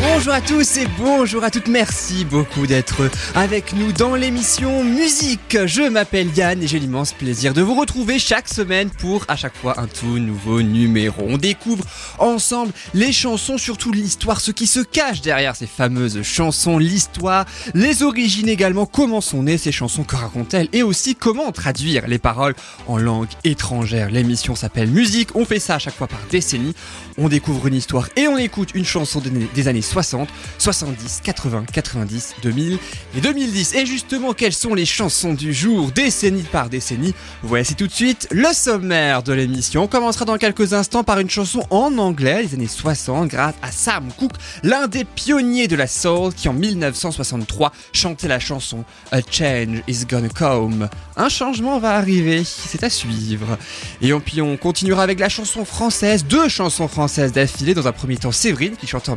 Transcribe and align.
Bonjour 0.00 0.32
à 0.32 0.40
tous 0.40 0.76
et 0.78 0.86
bonjour 0.98 1.44
à 1.44 1.50
toutes, 1.50 1.68
merci 1.68 2.24
beaucoup 2.24 2.66
d'être 2.66 3.10
avec 3.34 3.72
nous 3.74 3.92
dans 3.92 4.14
l'émission 4.14 4.82
Musique. 4.84 5.58
Je 5.66 5.88
m'appelle 5.88 6.28
Yann 6.36 6.62
et 6.62 6.66
j'ai 6.66 6.78
l'immense 6.78 7.12
plaisir 7.12 7.54
de 7.54 7.62
vous 7.62 7.74
retrouver 7.74 8.18
chaque 8.18 8.48
semaine 8.48 8.88
pour 8.90 9.24
à 9.28 9.36
chaque 9.36 9.56
fois 9.56 9.80
un 9.80 9.86
tout 9.86 10.18
nouveau 10.18 10.62
numéro. 10.62 11.22
On 11.28 11.36
découvre 11.36 11.84
ensemble 12.18 12.72
les 12.94 13.12
chansons, 13.12 13.58
surtout 13.58 13.92
l'histoire, 13.92 14.40
ce 14.40 14.50
qui 14.50 14.66
se 14.66 14.80
cache 14.80 15.20
derrière 15.20 15.56
ces 15.56 15.66
fameuses 15.66 16.22
chansons, 16.22 16.78
l'histoire, 16.78 17.44
les 17.74 18.02
origines 18.02 18.48
également, 18.48 18.86
comment 18.86 19.20
sont 19.20 19.42
nées 19.42 19.58
ces 19.58 19.72
chansons, 19.72 20.04
que 20.04 20.16
racontent-elles 20.16 20.68
et 20.72 20.82
aussi 20.82 21.14
comment 21.14 21.52
traduire 21.52 22.06
les 22.08 22.18
paroles 22.18 22.54
en 22.86 22.96
langue 22.96 23.28
étrangère. 23.44 24.10
L'émission 24.10 24.54
s'appelle 24.54 24.90
Musique, 24.90 25.36
on 25.36 25.44
fait 25.44 25.60
ça 25.60 25.74
à 25.74 25.78
chaque 25.78 25.96
fois 25.96 26.06
par 26.08 26.20
décennie, 26.30 26.74
on 27.18 27.28
découvre 27.28 27.66
une 27.66 27.74
histoire 27.74 28.08
et 28.16 28.28
on 28.28 28.38
écoute 28.38 28.70
une 28.74 28.84
chanson 28.84 29.22
des 29.54 29.68
années 29.68 29.81
60, 29.82 30.28
70, 30.58 31.20
80, 31.22 31.64
90, 31.72 32.34
2000 32.42 32.78
et 33.16 33.20
2010. 33.20 33.74
Et 33.74 33.86
justement, 33.86 34.32
quelles 34.32 34.52
sont 34.52 34.74
les 34.74 34.86
chansons 34.86 35.34
du 35.34 35.52
jour, 35.52 35.90
décennie 35.90 36.42
par 36.42 36.68
décennie? 36.68 37.14
Voici 37.42 37.74
tout 37.74 37.86
de 37.86 37.92
suite 37.92 38.28
le 38.30 38.52
sommaire 38.52 39.22
de 39.22 39.32
l'émission. 39.32 39.84
On 39.84 39.88
commencera 39.88 40.24
dans 40.24 40.38
quelques 40.38 40.72
instants 40.72 41.04
par 41.04 41.18
une 41.18 41.30
chanson 41.30 41.66
en 41.70 41.96
anglais 41.98 42.44
des 42.46 42.54
années 42.54 42.68
60 42.68 43.28
grâce 43.28 43.54
à 43.62 43.70
Sam 43.70 44.08
Cooke, 44.18 44.36
l'un 44.62 44.88
des 44.88 45.04
pionniers 45.04 45.68
de 45.68 45.76
la 45.76 45.86
soul 45.86 46.32
qui 46.34 46.48
en 46.48 46.52
1963 46.52 47.72
chantait 47.92 48.28
la 48.28 48.38
chanson 48.38 48.84
A 49.10 49.20
Change 49.28 49.82
is 49.88 50.06
Gonna 50.06 50.28
Come. 50.28 50.88
Un 51.16 51.28
changement 51.28 51.78
va 51.78 51.96
arriver, 51.96 52.42
c'est 52.44 52.82
à 52.82 52.90
suivre. 52.90 53.58
Et 54.00 54.12
puis 54.14 54.40
on 54.40 54.56
continuera 54.56 55.02
avec 55.02 55.18
la 55.18 55.28
chanson 55.28 55.64
française, 55.64 56.24
deux 56.24 56.48
chansons 56.48 56.88
françaises 56.88 57.32
d'affilée. 57.32 57.74
Dans 57.74 57.86
un 57.86 57.92
premier 57.92 58.16
temps, 58.16 58.32
Séverine 58.32 58.76
qui 58.76 58.86
chante 58.86 59.08
en 59.08 59.16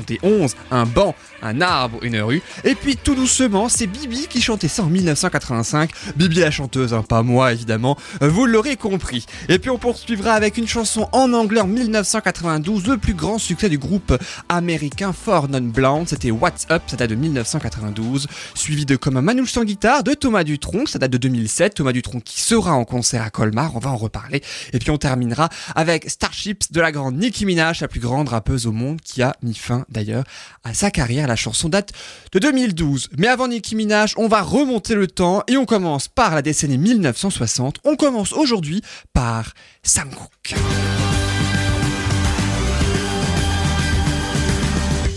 1971, 0.00 0.56
un 0.70 0.86
banc, 0.86 1.14
un 1.42 1.60
arbre, 1.60 1.98
une 2.02 2.20
rue. 2.20 2.42
Et 2.64 2.74
puis 2.74 2.96
tout 2.96 3.14
doucement, 3.14 3.68
c'est 3.68 3.86
Bibi 3.86 4.26
qui 4.28 4.40
chantait 4.40 4.68
ça 4.68 4.84
en 4.84 4.86
1985. 4.86 5.90
Bibi 6.16 6.40
la 6.40 6.50
chanteuse, 6.50 6.94
hein, 6.94 7.02
pas 7.02 7.22
moi 7.22 7.52
évidemment, 7.52 7.96
vous 8.20 8.46
l'aurez 8.46 8.76
compris. 8.76 9.26
Et 9.48 9.58
puis 9.58 9.70
on 9.70 9.78
poursuivra 9.78 10.32
avec 10.32 10.56
une 10.56 10.68
chanson 10.68 11.08
en 11.12 11.32
anglais 11.32 11.60
en 11.60 11.66
1992, 11.66 12.86
le 12.86 12.98
plus 12.98 13.14
grand 13.14 13.38
succès 13.38 13.68
du 13.68 13.78
groupe 13.78 14.16
américain 14.48 15.12
For 15.12 15.48
Non 15.48 15.60
Blonde, 15.60 16.08
c'était 16.08 16.30
What's 16.30 16.66
Up, 16.70 16.82
ça 16.86 16.96
date 16.96 17.10
de 17.10 17.14
1992, 17.14 18.26
suivi 18.54 18.86
de 18.86 18.96
Comme 18.96 19.16
un 19.16 19.22
manouche 19.22 19.52
sans 19.52 19.64
guitare 19.64 20.02
de 20.02 20.14
Thomas 20.14 20.44
Dutronc, 20.44 20.86
ça 20.86 20.98
date 20.98 21.10
de 21.10 21.18
2007, 21.18 21.74
Thomas 21.74 21.92
Dutronc 21.92 22.20
qui 22.20 22.40
sera 22.40 22.72
en 22.72 22.84
concert 22.84 23.22
à 23.22 23.30
Colmar, 23.30 23.74
on 23.76 23.78
va 23.78 23.90
en 23.90 23.96
reparler. 23.96 24.42
Et 24.72 24.78
puis 24.78 24.90
on 24.90 24.98
terminera 24.98 25.48
avec 25.74 26.08
Starships 26.08 26.72
de 26.72 26.80
la 26.80 26.92
grande 26.92 27.16
Nicki 27.16 27.46
Minaj, 27.46 27.80
la 27.80 27.88
plus 27.88 28.00
grande 28.00 28.28
rappeuse 28.28 28.66
au 28.66 28.72
monde 28.72 29.00
qui 29.00 29.22
a 29.22 29.34
mis 29.42 29.54
fin 29.54 29.81
d'ailleurs 29.88 30.24
à 30.64 30.74
sa 30.74 30.90
carrière. 30.90 31.26
La 31.26 31.36
chanson 31.36 31.68
date 31.68 31.92
de 32.32 32.38
2012. 32.38 33.10
Mais 33.18 33.28
avant 33.28 33.48
Nicki 33.48 33.76
Minaj, 33.76 34.14
on 34.16 34.28
va 34.28 34.42
remonter 34.42 34.94
le 34.94 35.06
temps 35.06 35.42
et 35.48 35.56
on 35.56 35.64
commence 35.64 36.08
par 36.08 36.34
la 36.34 36.42
décennie 36.42 36.78
1960. 36.78 37.76
On 37.84 37.96
commence 37.96 38.32
aujourd'hui 38.32 38.82
par 39.12 39.52
Sam 39.82 40.10
Cooke. 40.10 40.58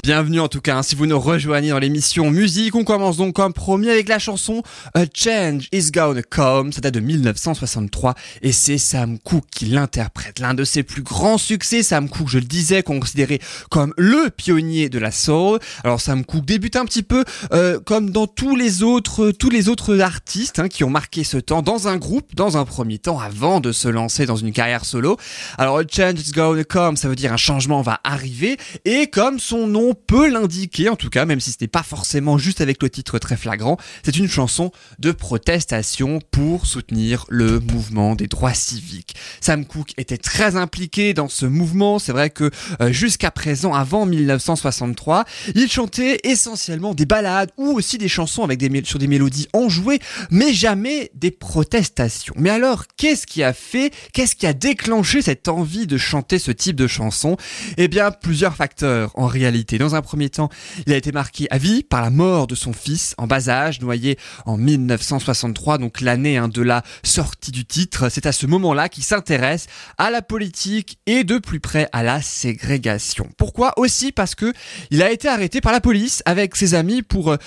Bienvenue 0.06 0.40
en 0.40 0.48
tout 0.48 0.62
cas, 0.62 0.78
hein, 0.78 0.84
si 0.84 0.94
vous 0.94 1.08
nous 1.08 1.20
rejoignez 1.20 1.72
dans 1.72 1.80
l'émission 1.80 2.30
musique, 2.30 2.76
on 2.76 2.84
commence 2.84 3.18
donc 3.18 3.34
comme 3.34 3.54
promis 3.54 3.90
avec 3.90 4.08
la 4.08 4.20
chanson 4.20 4.62
A 4.94 5.06
Change 5.12 5.68
is 5.72 5.90
Gonna 5.90 6.22
Come, 6.22 6.72
ça 6.72 6.80
date 6.80 6.94
de 6.94 7.00
1963 7.00 8.14
et 8.44 8.52
c'est 8.52 8.78
Sam 8.78 9.18
Cooke 9.18 9.48
qui 9.50 9.66
l'interprète. 9.66 10.38
L'un 10.38 10.54
de 10.54 10.64
ses 10.64 10.84
plus 10.84 11.02
grands 11.02 11.40
succès, 11.40 11.82
Sam 11.82 12.08
Cooke, 12.08 12.30
je 12.30 12.38
le 12.38 12.46
disais, 12.46 12.84
considéré 12.84 13.42
comme 13.72 13.96
le 13.98 14.30
pionnier 14.30 14.90
de 14.90 15.00
la 15.00 15.10
soul. 15.10 15.58
Alors 15.84 16.00
Sam 16.00 16.24
Cooke 16.24 16.46
débute 16.46 16.76
un 16.76 16.86
petit 16.86 17.02
peu 17.02 17.24
euh, 17.52 17.80
comme 17.80 18.12
dans 18.12 18.28
tous 18.28 18.56
les 18.56 18.84
autres, 18.84 19.32
tous 19.32 19.50
les 19.50 19.70
autres 19.70 20.02
artistes 20.02 20.60
hein, 20.60 20.68
qui 20.68 20.84
ont 20.84 20.92
marqué 20.92 21.24
ce 21.24 21.38
temps 21.38 21.64
dans 21.64 21.88
un 21.88 21.98
groupe, 21.98 22.36
dans 22.36 22.58
un 22.58 22.66
premier 22.66 23.00
temps, 23.00 23.20
avant 23.20 23.60
de 23.60 23.72
se 23.72 23.88
lancer 23.88 24.28
dans 24.28 24.36
une 24.36 24.54
carrière 24.54 24.86
solo. 24.86 25.18
Alors 25.58 25.80
A 25.80 25.84
Change 25.92 26.20
is 26.20 26.32
Gonna 26.32 26.64
Come, 26.64 26.96
ça 26.96 27.10
veut 27.10 27.16
dire 27.16 27.34
un 27.34 27.38
changement 27.38 27.82
va 27.82 28.02
arriver 28.04 28.58
et 28.86 29.08
comme 29.08 29.40
son 29.40 29.66
nom 29.66 29.95
peut 29.96 30.30
l'indiquer, 30.30 30.90
en 30.90 30.96
tout 30.96 31.10
cas, 31.10 31.26
même 31.26 31.40
si 31.40 31.52
ce 31.52 31.58
n'est 31.62 31.68
pas 31.68 31.84
forcément 31.84 32.38
juste 32.38 32.62
avec 32.62 32.82
le 32.84 32.90
titre 32.90 33.20
très 33.20 33.38
flagrant, 33.38 33.78
c'est 34.04 34.18
une 34.18 34.30
chanson 34.30 34.72
de 35.00 35.12
protestation 35.12 36.20
pour 36.32 36.66
soutenir 36.66 37.26
le 37.30 37.60
mouvement 37.60 38.16
des 38.16 38.28
droits 38.28 38.54
civiques. 38.54 39.16
Sam 39.42 39.66
Cooke 39.66 39.94
était 39.98 40.18
très 40.18 40.56
impliqué 40.56 41.14
dans 41.14 41.28
ce 41.28 41.46
mouvement, 41.46 42.00
c'est 42.00 42.12
vrai 42.12 42.30
que 42.30 42.52
euh, 42.82 42.92
jusqu'à 42.92 43.32
présent, 43.32 43.74
avant 43.74 44.06
1963, 44.06 45.26
il 45.56 45.70
chantait 45.72 46.20
essentiellement 46.24 46.94
des 46.94 47.06
ballades 47.06 47.52
ou 47.58 47.72
aussi 47.72 47.98
des 47.98 48.08
chansons 48.08 48.44
avec 48.44 48.60
des 48.60 48.76
sur 48.84 49.00
des 49.00 49.08
mélodies 49.08 49.48
enjouées, 49.54 50.00
mais 50.30 50.54
jamais 50.54 51.12
des 51.14 51.32
protestations. 51.32 52.34
Mais 52.38 52.50
alors, 52.50 52.84
qu'est-ce 52.98 53.26
qui 53.26 53.44
a 53.44 53.54
fait, 53.54 53.94
qu'est-ce 54.14 54.36
qui 54.36 54.46
a 54.48 54.54
déclenché 54.54 55.22
cette 55.22 55.48
envie 55.48 55.88
de 55.88 55.98
chanter 55.98 56.40
ce 56.40 56.52
type 56.52 56.76
de 56.76 56.88
chanson? 56.88 57.38
Eh 57.78 57.88
bien, 57.88 58.12
plusieurs 58.12 58.56
facteurs 58.56 59.12
en 59.16 59.28
réalité. 59.28 59.78
Dans 59.86 59.94
un 59.94 60.02
premier 60.02 60.32
temps, 60.32 60.50
il 60.88 60.94
a 60.94 60.98
été 60.98 61.12
marqué 61.12 61.46
à 61.52 61.60
vie 61.60 61.84
par 61.84 62.02
la 62.02 62.10
mort 62.10 62.48
de 62.48 62.56
son 62.56 62.74
fils 62.74 63.14
en 63.20 63.28
bas 63.28 63.50
âge, 63.50 63.82
noyé 63.82 64.18
en 64.48 64.58
1963, 64.58 65.78
donc 65.78 66.02
l'année 66.02 66.38
hein, 66.38 66.48
de 66.48 66.64
la 66.64 66.82
sortie 67.04 67.52
du 67.52 67.66
titre. 67.66 68.10
C'est 68.10 68.26
à 68.26 68.32
ce 68.32 68.48
moment-là 68.48 68.90
qu'il 68.90 69.04
s'intéresse 69.04 69.68
à 70.00 70.10
la 70.10 70.24
politique 70.24 70.98
et 71.06 71.24
de 71.24 71.38
plus 71.38 71.60
près 71.60 71.88
à 71.92 72.02
la 72.02 72.20
ségrégation. 72.24 73.30
Pourquoi 73.38 73.78
Aussi? 73.78 74.12
Parce 74.12 74.34
que 74.34 74.54
il 74.90 75.04
a 75.04 75.12
été 75.12 75.28
arrêté 75.28 75.62
par 75.62 75.72
la 75.72 75.82
police 75.82 76.24
avec 76.26 76.56
ses 76.56 76.74
amis 76.74 77.04
pour 77.04 77.30
euh, 77.30 77.38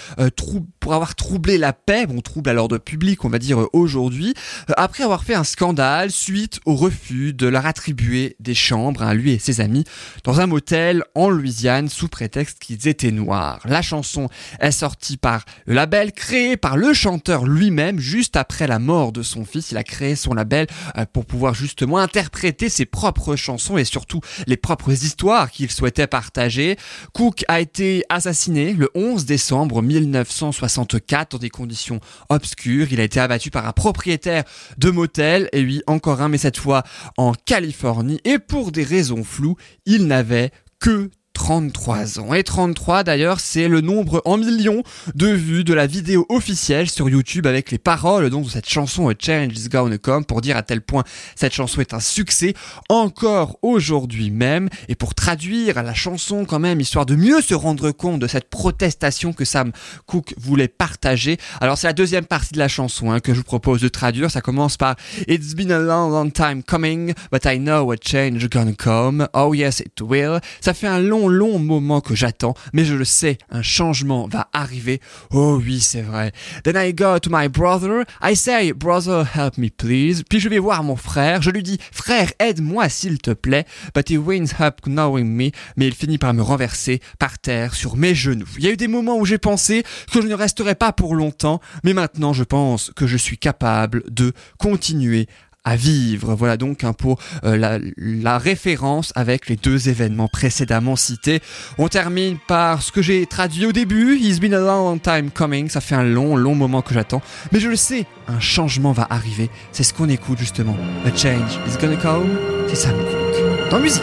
pour 0.79 0.95
avoir 0.95 1.17
troublé 1.17 1.59
la 1.59 1.73
paix, 1.73 2.07
bon 2.07 2.21
trouble 2.21 2.51
à 2.51 2.53
l'ordre 2.53 2.79
public, 2.79 3.25
on 3.25 3.29
va 3.29 3.41
dire 3.41 3.63
euh, 3.63 3.69
aujourd'hui, 3.73 4.33
euh, 4.71 4.75
après 4.77 5.03
avoir 5.03 5.25
fait 5.25 5.35
un 5.35 5.43
scandale 5.43 6.13
suite 6.13 6.61
au 6.67 6.77
refus 6.77 7.35
de 7.35 7.49
leur 7.49 7.67
attribuer 7.67 8.37
des 8.39 8.55
chambres 8.55 9.03
à 9.03 9.13
lui 9.13 9.33
et 9.33 9.39
ses 9.41 9.61
amis 9.61 9.83
dans 10.23 10.41
un 10.41 10.47
motel 10.47 11.03
en 11.17 11.29
Louisiane 11.29 11.89
sous 11.89 12.07
prétexte 12.07 12.28
qu'ils 12.29 12.89
étaient 12.89 13.11
noirs. 13.11 13.61
La 13.65 13.83
chanson 13.83 14.29
est 14.61 14.71
sortie 14.71 15.17
par 15.17 15.45
le 15.67 15.75
label 15.75 16.13
créé 16.13 16.57
par 16.57 16.77
le 16.77 16.93
chanteur 16.93 17.47
lui-même 17.47 17.99
juste 17.99 18.37
après 18.37 18.67
la 18.67 18.79
mort 18.79 19.13
de 19.13 19.23
son 19.23 19.45
fils. 19.45 19.71
Il 19.71 19.77
a 19.77 19.85
créé 19.85 20.17
son 20.17 20.35
label 20.35 20.67
euh, 20.97 21.05
pour 21.13 21.27
pouvoir 21.27 21.55
justement 21.55 21.99
interpréter 21.99 22.69
ses 22.69 22.87
propres 22.87 23.37
chansons 23.37 23.79
et 23.79 23.85
surtout 23.85 24.21
les 24.47 24.57
propres 24.57 24.93
histoires 24.93 25.51
qu'il 25.51 25.71
souhaitait 25.71 26.07
partager. 26.07 26.77
Cook 27.13 27.45
a 27.49 27.61
été 27.61 28.05
assassiné 28.09 28.73
le 28.73 28.91
11 28.95 29.25
décembre 29.25 29.83
1964 29.83 31.33
dans 31.33 31.39
des 31.39 31.51
conditions 31.51 32.01
obscures. 32.29 32.89
Il 32.91 33.01
a 33.01 33.05
été 33.05 33.21
abattu 33.21 33.51
par 33.51 33.67
un 33.67 33.73
propriétaire 33.73 34.45
de 34.79 34.91
motel 34.91 35.49
et 35.53 35.63
oui 35.63 35.83
encore 35.87 36.21
un 36.21 36.29
mais 36.29 36.39
cette 36.39 36.59
fois 36.59 36.83
en 37.17 37.33
Californie 37.33 38.21
et 38.25 38.39
pour 38.39 38.73
des 38.73 38.85
raisons 38.85 39.25
floues, 39.25 39.57
il 39.87 40.07
n'avait 40.07 40.51
que 40.81 41.11
33 41.39 42.19
ans. 42.19 42.35
Et 42.35 42.43
33 42.43 43.05
d'ailleurs, 43.05 43.39
c'est 43.39 43.69
le 43.69 43.81
nombre 43.81 44.21
en 44.25 44.37
millions 44.37 44.83
de 45.15 45.29
vues 45.29 45.63
de 45.63 45.73
la 45.73 45.87
vidéo 45.87 46.27
officielle 46.31 46.91
sur 46.91 47.09
YouTube 47.09 47.47
avec 47.47 47.71
les 47.71 47.79
paroles 47.79 48.29
donc 48.29 48.47
de 48.47 48.51
cette 48.51 48.69
chanson 48.69 49.09
A 49.09 49.13
Change 49.17 49.57
is 49.57 49.69
Gonna 49.69 49.99
Come 49.99 50.25
pour 50.25 50.41
dire 50.41 50.57
à 50.57 50.65
tel 50.65 50.81
point 50.81 51.05
cette 51.37 51.55
chanson 51.55 51.81
est 51.81 51.95
un 51.95 52.01
succès 52.01 52.55
encore 52.89 53.57
aujourd'hui 53.63 54.33
même. 54.33 54.69
Et 54.89 54.97
pour 54.97 55.15
traduire 55.15 55.81
la 55.81 55.95
chanson 55.95 56.45
quand 56.45 56.59
même, 56.59 56.81
histoire 56.81 57.07
de 57.07 57.15
mieux 57.15 57.41
se 57.41 57.55
rendre 57.55 57.93
compte 57.93 58.19
de 58.19 58.27
cette 58.27 58.51
protestation 58.51 59.33
que 59.33 59.45
Sam 59.45 59.71
Cooke 60.07 60.35
voulait 60.39 60.67
partager. 60.67 61.39
Alors 61.61 61.79
c'est 61.79 61.87
la 61.87 61.93
deuxième 61.93 62.27
partie 62.27 62.55
de 62.55 62.59
la 62.59 62.69
chanson 62.69 63.13
hein, 63.13 63.21
que 63.21 63.33
je 63.33 63.39
vous 63.39 63.45
propose 63.45 63.81
de 63.81 63.89
traduire. 63.89 64.29
Ça 64.29 64.41
commence 64.41 64.77
par 64.77 64.97
It's 65.29 65.55
been 65.55 65.71
a 65.71 65.79
long, 65.79 66.11
long 66.11 66.31
time 66.31 66.65
coming, 66.65 67.15
but 67.31 67.47
I 67.47 67.61
know 67.61 67.93
a 67.93 67.97
change 67.97 68.49
gonna 68.51 68.75
come. 68.75 69.29
Oh 69.35 69.55
yes, 69.55 69.79
it 69.79 70.01
will. 70.01 70.41
Ça 70.61 70.75
fait 70.75 70.89
un 70.89 70.99
long 70.99 71.28
long 71.29 71.59
moment 71.59 72.01
que 72.01 72.15
j'attends, 72.15 72.55
mais 72.73 72.85
je 72.85 72.95
le 72.95 73.05
sais, 73.05 73.39
un 73.51 73.63
changement 73.63 74.29
va 74.29 74.49
arriver. 74.53 75.01
Oh 75.31 75.61
oui, 75.63 75.81
c'est 75.81 76.03
vrai. 76.03 76.33
Then 76.65 76.77
I 76.77 76.93
go 76.93 77.19
to 77.19 77.31
my 77.33 77.49
brother, 77.49 78.05
I 78.23 78.35
say, 78.35 78.73
brother, 78.73 79.27
help 79.35 79.59
me 79.59 79.69
please. 79.69 80.23
Puis 80.29 80.41
je 80.41 80.49
vais 80.49 80.59
voir 80.59 80.83
mon 80.83 80.97
frère, 80.97 81.43
je 81.43 81.51
lui 81.51 81.63
dis, 81.63 81.79
frère, 81.93 82.33
aide-moi 82.39 82.89
s'il 82.89 83.19
te 83.19 83.31
plaît. 83.31 83.67
But 83.95 84.11
he 84.11 84.19
winds 84.19 84.55
up 84.61 84.81
knowing 84.87 85.27
me, 85.27 85.51
mais 85.77 85.87
il 85.87 85.95
finit 85.95 86.19
par 86.19 86.35
me 86.35 86.43
renverser 86.43 87.01
par 87.19 87.39
terre 87.39 87.75
sur 87.75 87.97
mes 87.97 88.15
genoux. 88.15 88.49
Il 88.59 88.65
y 88.65 88.69
a 88.69 88.73
eu 88.73 88.77
des 88.77 88.89
moments 88.89 89.19
où 89.19 89.25
j'ai 89.25 89.39
pensé 89.39 89.85
que 90.13 90.21
je 90.21 90.27
ne 90.27 90.35
resterais 90.35 90.75
pas 90.75 90.93
pour 90.93 91.15
longtemps, 91.15 91.61
mais 91.85 91.95
maintenant 91.95 92.33
je 92.33 92.45
pense 92.45 92.91
que 92.97 93.07
je 93.07 93.17
suis 93.17 93.39
capable 93.39 94.03
de 94.11 94.33
continuer 94.59 95.29
à 95.69 95.77
vivre. 95.77 96.35
Voilà 96.35 96.57
donc 96.57 96.83
un 96.83 96.95
pour 96.95 97.19
euh, 97.45 97.79
la, 97.99 98.39
référence 98.39 99.13
avec 99.15 99.49
les 99.49 99.57
deux 99.57 99.89
événements 99.89 100.29
précédemment 100.29 100.97
cités. 100.97 101.41
On 101.77 101.89
termine 101.89 102.39
par 102.47 102.83
ce 102.83 102.91
que 102.91 103.03
j'ai 103.03 103.27
traduit 103.27 103.67
au 103.67 103.73
début. 103.73 104.17
He's 104.17 104.41
been 104.41 104.55
a 104.55 104.61
long 104.61 104.99
time 104.99 105.31
coming. 105.31 105.69
Ça 105.69 105.81
fait 105.81 105.95
un 105.95 106.05
long, 106.05 106.37
long 106.37 106.55
moment 106.55 106.81
que 106.81 106.95
j'attends. 106.95 107.21
Mais 107.53 107.61
je 107.61 107.69
le 107.69 107.77
sais, 107.77 108.07
un 108.29 108.41
changement 108.41 108.93
va 108.93 109.07
arriver. 109.11 109.51
C'est 109.73 109.83
ce 109.83 109.93
qu'on 109.93 110.09
écoute 110.09 110.39
justement. 110.39 110.77
A 111.05 111.15
change 111.15 111.59
is 111.67 111.77
gonna 111.79 111.97
come. 111.97 112.39
C'est 112.69 112.77
Sam 112.77 112.95
Cooke. 112.97 113.71
Dans 113.71 113.81
musique. 113.81 114.03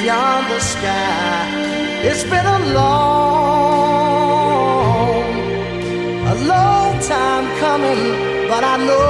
beyond 0.00 0.46
the 0.50 0.60
sky. 0.60 1.46
It's 2.08 2.24
been 2.24 2.46
a 2.46 2.60
long, 2.78 3.60
a 6.32 6.34
long 6.52 6.98
time 7.14 7.46
coming, 7.64 8.02
but 8.48 8.62
I 8.64 8.76
know 8.86 9.09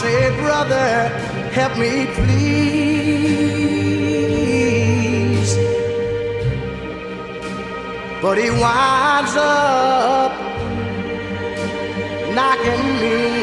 say, 0.00 0.30
Brother, 0.42 1.08
help 1.58 1.72
me 1.78 2.06
please. 2.16 3.16
But 8.22 8.36
he 8.42 8.50
winds 8.50 9.34
up 9.36 10.32
knocking 12.36 12.86
me 13.00 13.35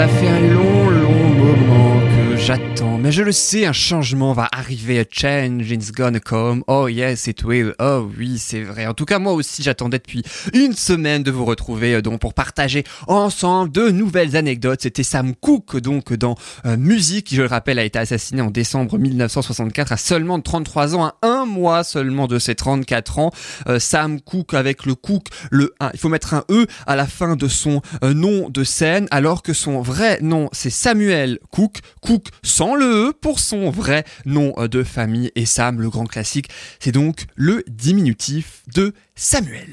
Ça 0.00 0.08
fait 0.08 0.28
un 0.28 0.40
long, 0.40 0.88
long 0.88 1.28
moment 1.28 2.00
que 2.08 2.34
j'attends. 2.38 2.69
Mais 2.82 3.12
je 3.12 3.22
le 3.22 3.32
sais, 3.32 3.66
un 3.66 3.74
changement 3.74 4.32
va 4.32 4.48
arriver. 4.52 5.00
A 5.00 5.04
change 5.10 5.70
is 5.70 5.92
gonna 5.92 6.20
come. 6.20 6.64
Oh 6.66 6.88
yes, 6.88 7.26
it 7.26 7.44
will. 7.44 7.74
Oh 7.78 8.08
oui, 8.18 8.38
c'est 8.38 8.62
vrai. 8.62 8.86
En 8.86 8.94
tout 8.94 9.04
cas, 9.04 9.18
moi 9.18 9.34
aussi, 9.34 9.62
j'attendais 9.62 9.98
depuis 9.98 10.22
une 10.54 10.72
semaine 10.72 11.22
de 11.22 11.30
vous 11.30 11.44
retrouver 11.44 11.94
euh, 11.94 12.02
donc 12.02 12.20
pour 12.20 12.32
partager 12.32 12.84
ensemble 13.06 13.70
de 13.70 13.90
nouvelles 13.90 14.34
anecdotes. 14.34 14.80
C'était 14.82 15.02
Sam 15.02 15.34
Cooke 15.34 15.78
donc 15.78 16.14
dans 16.14 16.36
euh, 16.64 16.78
musique 16.78 17.26
qui, 17.26 17.36
je 17.36 17.42
le 17.42 17.48
rappelle, 17.48 17.78
a 17.78 17.84
été 17.84 17.98
assassiné 17.98 18.40
en 18.40 18.50
décembre 18.50 18.96
1964 18.96 19.92
à 19.92 19.96
seulement 19.98 20.40
33 20.40 20.94
ans, 20.94 21.04
à 21.04 21.16
un 21.22 21.44
mois 21.44 21.84
seulement 21.84 22.28
de 22.28 22.38
ses 22.38 22.54
34 22.54 23.18
ans. 23.18 23.30
Euh, 23.68 23.78
Sam 23.78 24.20
Cooke 24.22 24.54
avec 24.54 24.86
le 24.86 24.94
Cook, 24.94 25.26
le 25.50 25.74
1. 25.80 25.90
Il 25.94 26.00
faut 26.00 26.08
mettre 26.08 26.32
un 26.32 26.44
E 26.50 26.66
à 26.86 26.96
la 26.96 27.06
fin 27.06 27.36
de 27.36 27.48
son 27.48 27.82
nom 28.02 28.48
de 28.48 28.64
scène, 28.64 29.06
alors 29.10 29.42
que 29.42 29.52
son 29.52 29.82
vrai 29.82 30.18
nom 30.22 30.48
c'est 30.52 30.70
Samuel 30.70 31.38
Cook. 31.50 31.78
Cook 32.00 32.28
sans 32.42 32.69
le 32.74 33.08
E 33.08 33.12
pour 33.12 33.40
son 33.40 33.70
vrai 33.70 34.04
nom 34.24 34.52
euh, 34.58 34.68
de 34.68 34.82
famille. 34.82 35.30
Et 35.34 35.46
Sam, 35.46 35.80
le 35.80 35.90
grand 35.90 36.06
classique, 36.06 36.48
c'est 36.78 36.92
donc 36.92 37.26
le 37.34 37.64
diminutif 37.68 38.62
de 38.74 38.94
Samuel. 39.14 39.72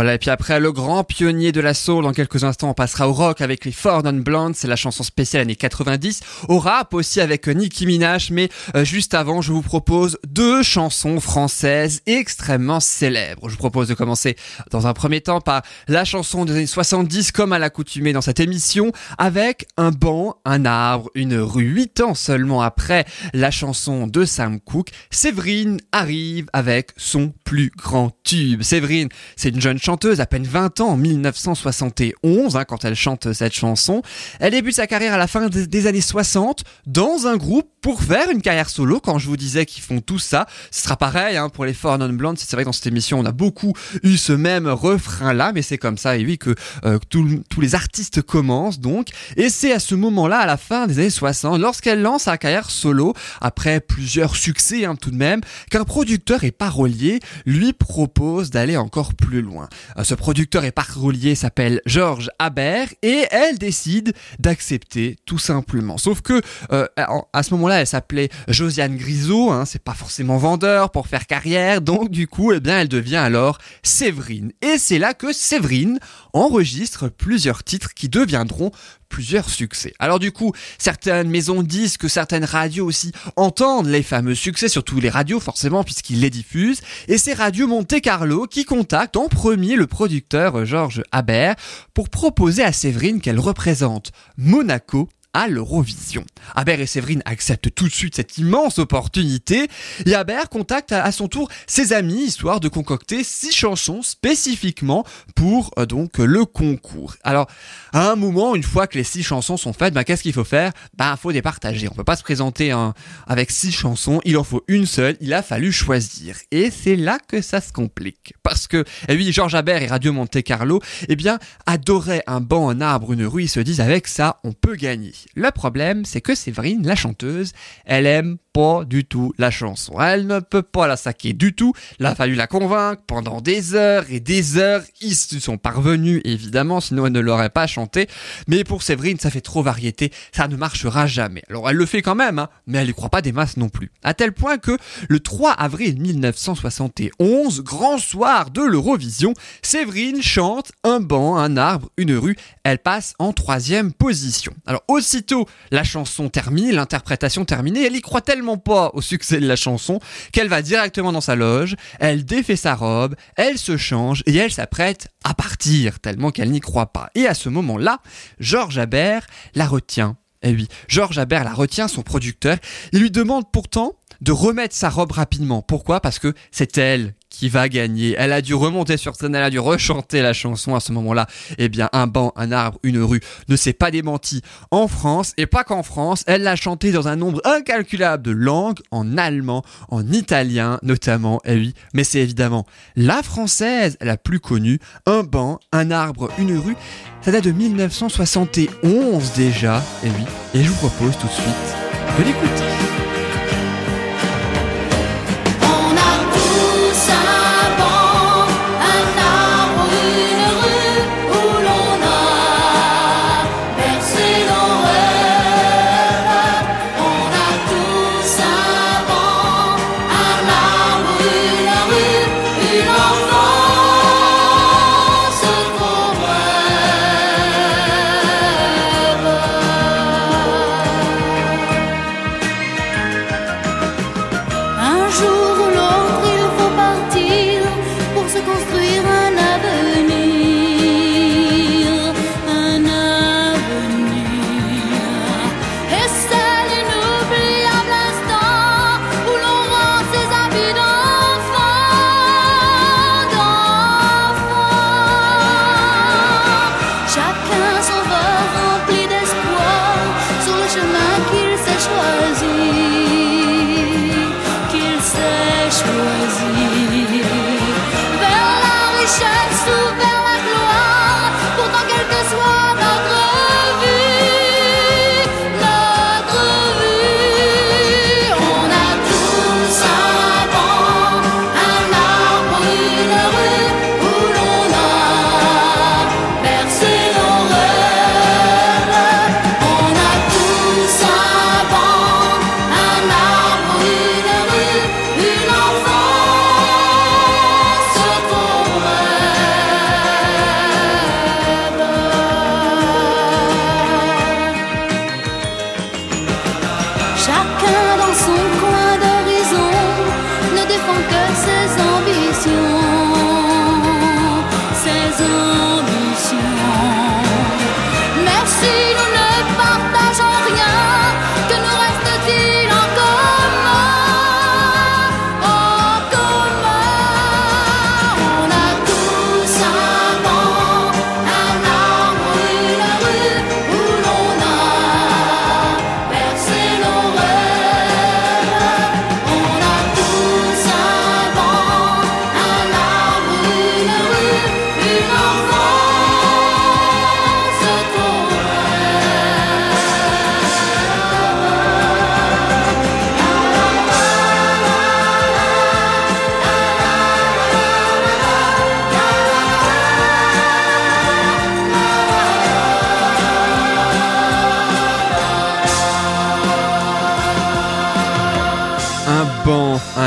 Voilà, 0.00 0.14
et 0.14 0.18
puis 0.18 0.30
après, 0.30 0.60
le 0.60 0.72
grand 0.72 1.04
pionnier 1.04 1.52
de 1.52 1.60
la 1.60 1.74
soul, 1.74 2.04
dans 2.04 2.14
quelques 2.14 2.42
instants, 2.42 2.70
on 2.70 2.72
passera 2.72 3.06
au 3.06 3.12
rock 3.12 3.42
avec 3.42 3.66
les 3.66 3.70
Four 3.70 4.02
Non 4.02 4.14
Blondes, 4.14 4.56
c'est 4.56 4.66
la 4.66 4.74
chanson 4.74 5.02
spéciale 5.02 5.42
années 5.42 5.56
90, 5.56 6.20
au 6.48 6.58
rap 6.58 6.94
aussi 6.94 7.20
avec 7.20 7.46
Nicki 7.46 7.84
Minaj, 7.84 8.30
mais 8.30 8.48
euh, 8.74 8.82
juste 8.82 9.12
avant, 9.12 9.42
je 9.42 9.52
vous 9.52 9.60
propose 9.60 10.16
deux 10.26 10.62
chansons 10.62 11.20
françaises 11.20 12.00
extrêmement 12.06 12.80
célèbres. 12.80 13.50
Je 13.50 13.52
vous 13.52 13.58
propose 13.58 13.88
de 13.88 13.94
commencer 13.94 14.36
dans 14.70 14.86
un 14.86 14.94
premier 14.94 15.20
temps 15.20 15.42
par 15.42 15.60
la 15.86 16.06
chanson 16.06 16.46
des 16.46 16.52
années 16.54 16.66
70, 16.66 17.30
comme 17.30 17.52
à 17.52 17.58
l'accoutumée 17.58 18.14
dans 18.14 18.22
cette 18.22 18.40
émission, 18.40 18.92
avec 19.18 19.66
un 19.76 19.90
banc, 19.90 20.36
un 20.46 20.64
arbre, 20.64 21.10
une 21.14 21.36
rue. 21.36 21.64
Huit 21.64 22.00
ans 22.00 22.14
seulement 22.14 22.62
après 22.62 23.04
la 23.34 23.50
chanson 23.50 24.06
de 24.06 24.24
Sam 24.24 24.60
Cooke, 24.60 24.92
Séverine 25.10 25.78
arrive 25.92 26.46
avec 26.54 26.92
son 26.96 27.34
plus 27.50 27.72
grand 27.76 28.12
tube. 28.22 28.62
Séverine, 28.62 29.08
c'est 29.34 29.48
une 29.48 29.60
jeune 29.60 29.78
chanteuse, 29.78 30.20
à 30.20 30.26
peine 30.26 30.44
20 30.44 30.82
ans, 30.82 30.90
en 30.90 30.96
1971, 30.96 32.54
hein, 32.54 32.64
quand 32.64 32.84
elle 32.84 32.94
chante 32.94 33.32
cette 33.32 33.52
chanson. 33.54 34.02
Elle 34.38 34.52
débute 34.52 34.76
sa 34.76 34.86
carrière 34.86 35.14
à 35.14 35.18
la 35.18 35.26
fin 35.26 35.48
des, 35.48 35.86
années 35.88 36.00
60 36.00 36.62
dans 36.86 37.26
un 37.26 37.36
groupe 37.36 37.68
pour 37.80 38.04
faire 38.04 38.30
une 38.30 38.40
carrière 38.40 38.70
solo. 38.70 39.00
Quand 39.00 39.18
je 39.18 39.26
vous 39.26 39.36
disais 39.36 39.66
qu'ils 39.66 39.82
font 39.82 40.00
tout 40.00 40.20
ça, 40.20 40.46
ce 40.70 40.82
sera 40.82 40.96
pareil 40.96 41.36
hein, 41.36 41.48
pour 41.48 41.64
les 41.64 41.74
Four 41.74 41.98
Non 41.98 42.08
Blondes. 42.10 42.38
C'est 42.38 42.52
vrai 42.52 42.62
que 42.62 42.66
dans 42.66 42.72
cette 42.72 42.86
émission, 42.86 43.18
on 43.18 43.24
a 43.24 43.32
beaucoup 43.32 43.72
eu 44.04 44.16
ce 44.16 44.32
même 44.32 44.68
refrain-là, 44.68 45.50
mais 45.52 45.62
c'est 45.62 45.78
comme 45.78 45.98
ça, 45.98 46.16
et 46.16 46.24
oui, 46.24 46.38
que 46.38 46.54
euh, 46.84 47.00
tous 47.08 47.60
les 47.60 47.74
artistes 47.74 48.22
commencent 48.22 48.78
donc. 48.78 49.08
Et 49.36 49.48
c'est 49.48 49.72
à 49.72 49.80
ce 49.80 49.96
moment-là, 49.96 50.38
à 50.38 50.46
la 50.46 50.56
fin 50.56 50.86
des 50.86 51.00
années 51.00 51.10
60, 51.10 51.58
lorsqu'elle 51.58 52.00
lance 52.00 52.22
sa 52.22 52.38
carrière 52.38 52.70
solo, 52.70 53.12
après 53.40 53.80
plusieurs 53.80 54.36
succès 54.36 54.84
hein, 54.84 54.94
tout 54.94 55.10
de 55.10 55.16
même, 55.16 55.40
qu'un 55.68 55.82
producteur 55.82 56.44
et 56.44 56.52
parolier 56.52 57.18
lui 57.46 57.72
propose 57.72 58.50
d'aller 58.50 58.76
encore 58.76 59.14
plus 59.14 59.42
loin. 59.42 59.68
Euh, 59.96 60.04
ce 60.04 60.14
producteur 60.14 60.64
et 60.64 60.72
parolier 60.72 61.34
s'appelle 61.34 61.80
Georges 61.86 62.30
Habert 62.38 62.88
et 63.02 63.24
elle 63.30 63.58
décide 63.58 64.12
d'accepter 64.38 65.16
tout 65.26 65.38
simplement. 65.38 65.98
Sauf 65.98 66.20
que 66.20 66.40
euh, 66.72 66.86
à 67.32 67.42
ce 67.42 67.54
moment-là, 67.54 67.80
elle 67.80 67.86
s'appelait 67.86 68.28
Josiane 68.48 68.96
Grisot, 68.96 69.50
hein, 69.50 69.64
c'est 69.64 69.82
pas 69.82 69.94
forcément 69.94 70.36
vendeur 70.36 70.90
pour 70.90 71.06
faire 71.06 71.26
carrière, 71.26 71.80
donc 71.80 72.10
du 72.10 72.26
coup, 72.26 72.52
eh 72.52 72.60
bien, 72.60 72.80
elle 72.80 72.88
devient 72.88 73.16
alors 73.16 73.58
Séverine. 73.82 74.52
Et 74.62 74.78
c'est 74.78 74.98
là 74.98 75.14
que 75.14 75.32
Séverine 75.32 75.98
enregistre 76.32 77.08
plusieurs 77.08 77.64
titres 77.64 77.94
qui 77.94 78.08
deviendront 78.08 78.70
plusieurs 79.10 79.50
succès. 79.50 79.92
Alors 79.98 80.18
du 80.18 80.32
coup, 80.32 80.52
certaines 80.78 81.28
maisons 81.28 81.62
disent 81.62 81.98
que 81.98 82.08
certaines 82.08 82.44
radios 82.44 82.86
aussi 82.86 83.12
entendent 83.36 83.88
les 83.88 84.02
fameux 84.02 84.34
succès, 84.34 84.68
surtout 84.68 85.00
les 85.00 85.10
radios 85.10 85.40
forcément 85.40 85.84
puisqu'ils 85.84 86.20
les 86.20 86.30
diffusent, 86.30 86.80
et 87.08 87.18
c'est 87.18 87.34
Radio 87.34 87.66
Monte 87.66 88.00
Carlo 88.00 88.46
qui 88.46 88.64
contacte 88.64 89.16
en 89.16 89.28
premier 89.28 89.76
le 89.76 89.86
producteur 89.86 90.64
Georges 90.64 91.02
Habert 91.12 91.56
pour 91.92 92.08
proposer 92.08 92.62
à 92.62 92.72
Séverine 92.72 93.20
qu'elle 93.20 93.40
représente 93.40 94.12
Monaco 94.38 95.08
à 95.32 95.48
l'Eurovision. 95.48 96.24
Aber 96.54 96.80
et 96.80 96.86
Séverine 96.86 97.22
acceptent 97.24 97.74
tout 97.74 97.88
de 97.88 97.92
suite 97.92 98.16
cette 98.16 98.38
immense 98.38 98.78
opportunité 98.78 99.68
et 100.06 100.14
Aber 100.14 100.48
contacte 100.48 100.92
à 100.92 101.10
son 101.12 101.28
tour 101.28 101.48
ses 101.66 101.92
amis 101.92 102.24
histoire 102.24 102.60
de 102.60 102.68
concocter 102.68 103.22
six 103.22 103.52
chansons 103.52 104.02
spécifiquement 104.02 105.04
pour 105.34 105.70
euh, 105.78 105.86
donc 105.86 106.18
le 106.18 106.44
concours. 106.44 107.16
Alors 107.22 107.46
à 107.92 108.10
un 108.10 108.16
moment, 108.16 108.54
une 108.54 108.62
fois 108.62 108.86
que 108.86 108.98
les 108.98 109.04
six 109.04 109.22
chansons 109.22 109.56
sont 109.56 109.72
faites, 109.72 109.94
ben, 109.94 110.04
qu'est-ce 110.04 110.22
qu'il 110.22 110.32
faut 110.32 110.44
faire? 110.44 110.72
Ben 110.96 111.16
faut 111.16 111.30
les 111.30 111.42
partager. 111.42 111.88
On 111.88 111.94
peut 111.94 112.04
pas 112.04 112.16
se 112.16 112.22
présenter 112.22 112.70
hein, 112.72 112.94
avec 113.26 113.50
six 113.50 113.72
chansons, 113.72 114.20
il 114.24 114.36
en 114.36 114.44
faut 114.44 114.64
une 114.68 114.86
seule. 114.86 115.16
Il 115.20 115.32
a 115.34 115.42
fallu 115.42 115.72
choisir 115.72 116.36
et 116.50 116.70
c'est 116.70 116.96
là 116.96 117.18
que 117.28 117.40
ça 117.40 117.60
se 117.60 117.72
complique 117.72 118.34
parce 118.42 118.66
que 118.66 118.84
eh 119.08 119.14
oui, 119.14 119.32
Georges 119.32 119.54
Aber 119.54 119.80
et 119.82 119.86
Radio 119.86 120.12
Monte 120.12 120.42
Carlo, 120.42 120.80
eh 121.08 121.16
bien 121.16 121.38
adoraient 121.66 122.24
un 122.26 122.40
banc, 122.40 122.68
un 122.68 122.80
arbre, 122.80 123.12
une 123.12 123.24
rue. 123.24 123.44
Ils 123.44 123.48
se 123.48 123.60
disent 123.60 123.80
avec 123.80 124.06
ça, 124.06 124.38
on 124.44 124.52
peut 124.52 124.76
gagner. 124.76 125.12
Le 125.34 125.50
problème, 125.50 126.04
c'est 126.04 126.20
que 126.20 126.34
Séverine, 126.34 126.86
la 126.86 126.96
chanteuse, 126.96 127.52
elle 127.84 128.06
aime 128.06 128.38
pas 128.52 128.84
du 128.84 129.04
tout 129.04 129.32
la 129.38 129.50
chanson. 129.50 130.00
Elle 130.00 130.26
ne 130.26 130.40
peut 130.40 130.62
pas 130.62 130.86
la 130.86 130.96
saquer 130.96 131.32
du 131.32 131.54
tout. 131.54 131.72
Il 131.98 132.06
a 132.06 132.14
fallu 132.14 132.34
la 132.34 132.46
convaincre 132.46 133.02
pendant 133.06 133.40
des 133.40 133.74
heures 133.74 134.04
et 134.10 134.20
des 134.20 134.58
heures. 134.58 134.82
Ils 135.00 135.14
sont 135.14 135.58
parvenus, 135.58 136.20
évidemment, 136.24 136.80
sinon 136.80 137.06
elle 137.06 137.12
ne 137.12 137.20
l'aurait 137.20 137.50
pas 137.50 137.66
chanté. 137.66 138.08
Mais 138.48 138.64
pour 138.64 138.82
Séverine, 138.82 139.18
ça 139.18 139.30
fait 139.30 139.40
trop 139.40 139.62
variété. 139.62 140.12
Ça 140.32 140.48
ne 140.48 140.56
marchera 140.56 141.06
jamais. 141.06 141.42
Alors 141.48 141.70
elle 141.70 141.76
le 141.76 141.86
fait 141.86 142.02
quand 142.02 142.14
même, 142.14 142.38
hein, 142.38 142.48
mais 142.66 142.78
elle 142.78 142.90
y 142.90 142.94
croit 142.94 143.08
pas 143.08 143.22
des 143.22 143.32
masses 143.32 143.56
non 143.56 143.68
plus. 143.68 143.92
À 144.02 144.14
tel 144.14 144.32
point 144.32 144.58
que 144.58 144.76
le 145.08 145.20
3 145.20 145.52
avril 145.52 146.00
1971, 146.00 147.62
grand 147.62 147.98
soir 147.98 148.50
de 148.50 148.62
l'Eurovision, 148.62 149.34
Séverine 149.62 150.22
chante 150.22 150.72
un 150.82 151.00
banc, 151.00 151.36
un 151.36 151.56
arbre, 151.56 151.90
une 151.96 152.14
rue. 152.14 152.36
Elle 152.64 152.78
passe 152.78 153.14
en 153.18 153.32
troisième 153.32 153.92
position. 153.92 154.52
Alors 154.66 154.82
aussitôt 154.88 155.46
la 155.70 155.84
chanson 155.84 156.28
terminée, 156.28 156.72
l'interprétation 156.72 157.44
terminée, 157.44 157.86
elle 157.86 157.96
y 157.96 158.00
croit 158.00 158.20
tellement 158.20 158.39
pas 158.58 158.90
au 158.94 159.00
succès 159.00 159.40
de 159.40 159.46
la 159.46 159.56
chanson 159.56 160.00
qu'elle 160.32 160.48
va 160.48 160.62
directement 160.62 161.12
dans 161.12 161.20
sa 161.20 161.36
loge, 161.36 161.76
elle 161.98 162.24
défait 162.24 162.56
sa 162.56 162.74
robe, 162.74 163.14
elle 163.36 163.58
se 163.58 163.76
change 163.76 164.22
et 164.26 164.36
elle 164.36 164.52
s'apprête 164.52 165.08
à 165.24 165.34
partir 165.34 166.00
tellement 166.00 166.30
qu'elle 166.30 166.50
n'y 166.50 166.60
croit 166.60 166.92
pas. 166.92 167.10
Et 167.14 167.26
à 167.26 167.34
ce 167.34 167.48
moment-là, 167.48 168.00
Georges 168.38 168.78
Habert 168.78 169.26
la 169.54 169.66
retient. 169.66 170.16
Et 170.42 170.52
oui, 170.52 170.68
Georges 170.88 171.18
Habert 171.18 171.44
la 171.44 171.52
retient, 171.52 171.88
son 171.88 172.02
producteur. 172.02 172.56
Il 172.92 173.00
lui 173.00 173.10
demande 173.10 173.50
pourtant 173.52 173.94
de 174.20 174.32
remettre 174.32 174.74
sa 174.74 174.88
robe 174.88 175.12
rapidement. 175.12 175.62
Pourquoi? 175.62 176.00
Parce 176.00 176.18
que 176.18 176.34
c'est 176.50 176.78
elle 176.78 177.14
va 177.48 177.68
gagner. 177.68 178.14
Elle 178.18 178.32
a 178.32 178.42
dû 178.42 178.54
remonter 178.54 178.96
sur 178.96 179.14
scène, 179.16 179.34
elle 179.34 179.42
a 179.42 179.50
dû 179.50 179.58
rechanter 179.58 180.22
la 180.22 180.32
chanson 180.32 180.74
à 180.74 180.80
ce 180.80 180.92
moment-là. 180.92 181.26
Eh 181.58 181.68
bien, 181.68 181.88
un 181.92 182.06
banc, 182.06 182.32
un 182.36 182.52
arbre, 182.52 182.78
une 182.82 183.02
rue 183.02 183.20
ne 183.48 183.56
s'est 183.56 183.72
pas 183.72 183.90
démenti 183.90 184.42
en 184.70 184.88
France, 184.88 185.32
et 185.36 185.46
pas 185.46 185.64
qu'en 185.64 185.82
France, 185.82 186.24
elle 186.26 186.42
l'a 186.42 186.56
chanté 186.56 186.92
dans 186.92 187.08
un 187.08 187.16
nombre 187.16 187.40
incalculable 187.44 188.22
de 188.22 188.30
langues, 188.30 188.80
en 188.90 189.16
allemand, 189.16 189.62
en 189.88 190.06
italien 190.12 190.78
notamment, 190.82 191.40
eh 191.44 191.54
oui, 191.54 191.74
mais 191.94 192.04
c'est 192.04 192.20
évidemment 192.20 192.66
la 192.96 193.22
française 193.22 193.96
la 194.00 194.16
plus 194.16 194.40
connue, 194.40 194.78
un 195.06 195.22
banc, 195.22 195.60
un 195.72 195.90
arbre, 195.90 196.30
une 196.38 196.56
rue, 196.58 196.76
ça 197.22 197.32
date 197.32 197.44
de 197.44 197.52
1971 197.52 199.32
déjà, 199.34 199.82
eh 200.04 200.08
oui, 200.08 200.24
et 200.54 200.62
je 200.62 200.68
vous 200.68 200.88
propose 200.88 201.16
tout 201.18 201.26
de 201.26 201.32
suite 201.32 201.76
de 202.18 202.24
l'écouter. 202.24 202.99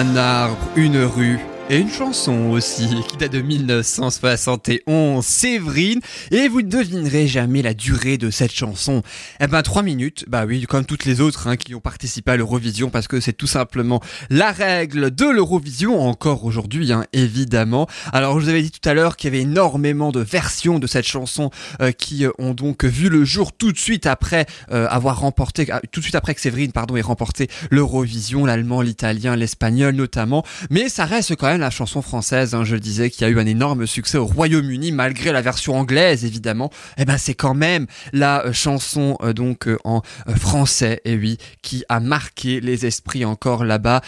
Un 0.03 0.15
arbre, 0.17 0.57
une 0.75 0.97
rue 0.97 1.39
et 1.69 1.77
une 1.77 1.89
chanson 1.89 2.49
aussi 2.51 2.89
qui 3.07 3.15
date 3.15 3.31
de 3.31 3.41
1971, 3.41 5.25
Séverine. 5.25 6.01
Et 6.29 6.49
vous 6.49 6.61
ne 6.61 6.67
devinerez 6.67 7.25
jamais 7.25 7.61
la 7.61 7.73
durée 7.73 8.17
de 8.17 8.29
cette 8.29 8.51
chanson. 8.51 9.01
Eh 9.39 9.47
ben, 9.47 9.61
trois 9.61 9.81
minutes. 9.81 10.25
Bah 10.27 10.43
oui, 10.45 10.63
comme 10.63 10.85
toutes 10.85 11.05
les 11.05 11.21
autres 11.21 11.47
hein, 11.47 11.55
qui 11.55 11.73
ont 11.73 11.79
participé 11.79 12.31
à 12.31 12.37
l'Eurovision 12.37 12.89
parce 12.89 13.07
que 13.07 13.21
c'est 13.21 13.33
tout 13.33 13.47
simplement 13.47 14.01
la 14.29 14.51
règle 14.51 15.11
de 15.15 15.25
l'Eurovision 15.25 16.01
encore 16.01 16.43
aujourd'hui, 16.43 16.91
hein, 16.91 17.05
évidemment. 17.13 17.87
Alors, 18.11 18.39
je 18.39 18.45
vous 18.45 18.49
avais 18.49 18.61
dit 18.61 18.71
tout 18.71 18.87
à 18.87 18.93
l'heure 18.93 19.15
qu'il 19.15 19.33
y 19.33 19.35
avait 19.35 19.43
énormément 19.43 20.11
de 20.11 20.19
versions 20.19 20.79
de 20.79 20.87
cette 20.87 21.07
chanson 21.07 21.49
euh, 21.81 21.91
qui 21.91 22.25
euh, 22.25 22.31
ont 22.39 22.53
donc 22.53 22.83
vu 22.83 23.07
le 23.07 23.23
jour 23.23 23.53
tout 23.53 23.71
de 23.71 23.77
suite 23.77 24.05
après 24.05 24.45
euh, 24.71 24.87
avoir 24.89 25.19
remporté, 25.19 25.67
tout 25.91 26.01
de 26.01 26.03
suite 26.03 26.15
après 26.15 26.35
que 26.35 26.41
Séverine, 26.41 26.73
pardon, 26.73 26.97
ait 26.97 27.01
remporté 27.01 27.47
l'Eurovision, 27.71 28.45
l'allemand, 28.45 28.81
l'italien, 28.81 29.37
l'espagnol 29.37 29.95
notamment. 29.95 30.43
Mais 30.69 30.89
ça 30.89 31.05
reste 31.05 31.35
quand 31.35 31.47
même 31.47 31.52
la 31.57 31.69
chanson 31.69 32.01
française, 32.01 32.55
hein, 32.55 32.63
je 32.63 32.75
le 32.75 32.79
disais, 32.79 33.09
qui 33.09 33.25
a 33.25 33.29
eu 33.29 33.39
un 33.39 33.45
énorme 33.45 33.87
succès 33.87 34.17
au 34.17 34.25
Royaume-Uni, 34.25 34.91
malgré 34.91 35.31
la 35.31 35.41
version 35.41 35.75
anglaise 35.75 36.25
évidemment. 36.25 36.71
Eh 36.97 37.05
ben 37.05 37.17
c'est 37.17 37.33
quand 37.33 37.53
même 37.53 37.87
la 38.11 38.45
euh, 38.45 38.53
chanson 38.53 39.17
euh, 39.21 39.33
donc 39.33 39.67
euh, 39.67 39.77
en 39.83 40.01
français, 40.35 41.01
et 41.05 41.15
oui, 41.15 41.37
qui 41.61 41.83
a 41.89 41.99
marqué 41.99 42.59
les 42.61 42.85
esprits 42.85 43.25
encore 43.25 43.65
là-bas. 43.65 44.01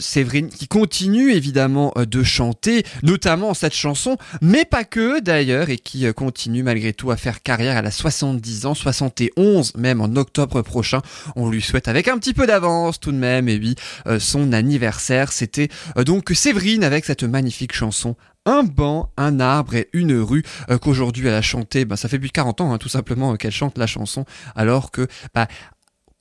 Séverine 0.00 0.48
qui 0.48 0.68
continue 0.68 1.32
évidemment 1.32 1.92
de 1.96 2.22
chanter, 2.22 2.84
notamment 3.02 3.54
cette 3.54 3.74
chanson, 3.74 4.16
mais 4.40 4.64
pas 4.64 4.84
que 4.84 5.20
d'ailleurs, 5.20 5.70
et 5.70 5.78
qui 5.78 6.12
continue 6.14 6.62
malgré 6.62 6.92
tout 6.92 7.10
à 7.10 7.16
faire 7.16 7.42
carrière. 7.42 7.76
Elle 7.76 7.86
a 7.86 7.90
70 7.90 8.66
ans, 8.66 8.74
71 8.74 9.76
même 9.76 10.00
en 10.00 10.16
octobre 10.16 10.62
prochain. 10.62 11.00
On 11.36 11.50
lui 11.50 11.62
souhaite 11.62 11.88
avec 11.88 12.08
un 12.08 12.18
petit 12.18 12.34
peu 12.34 12.46
d'avance 12.46 13.00
tout 13.00 13.12
de 13.12 13.16
même, 13.16 13.48
et 13.48 13.56
oui, 13.56 13.74
son 14.18 14.52
anniversaire. 14.52 15.32
C'était 15.32 15.68
donc 16.04 16.30
Séverine 16.34 16.84
avec 16.84 17.04
cette 17.04 17.24
magnifique 17.24 17.74
chanson 17.74 18.16
un 18.44 18.62
banc, 18.62 19.10
un 19.16 19.40
arbre 19.40 19.74
et 19.74 19.88
une 19.92 20.14
rue 20.14 20.42
euh, 20.70 20.78
qu'aujourd'hui 20.78 21.28
elle 21.28 21.34
a 21.34 21.42
chanté, 21.42 21.84
bah, 21.84 21.96
ça 21.96 22.08
fait 22.08 22.18
plus 22.18 22.28
de 22.28 22.32
40 22.32 22.60
ans 22.60 22.72
hein, 22.72 22.78
tout 22.78 22.88
simplement 22.88 23.32
euh, 23.32 23.36
qu'elle 23.36 23.52
chante 23.52 23.78
la 23.78 23.86
chanson 23.86 24.24
alors 24.56 24.90
que 24.90 25.06
bah, 25.34 25.46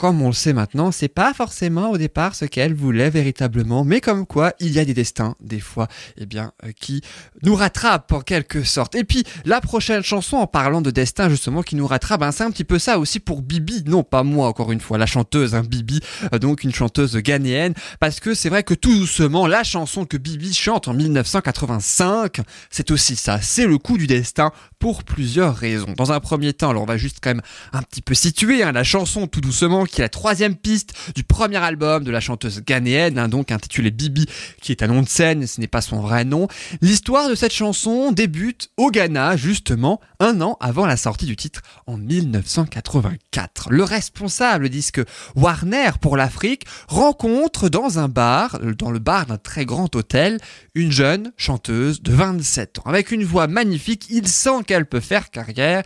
comme 0.02 0.24
on 0.24 0.30
le 0.30 0.34
sait 0.34 0.54
maintenant, 0.54 0.92
c'est 0.92 1.10
pas 1.10 1.32
forcément 1.32 1.92
au 1.92 1.98
départ 2.00 2.34
ce 2.34 2.46
qu'elle 2.46 2.74
voulait 2.74 3.12
véritablement, 3.12 3.84
mais 3.84 4.02
comme 4.02 4.26
quoi 4.26 4.54
il 4.60 4.72
y 4.72 4.80
a 4.80 4.84
des 4.84 4.96
destins, 4.96 5.36
des 5.40 5.60
fois, 5.60 5.88
eh 6.18 6.26
bien, 6.26 6.54
euh, 6.66 6.72
qui 6.72 7.04
nous 7.44 7.54
rattrapent 7.54 8.12
en 8.12 8.22
quelque 8.22 8.64
sorte. 8.64 8.96
Et 8.96 9.04
puis, 9.04 9.24
la 9.46 9.62
prochaine 9.62 10.02
chanson, 10.02 10.38
en 10.38 10.48
parlant 10.48 10.82
de 10.82 10.90
destin, 10.90 11.30
justement, 11.30 11.62
qui 11.62 11.76
nous 11.76 11.86
rattrape, 11.86 12.22
ben, 12.22 12.32
c'est 12.32 12.44
un 12.44 12.50
petit 12.50 12.64
peu 12.64 12.80
ça 12.80 12.98
aussi 12.98 13.20
pour 13.20 13.44
Bibi. 13.44 13.84
Non, 13.86 14.02
pas 14.02 14.24
moi, 14.24 14.48
encore 14.48 14.72
une 14.72 14.80
fois, 14.80 14.98
la 14.98 15.06
chanteuse, 15.06 15.54
hein, 15.54 15.62
Bibi, 15.62 16.00
euh, 16.34 16.40
donc 16.40 16.64
une 16.64 16.74
chanteuse 16.74 17.16
ghanéenne, 17.18 17.76
parce 18.00 18.20
que 18.20 18.34
c'est 18.34 18.50
vrai 18.50 18.64
que 18.64 18.74
tout 18.74 18.98
doucement, 18.98 19.46
la 19.46 19.64
chanson 19.64 20.06
que 20.06 20.18
Bibi 20.18 20.56
chante 20.56 20.88
en 20.88 20.96
1985, 20.96 22.42
c'est 22.72 22.90
aussi 22.90 23.16
ça, 23.16 23.40
c'est 23.40 23.68
le 23.68 23.78
coup 23.78 24.00
du 24.00 24.08
destin 24.08 24.52
pour 24.80 25.04
plusieurs 25.04 25.56
raisons. 25.56 25.94
Dans 25.96 26.12
un 26.12 26.20
premier 26.20 26.54
temps, 26.54 26.72
alors 26.72 26.82
on 26.82 26.88
va 26.88 26.98
juste 26.98 27.20
quand 27.22 27.30
même 27.30 27.44
un 27.72 27.84
petit 27.84 28.02
peu 28.02 28.16
situer 28.16 28.64
hein, 28.64 28.72
la 28.72 28.84
chanson 28.84 29.28
tout 29.28 29.42
doucement 29.42 29.86
qui 29.92 30.02
est 30.02 30.06
la 30.06 30.10
troisième 30.10 30.56
piste 30.56 30.94
du 31.16 31.24
premier 31.24 31.58
album 31.58 32.04
de 32.04 32.12
la 32.12 32.20
chanteuse 32.20 32.62
ghanéenne, 32.66 33.20
hein, 33.20 33.28
donc 33.28 33.52
intitulé 33.52 33.92
Bibi, 33.92 34.26
qui 34.62 34.72
est 34.72 34.84
un 34.84 34.88
nom 34.88 35.02
de 35.02 35.10
scène, 35.10 35.46
ce 35.46 35.60
n'est 35.60 35.68
pas 35.68 35.82
son 35.82 36.00
vrai 36.00 36.26
nom. 36.26 36.48
L'histoire 36.82 37.30
de 37.30 37.36
cette 37.36 37.54
chanson 37.54 38.12
débute 38.12 38.70
au 38.78 38.90
Ghana, 38.90 39.36
justement, 39.38 40.00
un 40.20 40.42
an 40.42 40.58
avant 40.60 40.86
la 40.86 40.98
sortie 40.98 41.26
du 41.26 41.36
titre 41.36 41.62
en 41.88 41.98
1984. 41.98 43.68
Le 43.70 43.84
responsable 43.84 44.70
disque 44.70 45.02
Warner 45.36 45.92
pour 46.00 46.18
l'Afrique 46.18 46.66
rencontre 46.88 47.70
dans 47.70 48.00
un 48.00 48.08
bar, 48.08 48.60
dans 48.78 48.92
le 48.92 49.00
bar 49.00 49.26
d'un 49.26 49.38
très 49.38 49.66
grand 49.66 49.96
hôtel, 49.96 50.40
une 50.76 50.92
jeune 50.92 51.32
chanteuse 51.38 52.02
de 52.02 52.14
27 52.14 52.80
ans. 52.80 52.84
Avec 52.86 53.12
une 53.12 53.24
voix 53.24 53.48
magnifique, 53.48 54.08
il 54.10 54.28
sent 54.28 54.64
qu'elle 54.66 54.86
peut 54.86 55.00
faire 55.00 55.32
carrière, 55.32 55.84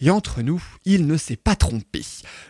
et 0.00 0.10
entre 0.10 0.42
nous, 0.42 0.62
il 0.84 1.06
ne 1.06 1.16
s'est 1.16 1.36
pas 1.36 1.56
trompé. 1.56 2.02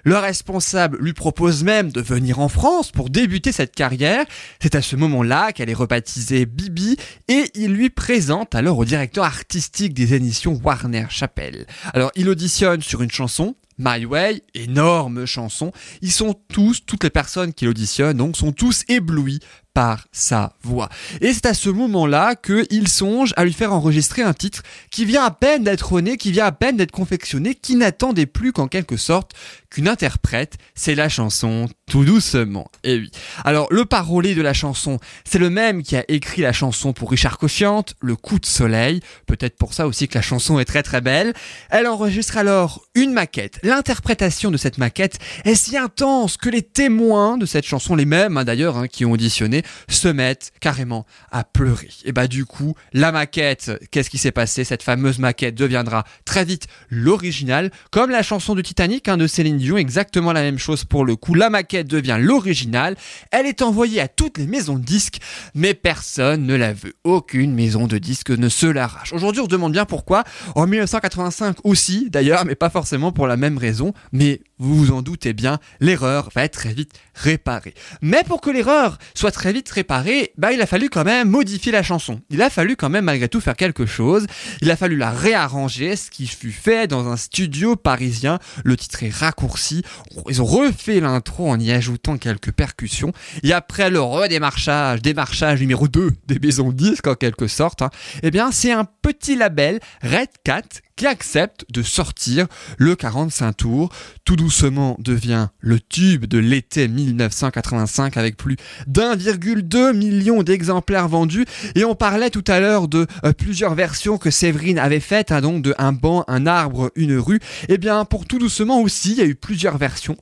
Le 0.04 0.16
responsable 0.16 0.97
lui 0.98 1.12
propose 1.12 1.64
même 1.64 1.90
de 1.90 2.00
venir 2.00 2.40
en 2.40 2.48
France 2.48 2.90
pour 2.90 3.10
débuter 3.10 3.52
cette 3.52 3.74
carrière. 3.74 4.24
C'est 4.60 4.74
à 4.74 4.82
ce 4.82 4.96
moment-là 4.96 5.52
qu'elle 5.52 5.70
est 5.70 5.74
rebaptisée 5.74 6.46
Bibi 6.46 6.96
et 7.28 7.44
il 7.54 7.72
lui 7.72 7.90
présente 7.90 8.54
alors 8.54 8.78
au 8.78 8.84
directeur 8.84 9.24
artistique 9.24 9.94
des 9.94 10.14
émissions 10.14 10.60
Warner 10.62 11.06
Chappell. 11.08 11.66
Alors 11.94 12.10
il 12.14 12.28
auditionne 12.28 12.82
sur 12.82 13.02
une 13.02 13.10
chanson, 13.10 13.54
My 13.78 14.04
Way, 14.04 14.42
énorme 14.54 15.24
chanson. 15.24 15.72
Ils 16.02 16.12
sont 16.12 16.34
tous, 16.48 16.84
toutes 16.84 17.04
les 17.04 17.10
personnes 17.10 17.52
qui 17.52 17.64
l'auditionnent, 17.64 18.16
donc 18.16 18.36
sont 18.36 18.52
tous 18.52 18.84
éblouis 18.88 19.38
par 19.74 20.06
sa 20.12 20.52
voix. 20.62 20.88
Et 21.20 21.32
c'est 21.32 21.46
à 21.46 21.54
ce 21.54 21.68
moment-là 21.68 22.34
qu'il 22.34 22.88
songe 22.88 23.32
à 23.36 23.44
lui 23.44 23.52
faire 23.52 23.72
enregistrer 23.72 24.22
un 24.22 24.34
titre 24.34 24.62
qui 24.90 25.04
vient 25.04 25.24
à 25.24 25.30
peine 25.30 25.64
d'être 25.64 26.00
né, 26.00 26.16
qui 26.16 26.32
vient 26.32 26.46
à 26.46 26.52
peine 26.52 26.76
d'être 26.76 26.90
confectionné, 26.90 27.54
qui 27.54 27.76
n'attendait 27.76 28.26
plus 28.26 28.52
qu'en 28.52 28.66
quelque 28.66 28.96
sorte 28.96 29.34
qu'une 29.70 29.88
interprète, 29.88 30.56
c'est 30.74 30.94
la 30.94 31.08
chanson 31.08 31.68
tout 31.88 32.04
doucement. 32.04 32.70
Et 32.84 32.98
oui. 32.98 33.10
Alors 33.44 33.68
le 33.70 33.84
parolier 33.84 34.34
de 34.34 34.42
la 34.42 34.54
chanson, 34.54 34.98
c'est 35.24 35.38
le 35.38 35.50
même 35.50 35.82
qui 35.82 35.96
a 35.96 36.04
écrit 36.08 36.42
la 36.42 36.52
chanson 36.52 36.92
pour 36.92 37.10
Richard 37.10 37.38
Cochiante, 37.38 37.94
Le 38.00 38.16
coup 38.16 38.38
de 38.38 38.46
soleil. 38.46 39.00
Peut-être 39.26 39.56
pour 39.56 39.74
ça 39.74 39.86
aussi 39.86 40.08
que 40.08 40.16
la 40.16 40.22
chanson 40.22 40.58
est 40.58 40.64
très 40.64 40.82
très 40.82 41.00
belle. 41.00 41.34
Elle 41.70 41.86
enregistre 41.86 42.36
alors 42.36 42.82
une 42.94 43.12
maquette. 43.12 43.58
L'interprétation 43.62 44.50
de 44.50 44.56
cette 44.56 44.78
maquette 44.78 45.18
est 45.44 45.54
si 45.54 45.76
intense 45.76 46.36
que 46.36 46.48
les 46.48 46.62
témoins 46.62 47.38
de 47.38 47.46
cette 47.46 47.66
chanson, 47.66 47.94
les 47.94 48.06
mêmes 48.06 48.36
hein, 48.36 48.44
d'ailleurs 48.44 48.76
hein, 48.76 48.88
qui 48.88 49.04
ont 49.04 49.12
auditionné, 49.12 49.57
se 49.88 50.08
mettent 50.08 50.52
carrément 50.60 51.06
à 51.30 51.44
pleurer. 51.44 51.88
Et 52.04 52.12
bah 52.12 52.26
du 52.26 52.44
coup, 52.44 52.74
la 52.92 53.12
maquette, 53.12 53.72
qu'est-ce 53.90 54.10
qui 54.10 54.18
s'est 54.18 54.32
passé? 54.32 54.64
Cette 54.64 54.82
fameuse 54.82 55.18
maquette 55.18 55.54
deviendra 55.54 56.04
très 56.24 56.44
vite 56.44 56.66
l'original, 56.90 57.70
comme 57.90 58.10
la 58.10 58.22
chanson 58.22 58.54
de 58.54 58.62
Titanic 58.62 59.08
hein, 59.08 59.16
de 59.16 59.26
Céline 59.26 59.58
Dion, 59.58 59.76
exactement 59.76 60.32
la 60.32 60.42
même 60.42 60.58
chose 60.58 60.84
pour 60.84 61.04
le 61.04 61.16
coup. 61.16 61.34
La 61.34 61.50
maquette 61.50 61.88
devient 61.88 62.18
l'original, 62.20 62.96
elle 63.30 63.46
est 63.46 63.62
envoyée 63.62 64.00
à 64.00 64.08
toutes 64.08 64.38
les 64.38 64.46
maisons 64.46 64.76
de 64.76 64.84
disques, 64.84 65.18
mais 65.54 65.74
personne 65.74 66.46
ne 66.46 66.54
la 66.54 66.72
veut. 66.72 66.94
Aucune 67.04 67.54
maison 67.54 67.86
de 67.86 67.98
disques 67.98 68.30
ne 68.30 68.48
se 68.48 68.66
l'arrache. 68.66 69.12
Aujourd'hui, 69.12 69.40
on 69.40 69.44
se 69.44 69.50
demande 69.50 69.72
bien 69.72 69.84
pourquoi. 69.84 70.24
En 70.54 70.66
1985 70.66 71.58
aussi, 71.64 72.08
d'ailleurs, 72.10 72.44
mais 72.44 72.54
pas 72.54 72.70
forcément 72.70 73.12
pour 73.12 73.26
la 73.26 73.36
même 73.36 73.58
raison, 73.58 73.92
mais 74.12 74.40
vous 74.58 74.74
vous 74.76 74.90
en 74.92 75.02
doutez 75.02 75.32
bien, 75.32 75.58
l'erreur 75.80 76.30
va 76.34 76.44
être 76.44 76.54
très 76.54 76.72
vite 76.72 76.92
réparée. 77.18 77.74
Mais 78.00 78.22
pour 78.24 78.40
que 78.40 78.50
l'erreur 78.50 78.98
soit 79.14 79.30
très 79.30 79.52
vite 79.52 79.68
réparée, 79.68 80.32
bah, 80.36 80.52
il 80.52 80.60
a 80.60 80.66
fallu 80.66 80.88
quand 80.88 81.04
même 81.04 81.28
modifier 81.28 81.72
la 81.72 81.82
chanson. 81.82 82.20
Il 82.30 82.42
a 82.42 82.50
fallu 82.50 82.76
quand 82.76 82.88
même 82.88 83.04
malgré 83.04 83.28
tout 83.28 83.40
faire 83.40 83.56
quelque 83.56 83.86
chose. 83.86 84.26
Il 84.62 84.70
a 84.70 84.76
fallu 84.76 84.96
la 84.96 85.10
réarranger, 85.10 85.96
ce 85.96 86.10
qui 86.10 86.26
fut 86.26 86.52
fait 86.52 86.86
dans 86.86 87.08
un 87.08 87.16
studio 87.16 87.76
parisien. 87.76 88.38
Le 88.64 88.76
titre 88.76 89.02
est 89.02 89.14
raccourci. 89.14 89.82
Ils 90.28 90.42
ont 90.42 90.46
refait 90.46 91.00
l'intro 91.00 91.50
en 91.50 91.58
y 91.58 91.72
ajoutant 91.72 92.18
quelques 92.18 92.52
percussions. 92.52 93.12
Et 93.42 93.52
après 93.52 93.90
le 93.90 94.00
redémarchage, 94.00 95.02
démarchage 95.02 95.60
numéro 95.60 95.88
2 95.88 96.12
des 96.26 96.38
maisons 96.38 96.72
disques 96.72 97.06
en 97.06 97.14
quelque 97.14 97.48
sorte, 97.48 97.82
hein, 97.82 97.90
eh 98.22 98.30
bien 98.30 98.50
c'est 98.52 98.72
un 98.72 98.84
petit 98.84 99.36
label 99.36 99.80
Red 100.02 100.28
Cat 100.44 100.62
qui 100.98 101.06
accepte 101.06 101.64
de 101.70 101.82
sortir 101.82 102.48
le 102.76 102.96
45 102.96 103.52
tours. 103.52 103.88
Tout 104.24 104.34
doucement 104.34 104.96
devient 104.98 105.48
le 105.60 105.78
tube 105.78 106.26
de 106.26 106.38
l'été 106.38 106.88
1985 106.88 108.16
avec 108.16 108.36
plus 108.36 108.56
d'1,2 108.88 109.96
million 109.96 110.42
d'exemplaires 110.42 111.08
vendus. 111.08 111.46
Et 111.76 111.84
on 111.84 111.94
parlait 111.94 112.30
tout 112.30 112.44
à 112.48 112.58
l'heure 112.58 112.88
de 112.88 113.06
euh, 113.24 113.32
plusieurs 113.32 113.76
versions 113.76 114.18
que 114.18 114.32
Séverine 114.32 114.78
avait 114.78 114.98
faites, 114.98 115.30
hein, 115.30 115.40
donc 115.40 115.62
de 115.62 115.72
un 115.78 115.92
banc, 115.92 116.24
un 116.26 116.48
arbre, 116.48 116.90
une 116.96 117.16
rue. 117.16 117.38
Eh 117.68 117.78
bien, 117.78 118.04
pour 118.04 118.26
tout 118.26 118.40
doucement 118.40 118.80
aussi, 118.80 119.12
il 119.12 119.18
y 119.18 119.22
a 119.22 119.26
eu 119.26 119.36
plusieurs 119.36 119.78
versions 119.78 120.16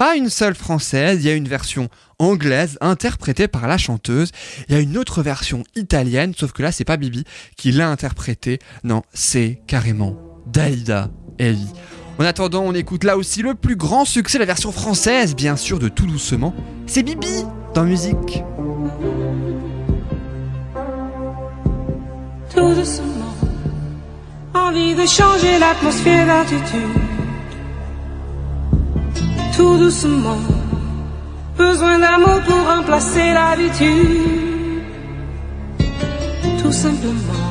pas 0.00 0.16
une 0.16 0.30
seule 0.30 0.54
française, 0.54 1.18
il 1.22 1.28
y 1.28 1.30
a 1.30 1.34
une 1.34 1.46
version 1.46 1.90
anglaise 2.18 2.78
interprétée 2.80 3.48
par 3.48 3.68
la 3.68 3.76
chanteuse, 3.76 4.30
il 4.66 4.74
y 4.74 4.78
a 4.78 4.80
une 4.80 4.96
autre 4.96 5.22
version 5.22 5.62
italienne, 5.76 6.32
sauf 6.34 6.52
que 6.52 6.62
là 6.62 6.72
c'est 6.72 6.86
pas 6.86 6.96
Bibi 6.96 7.24
qui 7.58 7.70
l'a 7.70 7.90
interprétée, 7.90 8.60
non, 8.82 9.02
c'est 9.12 9.60
carrément 9.66 10.16
Dalida 10.46 11.10
Ellie. 11.38 11.68
En 12.18 12.24
attendant, 12.24 12.62
on 12.62 12.72
écoute 12.72 13.04
là 13.04 13.18
aussi 13.18 13.42
le 13.42 13.54
plus 13.54 13.76
grand 13.76 14.06
succès, 14.06 14.38
la 14.38 14.46
version 14.46 14.72
française, 14.72 15.36
bien 15.36 15.56
sûr, 15.56 15.78
de 15.78 15.88
Tout 15.88 16.06
doucement. 16.06 16.54
C'est 16.86 17.02
Bibi 17.02 17.44
dans 17.74 17.84
musique. 17.84 18.42
Tout 22.54 22.74
doucement, 22.74 23.34
envie 24.54 24.94
de 24.94 25.04
changer 25.04 25.58
l'atmosphère 25.58 26.26
d'altitude 26.26 27.09
tout 29.60 29.76
doucement. 29.76 30.42
Besoin 31.58 31.96
d'amour 32.04 32.38
pour 32.46 32.62
remplacer 32.74 33.28
l'habitude. 33.38 34.82
Tout 36.60 36.74
simplement. 36.84 37.46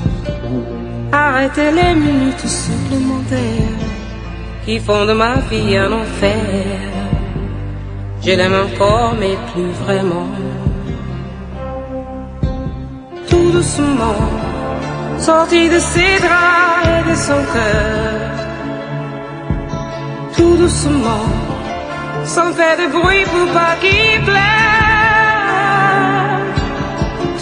Arrêter 1.12 1.70
les 1.80 1.94
minutes 2.08 2.48
supplémentaires 2.64 3.80
qui 4.66 4.80
font 4.86 5.06
de 5.10 5.14
ma 5.24 5.36
vie 5.50 5.78
un 5.78 5.92
enfer. 6.02 6.80
Je 8.24 8.32
l'aime 8.38 8.58
encore, 8.66 9.14
mais 9.20 9.36
plus 9.52 9.72
vraiment. 9.84 10.30
tout 13.30 13.52
doucement, 13.58 14.22
sorti 15.28 15.62
de 15.76 15.80
ses 15.92 16.14
draps 16.26 16.88
et 16.92 17.02
de 17.10 17.16
son 17.28 17.42
cœur. 17.54 18.30
Tout 20.36 20.56
doucement, 20.64 21.26
sans 22.26 22.54
faire 22.54 22.78
de 22.78 22.88
bruit 22.92 23.26
pour 23.26 23.48
pas 23.54 23.76
qu'il 23.82 24.24
pleure. 24.24 24.40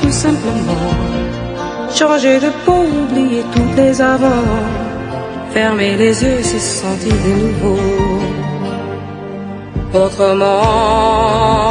Tout 0.01 0.11
simplement, 0.11 0.93
changer 1.93 2.39
de 2.39 2.49
peau, 2.65 2.83
oublier 3.03 3.43
toutes 3.53 3.75
les 3.75 4.01
avant. 4.01 4.45
Fermer 5.53 5.95
les 5.97 6.23
yeux, 6.23 6.43
se 6.43 6.59
sentir 6.59 7.13
de 7.25 7.33
nouveau. 7.43 7.79
Autrement, 9.93 11.66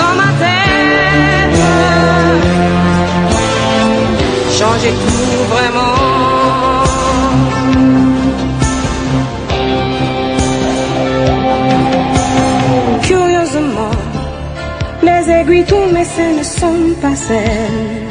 dans 0.00 0.14
ma 0.22 0.30
tête. 0.42 1.58
Changer 4.58 4.90
tout 4.90 5.44
vraiment. 5.54 5.96
Curieusement, 13.02 13.96
les 15.02 15.30
aiguilles 15.30 15.64
tournent, 15.64 15.92
mais 15.92 16.04
ce 16.04 16.38
ne 16.38 16.42
sont 16.42 17.00
pas 17.00 17.16
celles 17.16 18.08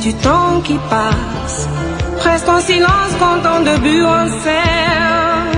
du 0.00 0.12
temps 0.14 0.60
qui 0.64 0.78
passe. 0.90 1.68
Presque 2.18 2.48
en 2.48 2.60
silence 2.60 3.12
quand 3.20 3.40
on 3.54 3.62
début 3.62 4.02
en 4.04 4.26
scène. 4.42 5.52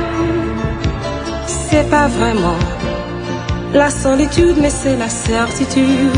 C'est 1.47 1.89
pas 1.91 2.09
vraiment 2.09 2.74
la 3.75 3.91
solitude, 3.91 4.57
mais 4.61 4.71
c'est 4.71 4.97
la 4.97 5.09
certitude 5.09 6.13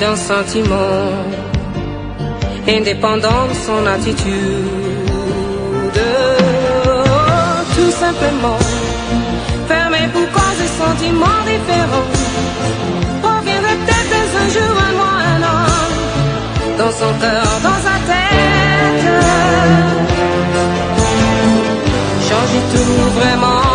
d'un 0.00 0.16
sentiment 0.16 1.12
indépendant 2.66 3.46
de 3.50 3.54
son 3.66 3.86
attitude. 3.86 4.70
Tout 7.76 7.90
simplement, 7.90 8.58
fermé 9.68 10.08
pour 10.12 10.26
causer 10.32 10.68
sentiments 10.82 11.42
différents. 11.52 12.08
Reviendrait 13.22 13.78
peut-être 13.82 14.34
un 14.42 14.48
jour, 14.48 14.74
un 14.88 14.92
mois, 14.98 15.18
un 15.34 15.42
an, 15.52 15.66
dans 16.78 16.92
son 17.00 17.12
cœur, 17.20 17.48
dans 17.62 17.80
sa 17.86 17.96
tête. 18.10 19.08
Changer 22.28 22.62
tout 22.72 23.20
vraiment. 23.20 23.69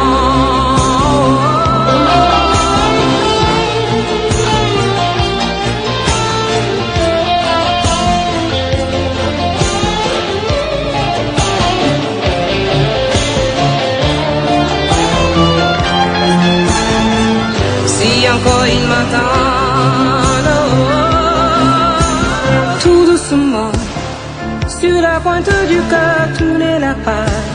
Sur 24.86 25.02
la 25.02 25.20
pointe 25.20 25.50
du 25.72 25.80
cœur, 25.92 26.22
tourner 26.38 26.78
la 26.80 26.94
page. 27.06 27.54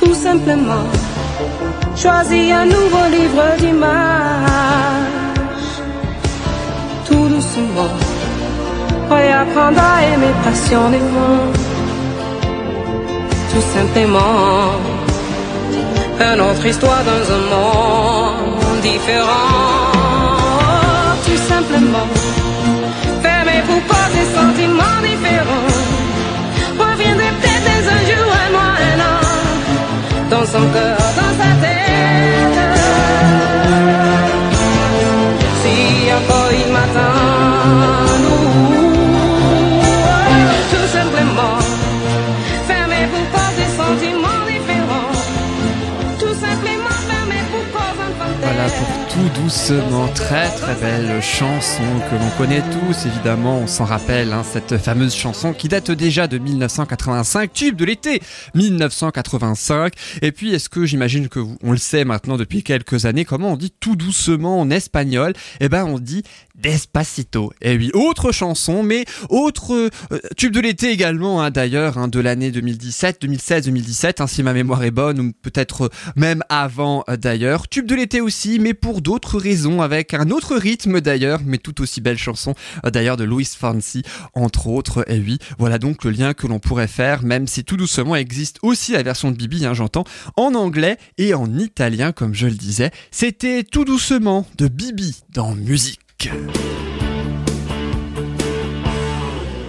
Tout 0.00 0.14
simplement, 0.14 0.86
choisis 2.02 2.52
un 2.60 2.66
nouveau 2.76 3.04
livre 3.16 3.44
d'images. 3.60 3.90
Tout 7.06 7.26
doucement, 7.34 7.94
réapprendre 9.10 9.82
à 9.92 9.96
aimer 10.10 10.34
passionnément. 10.44 11.42
Tout 13.52 13.66
simplement 13.74 14.36
une 16.20 16.40
autre 16.40 16.66
histoire 16.66 17.02
dans 17.10 17.24
un 17.36 17.42
monde 17.52 18.80
différent. 18.82 19.98
Tout 21.26 21.40
simplement, 21.52 22.08
pour 23.68 23.82
pas 23.92 24.08
des 24.16 24.28
sentiments 24.38 25.00
différents. 25.08 25.72
Reviendrait 26.78 27.34
peut-être 27.42 27.88
un 27.98 28.02
jour, 28.10 28.28
un 28.44 28.50
mois, 28.56 28.74
un 28.90 28.98
an, 29.10 29.20
dans 30.32 30.46
son 30.54 30.64
cœur, 30.74 30.98
dans 31.20 31.34
sa 31.40 31.50
tête. 31.64 32.58
Si 35.60 35.76
encore 36.18 36.50
il 36.62 36.68
m'attend, 36.72 38.07
tout 49.34 49.42
doucement, 49.42 50.08
très 50.08 50.48
très 50.50 50.74
belle 50.74 51.22
chanson 51.22 51.82
que 52.10 52.14
l'on 52.14 52.30
connaît 52.36 52.62
tous 52.62 53.06
évidemment, 53.06 53.58
on 53.58 53.66
s'en 53.66 53.84
rappelle, 53.84 54.32
hein, 54.32 54.42
cette 54.42 54.78
fameuse 54.78 55.14
chanson 55.14 55.52
qui 55.52 55.68
date 55.68 55.90
déjà 55.90 56.26
de 56.26 56.38
1985, 56.38 57.52
tube 57.52 57.76
de 57.76 57.84
l'été 57.84 58.20
1985. 58.54 59.94
Et 60.22 60.32
puis 60.32 60.54
est-ce 60.54 60.68
que 60.68 60.84
j'imagine 60.86 61.28
que 61.28 61.40
vous, 61.40 61.56
on 61.62 61.72
le 61.72 61.78
sait 61.78 62.04
maintenant 62.04 62.36
depuis 62.36 62.62
quelques 62.62 63.06
années, 63.06 63.24
comment 63.24 63.52
on 63.52 63.56
dit 63.56 63.72
tout 63.80 63.96
doucement 63.96 64.60
en 64.60 64.70
espagnol? 64.70 65.32
Eh 65.60 65.68
ben 65.68 65.84
on 65.84 65.98
dit 65.98 66.22
Despacito. 66.58 67.52
Et 67.62 67.76
oui, 67.76 67.90
autre 67.94 68.32
chanson, 68.32 68.82
mais 68.82 69.04
autre 69.30 69.74
euh, 69.74 70.18
tube 70.36 70.52
de 70.52 70.60
l'été 70.60 70.90
également, 70.90 71.40
hein, 71.40 71.50
d'ailleurs, 71.50 71.98
hein, 71.98 72.08
de 72.08 72.18
l'année 72.18 72.50
2017, 72.50 73.22
2016, 73.22 73.66
2017, 73.66 74.20
hein, 74.20 74.26
si 74.26 74.42
ma 74.42 74.52
mémoire 74.52 74.82
est 74.82 74.90
bonne, 74.90 75.20
ou 75.20 75.32
peut-être 75.40 75.90
même 76.16 76.42
avant 76.48 77.04
euh, 77.08 77.16
d'ailleurs. 77.16 77.68
Tube 77.68 77.86
de 77.86 77.94
l'été 77.94 78.20
aussi, 78.20 78.58
mais 78.58 78.74
pour 78.74 79.02
d'autres 79.02 79.38
raisons, 79.38 79.82
avec 79.82 80.14
un 80.14 80.30
autre 80.30 80.56
rythme 80.56 81.00
d'ailleurs, 81.00 81.40
mais 81.44 81.58
tout 81.58 81.80
aussi 81.80 82.00
belle 82.00 82.18
chanson 82.18 82.54
euh, 82.84 82.90
d'ailleurs 82.90 83.16
de 83.16 83.24
Louis 83.24 83.44
Fancy, 83.44 84.02
entre 84.34 84.66
autres. 84.66 85.04
Et 85.08 85.20
oui, 85.20 85.38
voilà 85.58 85.78
donc 85.78 86.02
le 86.02 86.10
lien 86.10 86.34
que 86.34 86.48
l'on 86.48 86.58
pourrait 86.58 86.88
faire, 86.88 87.22
même 87.22 87.46
si 87.46 87.62
tout 87.62 87.76
doucement 87.76 88.16
existe 88.16 88.58
aussi 88.62 88.92
la 88.92 89.04
version 89.04 89.30
de 89.30 89.36
Bibi, 89.36 89.64
hein, 89.64 89.74
j'entends, 89.74 90.04
en 90.36 90.54
anglais 90.54 90.96
et 91.18 91.34
en 91.34 91.56
italien, 91.56 92.10
comme 92.10 92.34
je 92.34 92.46
le 92.46 92.54
disais. 92.54 92.90
C'était 93.12 93.62
tout 93.62 93.84
doucement 93.84 94.44
de 94.56 94.66
Bibi 94.66 95.20
dans 95.32 95.54
musique. 95.54 96.07
Yeah. 96.20 96.87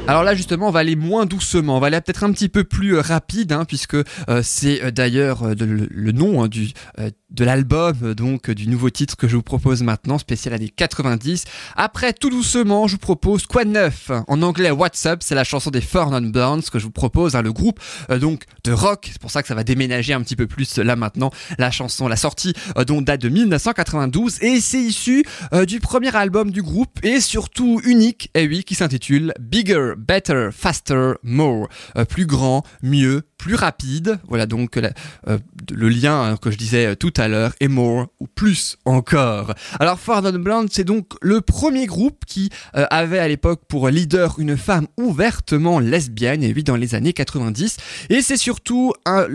Alors 0.09 0.23
là 0.23 0.33
justement 0.33 0.69
on 0.69 0.71
va 0.71 0.79
aller 0.79 0.95
moins 0.95 1.27
doucement, 1.27 1.77
on 1.77 1.79
va 1.79 1.85
aller 1.85 2.01
peut-être 2.01 2.23
un 2.23 2.31
petit 2.31 2.49
peu 2.49 2.63
plus 2.63 2.95
euh, 2.95 3.01
rapide 3.01 3.51
hein, 3.51 3.63
puisque 3.63 3.93
euh, 3.93 4.41
c'est 4.41 4.83
euh, 4.83 4.89
d'ailleurs 4.89 5.53
le, 5.53 6.11
nom 6.11 6.41
hein, 6.41 6.47
du, 6.47 6.71
euh, 6.97 7.11
de 7.29 7.45
l'album 7.45 8.15
donc 8.15 8.49
du 8.49 8.67
nouveau 8.67 8.89
titre 8.89 9.15
que 9.15 9.27
je 9.27 9.35
vous 9.35 9.43
propose 9.43 9.83
maintenant, 9.83 10.17
spécial 10.17 10.55
année 10.55 10.69
90. 10.75 11.43
Après 11.75 12.11
tout 12.11 12.31
doucement 12.31 12.87
je 12.87 12.93
vous 12.93 12.97
propose 12.97 13.45
Quoi 13.45 13.65
de 13.65 13.69
neuf? 13.69 14.09
En 14.27 14.41
anglais 14.41 14.71
What's 14.71 15.05
Up, 15.05 15.19
c'est 15.21 15.35
la 15.35 15.43
chanson 15.43 15.69
des 15.69 15.79
Four 15.79 16.09
Non 16.09 16.27
Blondes 16.27 16.67
que 16.71 16.79
je 16.79 16.85
vous 16.85 16.91
propose, 16.91 17.35
hein, 17.35 17.43
le 17.43 17.53
groupe 17.53 17.79
donc 18.19 18.45
de 18.63 18.71
rock, 18.71 19.09
c'est 19.11 19.21
pour 19.21 19.29
ça 19.29 19.43
que 19.43 19.47
ça 19.47 19.53
va 19.53 19.63
déménager 19.63 20.13
un 20.13 20.21
petit 20.21 20.35
peu 20.35 20.47
plus 20.47 20.79
là 20.79 20.95
maintenant. 20.95 21.29
La 21.59 21.69
chanson, 21.69 22.07
la 22.07 22.15
sortie 22.15 22.55
dont 22.87 23.03
date 23.03 23.21
de 23.21 23.29
1992 23.29 24.41
et 24.41 24.59
c'est 24.59 24.81
issu 24.81 25.23
du 25.67 25.79
premier 25.79 26.15
album 26.15 26.49
du 26.49 26.63
groupe 26.63 26.97
et 27.03 27.21
surtout 27.21 27.79
unique, 27.85 28.31
et 28.33 28.47
oui, 28.47 28.63
qui 28.63 28.73
s'intitule 28.73 29.35
Bigger, 29.39 29.93
Better, 29.99 30.51
Faster, 30.51 31.13
More. 31.23 31.67
Euh, 31.95 32.05
plus 32.05 32.25
grand, 32.25 32.63
mieux, 32.81 33.23
plus 33.39 33.55
rapide. 33.55 34.19
Voilà 34.27 34.45
donc 34.45 34.77
euh, 34.77 35.39
le 35.71 35.89
lien 35.89 36.21
hein, 36.21 36.37
que 36.37 36.51
je 36.51 36.57
disais 36.57 36.85
euh, 36.85 36.95
tout 36.95 37.13
à 37.17 37.27
l'heure, 37.27 37.53
et 37.59 37.67
more, 37.67 38.07
ou 38.19 38.27
plus 38.27 38.77
encore. 38.85 39.55
Alors 39.79 39.99
Four 39.99 40.21
Non 40.21 40.37
Blondes, 40.37 40.67
c'est 40.71 40.83
donc 40.83 41.13
le 41.21 41.41
premier 41.41 41.87
groupe 41.87 42.25
qui 42.27 42.49
euh, 42.75 42.85
avait 42.91 43.17
à 43.17 43.27
l'époque 43.27 43.61
pour 43.67 43.89
leader 43.89 44.35
une 44.37 44.57
femme 44.57 44.87
ouvertement 44.97 45.79
lesbienne, 45.79 46.43
et 46.43 46.53
oui, 46.53 46.63
dans 46.63 46.75
les 46.75 46.93
années 46.93 47.13
90. 47.13 47.77
Et 48.09 48.21
c'est 48.21 48.37
surtout 48.37 48.93
un, 49.05 49.27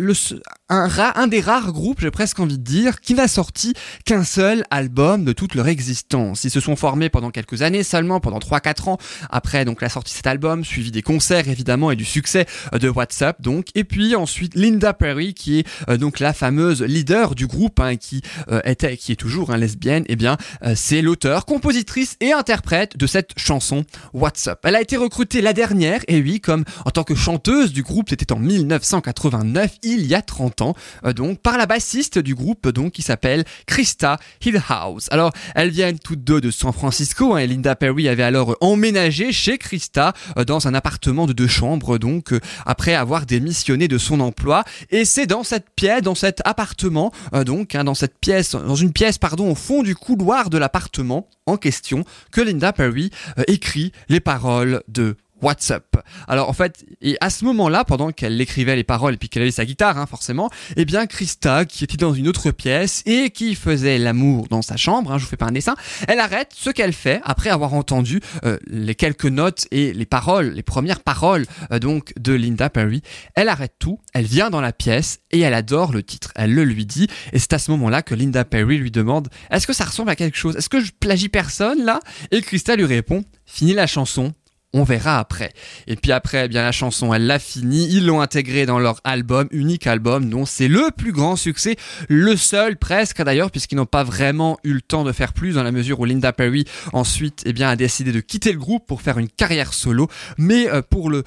des 1.27 1.41
rares 1.41 1.73
groupes, 1.73 2.01
j'ai 2.01 2.11
presque 2.11 2.39
envie 2.41 2.59
de 2.59 2.63
dire, 2.63 3.01
qui 3.01 3.15
n'a 3.15 3.27
sorti 3.27 3.73
qu'un 4.05 4.23
seul 4.23 4.65
album 4.71 5.25
de 5.25 5.33
toute 5.33 5.55
leur 5.55 5.67
existence. 5.67 6.45
Ils 6.45 6.51
se 6.51 6.61
sont 6.61 6.77
formés 6.77 7.09
pendant 7.09 7.31
quelques 7.31 7.63
années 7.63 7.83
seulement, 7.83 8.21
pendant 8.21 8.39
3-4 8.39 8.91
ans, 8.91 8.99
après 9.31 9.65
donc 9.65 9.81
la 9.81 9.89
sortie 9.89 10.13
de 10.13 10.17
cet 10.17 10.27
album, 10.27 10.63
suivi 10.63 10.91
des 10.91 11.03
concerts 11.03 11.49
évidemment 11.49 11.91
et 11.91 11.97
du 11.97 12.05
succès 12.05 12.45
de 12.79 12.89
WhatsApp 12.91 13.41
donc, 13.41 13.69
et 13.75 13.85
ensuite 14.17 14.55
Linda 14.55 14.93
Perry 14.93 15.35
qui 15.35 15.61
est 15.61 15.67
euh, 15.89 15.97
donc 15.97 16.21
la 16.21 16.33
fameuse 16.33 16.83
leader 16.83 17.35
du 17.35 17.47
groupe, 17.47 17.79
hein, 17.81 17.97
qui 17.97 18.23
euh, 18.51 18.61
était, 18.65 18.97
qui 18.97 19.13
est 19.13 19.17
toujours 19.17 19.51
un 19.51 19.57
lesbienne, 19.57 20.05
et 20.09 20.17
bien 20.17 20.37
euh, 20.65 20.75
c'est 20.77 21.03
l'auteur, 21.03 21.47
compositrice 21.47 22.17
et 22.21 22.33
interprète 22.33 22.97
de 22.97 23.07
cette 23.07 23.33
chanson 23.37 23.85
WhatsApp. 24.13 24.61
Elle 24.65 24.77
a 24.77 24.81
été 24.81 24.97
recrutée 24.97 25.41
la 25.41 25.53
dernière, 25.53 26.01
et 26.09 26.21
oui, 26.21 26.41
comme 26.41 26.65
en 26.85 26.91
tant 26.91 27.05
que 27.05 27.15
chanteuse 27.15 27.73
du 27.73 27.83
groupe, 27.83 28.09
c'était 28.11 28.33
en 28.33 28.39
1989, 28.39 29.77
il 29.83 30.07
y 30.07 30.15
a 30.15 30.23
30 30.23 30.63
ans, 30.63 30.75
donc 31.15 31.41
par 31.41 31.57
la 31.57 31.67
bassiste 31.67 32.19
du 32.19 32.35
groupe, 32.35 32.69
donc 32.69 32.93
qui 32.93 33.03
s'appelle 33.03 33.45
Krista 33.67 34.19
Hillhouse. 34.45 35.09
Alors, 35.11 35.33
elles 35.55 35.71
viennent 35.71 35.99
toutes 35.99 36.25
deux 36.25 36.41
de 36.41 36.51
San 36.51 36.73
Francisco, 36.73 37.35
hein, 37.35 37.39
et 37.39 37.47
Linda 37.47 37.77
Perry 37.77 38.09
avait 38.09 38.23
alors 38.23 38.57
emménagé 38.61 39.33
chez 39.33 39.59
Krista 39.59 40.13
dans 40.47 40.67
un 40.67 40.75
appartement 40.75 41.27
de 41.27 41.33
deux 41.33 41.47
chambres, 41.47 41.99
donc 41.99 42.33
après 42.67 42.95
avoir 42.95 43.27
démissionné 43.27 43.84
de 43.89 43.99
son 43.99 44.21
emploi, 44.21 44.65
et 44.91 45.05
c'est 45.05 45.27
dans 45.27 45.43
cette 45.43 45.67
pièce, 45.77 46.03
dans 46.03 46.15
cet 46.15 46.41
appartement, 46.45 47.13
euh, 47.35 47.45
donc 47.45 47.75
hein, 47.75 47.85
dans 47.85 47.95
cette 47.95 48.19
pièce, 48.19 48.53
dans 48.53 48.77
une 48.77 48.93
pièce, 48.93 49.19
pardon, 49.19 49.51
au 49.51 49.55
fond 49.55 49.83
du 49.83 49.95
couloir 49.95 50.51
de 50.51 50.59
l'appartement 50.59 51.29
en 51.47 51.57
question, 51.57 52.05
que 52.33 52.41
Linda 52.41 52.73
Perry 52.73 53.11
euh, 53.39 53.45
écrit 53.49 53.93
les 54.09 54.21
paroles 54.21 54.83
de 54.89 55.17
WhatsApp. 55.45 55.97
Alors 56.27 56.49
en 56.49 56.53
fait, 56.53 56.85
et 57.01 57.17
à 57.21 57.31
ce 57.31 57.45
moment-là, 57.45 57.85
pendant 57.85 58.11
qu'elle 58.11 58.41
écrivait 58.41 58.77
les 58.77 58.85
paroles 58.85 59.15
et 59.15 59.17
puis 59.17 59.29
qu'elle 59.29 59.43
avait 59.43 59.51
sa 59.51 59.65
guitare, 59.65 59.99
hein, 59.99 60.07
forcément, 60.07 60.51
eh 60.77 60.85
bien 60.85 61.07
Krista, 61.07 61.65
qui 61.65 61.85
était 61.85 61.97
dans 61.97 62.15
une 62.15 62.29
autre 62.29 62.51
pièce 62.51 63.03
et 63.07 63.31
qui 63.31 63.55
faisait 63.55 63.99
l'amour 63.99 64.49
dans 64.49 64.63
sa 64.63 64.77
chambre, 64.77 65.13
hein, 65.13 65.19
je 65.19 65.25
vous 65.25 65.31
fais 65.31 65.37
pas 65.37 65.47
un 65.47 65.53
dessin, 65.53 65.75
elle 66.09 66.21
arrête 66.21 66.51
ce 66.55 66.71
qu'elle 66.71 66.93
fait 66.93 67.21
après 67.25 67.51
avoir 67.51 67.75
entendu 67.75 68.21
euh, 68.45 68.59
les 68.67 68.95
quelques 68.95 69.27
notes 69.27 69.67
et 69.71 69.93
les 69.93 70.07
paroles, 70.07 70.51
les 70.51 70.63
premières 70.63 71.01
paroles 71.01 71.47
euh, 71.71 71.79
donc 71.79 72.13
de 72.19 72.33
Linda 72.33 72.71
Perry. 72.71 73.03
Elle 73.35 73.49
arrête 73.49 73.75
tout, 73.79 74.01
elle 74.13 74.25
vient 74.25 74.51
dans 74.51 74.61
la 74.61 74.73
pièce 74.73 75.21
et 75.31 75.41
elle 75.41 75.55
adore 75.55 75.93
le 75.93 76.03
titre. 76.03 76.33
Elle 76.35 76.55
le 76.55 76.65
lui 76.65 76.87
dit 76.87 77.09
et 77.33 77.39
c'est 77.39 77.53
à 77.53 77.59
ce 77.59 77.71
moment-là 77.73 78.03
que 78.03 78.15
Linda 78.15 78.45
Perry 78.45 78.79
lui 78.79 78.91
demande 78.91 79.29
Est-ce 79.51 79.67
que 79.67 79.73
ça 79.73 79.85
ressemble 79.85 80.11
à 80.11 80.17
quelque 80.17 80.37
chose? 80.37 80.57
Est-ce 80.57 80.69
que 80.69 80.81
je 80.81 80.93
plagie 80.93 81.29
personne 81.29 81.85
là? 81.85 82.01
Et 82.31 82.41
Krista 82.41 82.77
lui 82.77 82.85
répond 82.85 83.25
Finis 83.47 83.75
la 83.75 83.87
chanson, 83.87 84.33
on 84.75 84.83
verra 84.83 85.19
après. 85.19 85.53
Et 85.87 85.97
puis 85.97 86.13
après, 86.13 86.45
eh 86.45 86.49
bien 86.49 86.63
la 86.63 86.73
chanson, 86.73 87.15
elle 87.15 87.27
l'a 87.27 87.39
fini. 87.39 87.87
Ils 87.91 88.05
l'ont 88.05 88.21
intégrée 88.21 88.67
dans 88.67 88.79
leur 88.79 89.01
album, 89.05 89.47
unique 89.53 89.87
album, 89.87 90.29
dont 90.29 90.45
c'est 90.45 90.69
le 90.69 90.91
plus 90.95 91.13
grand 91.13 91.37
succès, 91.37 91.77
le 92.09 92.37
seul 92.37 92.77
presque 92.77 93.23
d'ailleurs, 93.23 93.51
puisqu'ils 93.51 93.77
n'ont 93.77 93.87
pas 93.87 94.05
vraiment 94.05 94.59
eu 94.65 94.73
le 94.73 94.81
temps 94.81 95.05
de 95.05 95.13
faire 95.13 95.33
plus, 95.33 95.55
dans 95.55 95.63
la 95.63 95.73
mesure 95.73 96.01
où 96.01 96.05
Linda 96.05 96.33
Perry 96.33 96.65
ensuite, 96.93 97.43
eh 97.47 97.53
bien, 97.53 97.69
a 97.69 97.77
décidé 97.77 98.13
de 98.13 98.21
quitter 98.21 98.53
le 98.53 98.59
groupe 98.59 98.87
pour 98.87 99.01
faire 99.01 99.19
une 99.19 99.29
carrière 99.29 99.73
solo. 99.73 100.09
Mais 100.39 100.69
euh, 100.69 100.83
pour 100.83 101.09
le, 101.09 101.23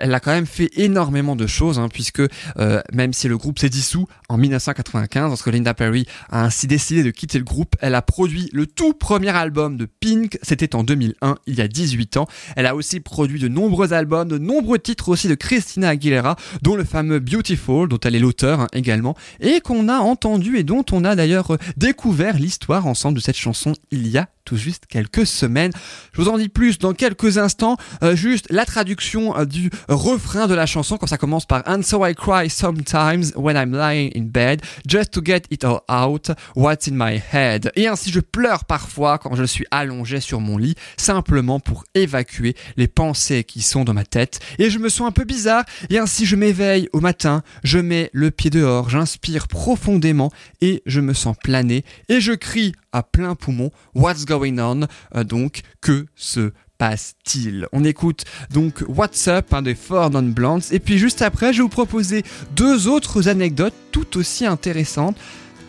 elle 0.00 0.14
a 0.14 0.20
quand 0.20 0.32
même 0.32 0.46
fait 0.46 0.70
énormément 0.76 1.34
de 1.34 1.46
choses, 1.46 1.78
hein, 1.78 1.88
puisque 1.90 2.22
euh, 2.58 2.80
même 2.92 3.14
si 3.14 3.26
le 3.26 3.38
groupe 3.38 3.58
s'est 3.58 3.70
dissous 3.70 4.06
en 4.28 4.36
1995, 4.36 5.28
lorsque 5.28 5.46
Linda 5.46 5.72
Perry 5.72 6.06
a 6.30 6.44
ainsi 6.44 6.66
décidé 6.66 7.02
de 7.02 7.10
quitter 7.10 7.38
le 7.38 7.44
groupe, 7.44 7.74
elle 7.80 7.94
a 7.94 8.02
produit 8.02 8.50
le 8.52 8.66
tout 8.66 8.92
premier 8.92 9.30
album 9.30 9.78
de 9.78 9.86
Pink. 9.86 10.38
C'était 10.42 10.74
en 10.74 10.84
2001, 10.84 11.36
il 11.46 11.54
y 11.54 11.62
a 11.62 11.68
18 11.68 12.18
ans. 12.18 12.26
Elle 12.56 12.66
a 12.66 12.76
produit 13.00 13.40
de 13.40 13.48
nombreux 13.48 13.92
albums, 13.92 14.28
de 14.28 14.38
nombreux 14.38 14.78
titres 14.78 15.08
aussi 15.08 15.28
de 15.28 15.34
Christina 15.34 15.88
Aguilera, 15.90 16.36
dont 16.62 16.76
le 16.76 16.84
fameux 16.84 17.18
Beautiful, 17.18 17.88
dont 17.88 17.98
elle 18.04 18.14
est 18.14 18.20
l'auteur 18.20 18.60
hein, 18.60 18.66
également, 18.72 19.16
et 19.40 19.60
qu'on 19.60 19.88
a 19.88 19.98
entendu 19.98 20.58
et 20.58 20.64
dont 20.64 20.84
on 20.92 21.04
a 21.04 21.14
d'ailleurs 21.16 21.52
euh, 21.52 21.58
découvert 21.76 22.38
l'histoire 22.38 22.86
ensemble 22.86 23.16
de 23.16 23.22
cette 23.22 23.36
chanson 23.36 23.72
il 23.90 24.08
y 24.08 24.18
a 24.18 24.28
tout 24.44 24.56
juste 24.56 24.86
quelques 24.86 25.26
semaines. 25.26 25.72
Je 26.12 26.20
vous 26.20 26.28
en 26.28 26.38
dis 26.38 26.48
plus 26.48 26.78
dans 26.78 26.92
quelques 26.92 27.38
instants. 27.38 27.76
Euh, 28.02 28.16
juste 28.16 28.46
la 28.50 28.64
traduction 28.64 29.36
euh, 29.36 29.44
du 29.44 29.70
refrain 29.88 30.46
de 30.46 30.54
la 30.54 30.66
chanson 30.66 30.96
quand 30.96 31.06
ça 31.06 31.18
commence 31.18 31.46
par 31.46 31.62
And 31.66 31.82
so 31.82 32.04
I 32.06 32.14
cry 32.14 32.48
sometimes 32.50 33.32
when 33.36 33.56
I'm 33.56 33.72
lying 33.72 34.12
in 34.16 34.24
bed 34.24 34.62
just 34.86 35.12
to 35.12 35.22
get 35.24 35.42
it 35.50 35.64
all 35.64 35.80
out 35.88 36.30
what's 36.56 36.88
in 36.88 36.94
my 36.94 37.20
head. 37.32 37.70
Et 37.76 37.86
ainsi 37.86 38.10
je 38.10 38.20
pleure 38.20 38.64
parfois 38.64 39.18
quand 39.18 39.34
je 39.34 39.44
suis 39.44 39.66
allongé 39.70 40.20
sur 40.20 40.40
mon 40.40 40.58
lit 40.58 40.74
simplement 40.96 41.60
pour 41.60 41.84
évacuer 41.94 42.54
les 42.76 42.88
pensées 42.88 43.44
qui 43.44 43.62
sont 43.62 43.84
dans 43.84 43.94
ma 43.94 44.04
tête 44.04 44.40
et 44.58 44.70
je 44.70 44.78
me 44.78 44.88
sens 44.88 45.08
un 45.08 45.12
peu 45.12 45.24
bizarre 45.24 45.64
et 45.90 45.98
ainsi 45.98 46.26
je 46.26 46.36
m'éveille 46.36 46.88
au 46.92 47.00
matin, 47.00 47.42
je 47.64 47.78
mets 47.78 48.10
le 48.12 48.30
pied 48.30 48.50
dehors, 48.50 48.90
j'inspire 48.90 49.48
profondément 49.48 50.30
et 50.60 50.82
je 50.86 51.00
me 51.00 51.14
sens 51.14 51.36
planer 51.42 51.84
et 52.08 52.20
je 52.20 52.32
crie 52.32 52.72
à 52.92 53.02
plein 53.02 53.34
poumon 53.34 53.70
What's 53.94 54.24
going 54.38 54.58
on 54.58 54.86
Euh, 55.14 55.24
Donc, 55.24 55.60
que 55.80 56.06
se 56.14 56.52
passe-t-il? 56.78 57.66
On 57.72 57.84
écoute 57.84 58.24
donc 58.52 58.82
What's 58.88 59.28
Up 59.28 59.52
hein, 59.52 59.62
des 59.62 59.74
Four 59.74 60.10
Non 60.10 60.22
Blondes 60.22 60.62
et 60.70 60.78
puis 60.80 60.98
juste 60.98 61.22
après, 61.22 61.52
je 61.52 61.58
vais 61.58 61.62
vous 61.62 61.68
proposer 61.68 62.22
deux 62.56 62.88
autres 62.88 63.28
anecdotes 63.28 63.74
tout 63.92 64.16
aussi 64.16 64.46
intéressantes. 64.46 65.16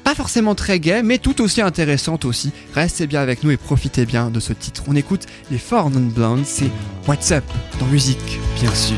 Pas 0.04 0.16
forcément 0.16 0.54
très 0.56 0.80
gay, 0.80 1.02
mais 1.02 1.18
tout 1.18 1.40
aussi 1.42 1.62
intéressantes 1.62 2.26
aussi. 2.26 2.52
Restez 2.74 3.08
bien 3.08 3.22
avec 3.22 3.44
nous 3.44 3.52
et 3.52 3.58
profitez 3.58 4.06
bien 4.06 4.30
de 4.30 4.40
ce 4.40 4.52
titre. 4.52 4.84
On 4.88 4.96
écoute 4.96 5.26
les 5.52 5.60
Four 5.60 5.90
Non 5.92 6.02
Blondes, 6.02 6.46
c'est 6.46 6.70
What's 7.08 7.32
Up 7.32 7.46
dans 7.80 7.86
musique, 7.88 8.40
bien 8.60 8.74
sûr. 8.74 8.98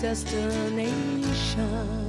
destination. 0.00 2.07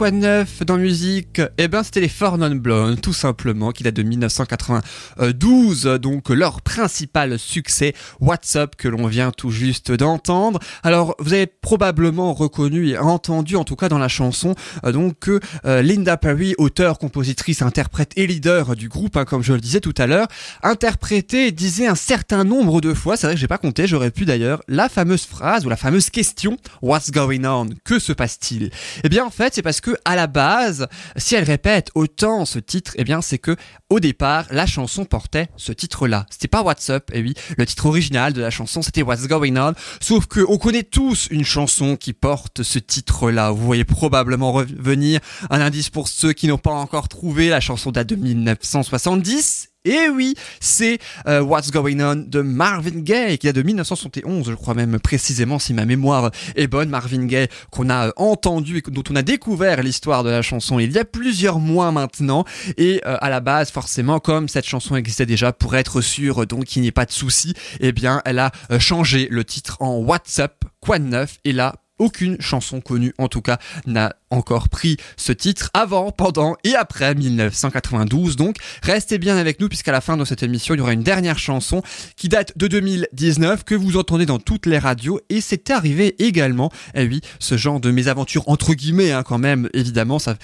Quoi 0.00 0.10
de 0.12 0.16
neuf 0.16 0.64
dans 0.64 0.78
musique 0.78 1.42
Eh 1.58 1.68
ben, 1.68 1.82
c'était 1.82 2.00
les 2.00 2.08
Four 2.08 2.38
Non 2.38 2.48
Blondes, 2.54 3.02
tout 3.02 3.12
simplement, 3.12 3.70
qui 3.70 3.82
date 3.82 3.96
de 3.96 4.02
1992, 4.02 5.84
donc 6.00 6.30
leur 6.30 6.62
principal 6.62 7.38
succès, 7.38 7.92
WhatsApp, 8.18 8.76
que 8.76 8.88
l'on 8.88 9.08
vient 9.08 9.30
tout 9.30 9.50
juste 9.50 9.92
d'entendre. 9.92 10.58
Alors, 10.82 11.14
vous 11.18 11.34
avez 11.34 11.46
probablement 11.46 12.32
reconnu 12.32 12.88
et 12.88 12.96
entendu, 12.96 13.56
en 13.56 13.64
tout 13.64 13.76
cas 13.76 13.90
dans 13.90 13.98
la 13.98 14.08
chanson, 14.08 14.54
euh, 14.86 14.92
donc 14.92 15.18
que 15.18 15.38
euh, 15.66 15.82
Linda 15.82 16.16
Perry, 16.16 16.54
auteure, 16.56 16.98
compositrice, 16.98 17.60
interprète 17.60 18.12
et 18.16 18.26
leader 18.26 18.76
du 18.76 18.88
groupe, 18.88 19.18
hein, 19.18 19.26
comme 19.26 19.42
je 19.42 19.52
le 19.52 19.60
disais 19.60 19.80
tout 19.80 19.92
à 19.98 20.06
l'heure, 20.06 20.28
interprétait 20.62 21.48
et 21.48 21.52
disait 21.52 21.88
un 21.88 21.94
certain 21.94 22.44
nombre 22.44 22.80
de 22.80 22.94
fois, 22.94 23.18
c'est 23.18 23.26
vrai 23.26 23.34
que 23.34 23.40
j'ai 23.40 23.48
pas 23.48 23.58
compté, 23.58 23.86
j'aurais 23.86 24.12
pu 24.12 24.24
d'ailleurs, 24.24 24.62
la 24.66 24.88
fameuse 24.88 25.26
phrase 25.26 25.66
ou 25.66 25.68
la 25.68 25.76
fameuse 25.76 26.08
question 26.08 26.56
What's 26.80 27.10
going 27.10 27.44
on? 27.44 27.68
Que 27.84 27.98
se 27.98 28.14
passe-t-il? 28.14 28.70
Eh 29.04 29.10
bien, 29.10 29.26
en 29.26 29.30
fait, 29.30 29.54
c'est 29.54 29.60
parce 29.60 29.82
que 29.82 29.89
à 30.04 30.16
la 30.16 30.26
base, 30.26 30.88
si 31.16 31.34
elle 31.34 31.44
répète 31.44 31.90
autant 31.94 32.44
ce 32.44 32.58
titre, 32.58 32.92
eh 32.96 33.04
bien, 33.04 33.20
c'est 33.22 33.38
que 33.38 33.56
au 33.88 34.00
départ, 34.00 34.46
la 34.50 34.66
chanson 34.66 35.04
portait 35.04 35.48
ce 35.56 35.72
titre-là. 35.72 36.26
C'était 36.30 36.48
pas 36.48 36.62
What's 36.62 36.90
Up, 36.90 37.10
et 37.12 37.22
oui, 37.22 37.34
le 37.56 37.66
titre 37.66 37.86
original 37.86 38.32
de 38.32 38.40
la 38.40 38.50
chanson, 38.50 38.82
c'était 38.82 39.02
What's 39.02 39.26
Going 39.26 39.56
On. 39.56 39.74
Sauf 40.00 40.26
que 40.26 40.44
on 40.48 40.58
connaît 40.58 40.82
tous 40.82 41.28
une 41.30 41.44
chanson 41.44 41.96
qui 41.96 42.12
porte 42.12 42.62
ce 42.62 42.78
titre-là. 42.78 43.50
Vous 43.50 43.64
voyez 43.64 43.84
probablement 43.84 44.52
revenir 44.52 45.20
un 45.50 45.60
indice 45.60 45.90
pour 45.90 46.08
ceux 46.08 46.32
qui 46.32 46.48
n'ont 46.48 46.58
pas 46.58 46.70
encore 46.70 47.08
trouvé. 47.08 47.48
La 47.48 47.60
chanson 47.60 47.90
date 47.90 48.08
de 48.08 48.16
1970. 48.16 49.69
Et 49.86 50.10
oui, 50.10 50.34
c'est 50.60 50.98
euh, 51.26 51.40
What's 51.40 51.70
Going 51.70 52.00
On 52.00 52.14
de 52.14 52.42
Marvin 52.42 53.00
Gaye, 53.00 53.38
qui 53.38 53.46
date 53.46 53.56
de 53.56 53.62
1971, 53.62 54.50
je 54.50 54.54
crois 54.54 54.74
même 54.74 55.00
précisément, 55.00 55.58
si 55.58 55.72
ma 55.72 55.86
mémoire 55.86 56.30
est 56.54 56.66
bonne. 56.66 56.90
Marvin 56.90 57.24
Gaye, 57.24 57.48
qu'on 57.70 57.88
a 57.88 58.12
entendu 58.16 58.76
et 58.78 58.90
dont 58.90 59.02
on 59.10 59.16
a 59.16 59.22
découvert 59.22 59.82
l'histoire 59.82 60.22
de 60.22 60.28
la 60.28 60.42
chanson 60.42 60.78
il 60.78 60.92
y 60.92 60.98
a 60.98 61.06
plusieurs 61.06 61.60
mois 61.60 61.92
maintenant. 61.92 62.44
Et 62.76 63.00
euh, 63.06 63.16
à 63.22 63.30
la 63.30 63.40
base, 63.40 63.70
forcément, 63.70 64.20
comme 64.20 64.48
cette 64.48 64.66
chanson 64.66 64.96
existait 64.96 65.24
déjà, 65.24 65.54
pour 65.54 65.74
être 65.74 66.02
sûr 66.02 66.46
donc 66.46 66.64
qu'il 66.64 66.82
n'y 66.82 66.88
ait 66.88 66.92
pas 66.92 67.06
de 67.06 67.12
souci, 67.12 67.54
eh 67.80 67.92
bien, 67.92 68.20
elle 68.26 68.38
a 68.38 68.50
euh, 68.70 68.78
changé 68.78 69.28
le 69.30 69.44
titre 69.44 69.78
en 69.80 69.96
WhatsApp, 69.96 70.62
quoi 70.80 70.98
de 70.98 71.04
neuf, 71.04 71.38
et 71.44 71.52
là, 71.52 71.76
aucune 71.98 72.40
chanson 72.40 72.80
connue, 72.80 73.14
en 73.18 73.28
tout 73.28 73.42
cas, 73.42 73.58
n'a 73.86 74.14
encore 74.30 74.68
pris 74.68 74.96
ce 75.16 75.32
titre 75.32 75.70
avant, 75.74 76.12
pendant 76.12 76.56
et 76.64 76.74
après 76.74 77.14
1992. 77.14 78.36
Donc, 78.36 78.56
restez 78.82 79.18
bien 79.18 79.36
avec 79.36 79.60
nous 79.60 79.68
puisqu'à 79.68 79.92
la 79.92 80.00
fin 80.00 80.16
de 80.16 80.24
cette 80.24 80.42
émission, 80.42 80.74
il 80.74 80.78
y 80.78 80.80
aura 80.80 80.92
une 80.92 81.02
dernière 81.02 81.38
chanson 81.38 81.82
qui 82.16 82.28
date 82.28 82.56
de 82.56 82.66
2019 82.68 83.64
que 83.64 83.74
vous 83.74 83.96
entendez 83.96 84.26
dans 84.26 84.38
toutes 84.38 84.66
les 84.66 84.78
radios 84.78 85.20
et 85.28 85.40
c'est 85.40 85.70
arrivé 85.70 86.14
également. 86.18 86.70
Et 86.94 87.04
oui, 87.06 87.20
ce 87.38 87.56
genre 87.56 87.80
de 87.80 87.90
mésaventure 87.90 88.48
entre 88.48 88.74
guillemets, 88.74 89.12
hein, 89.12 89.22
quand 89.22 89.38
même, 89.38 89.68
évidemment, 89.74 90.18
ça, 90.18 90.36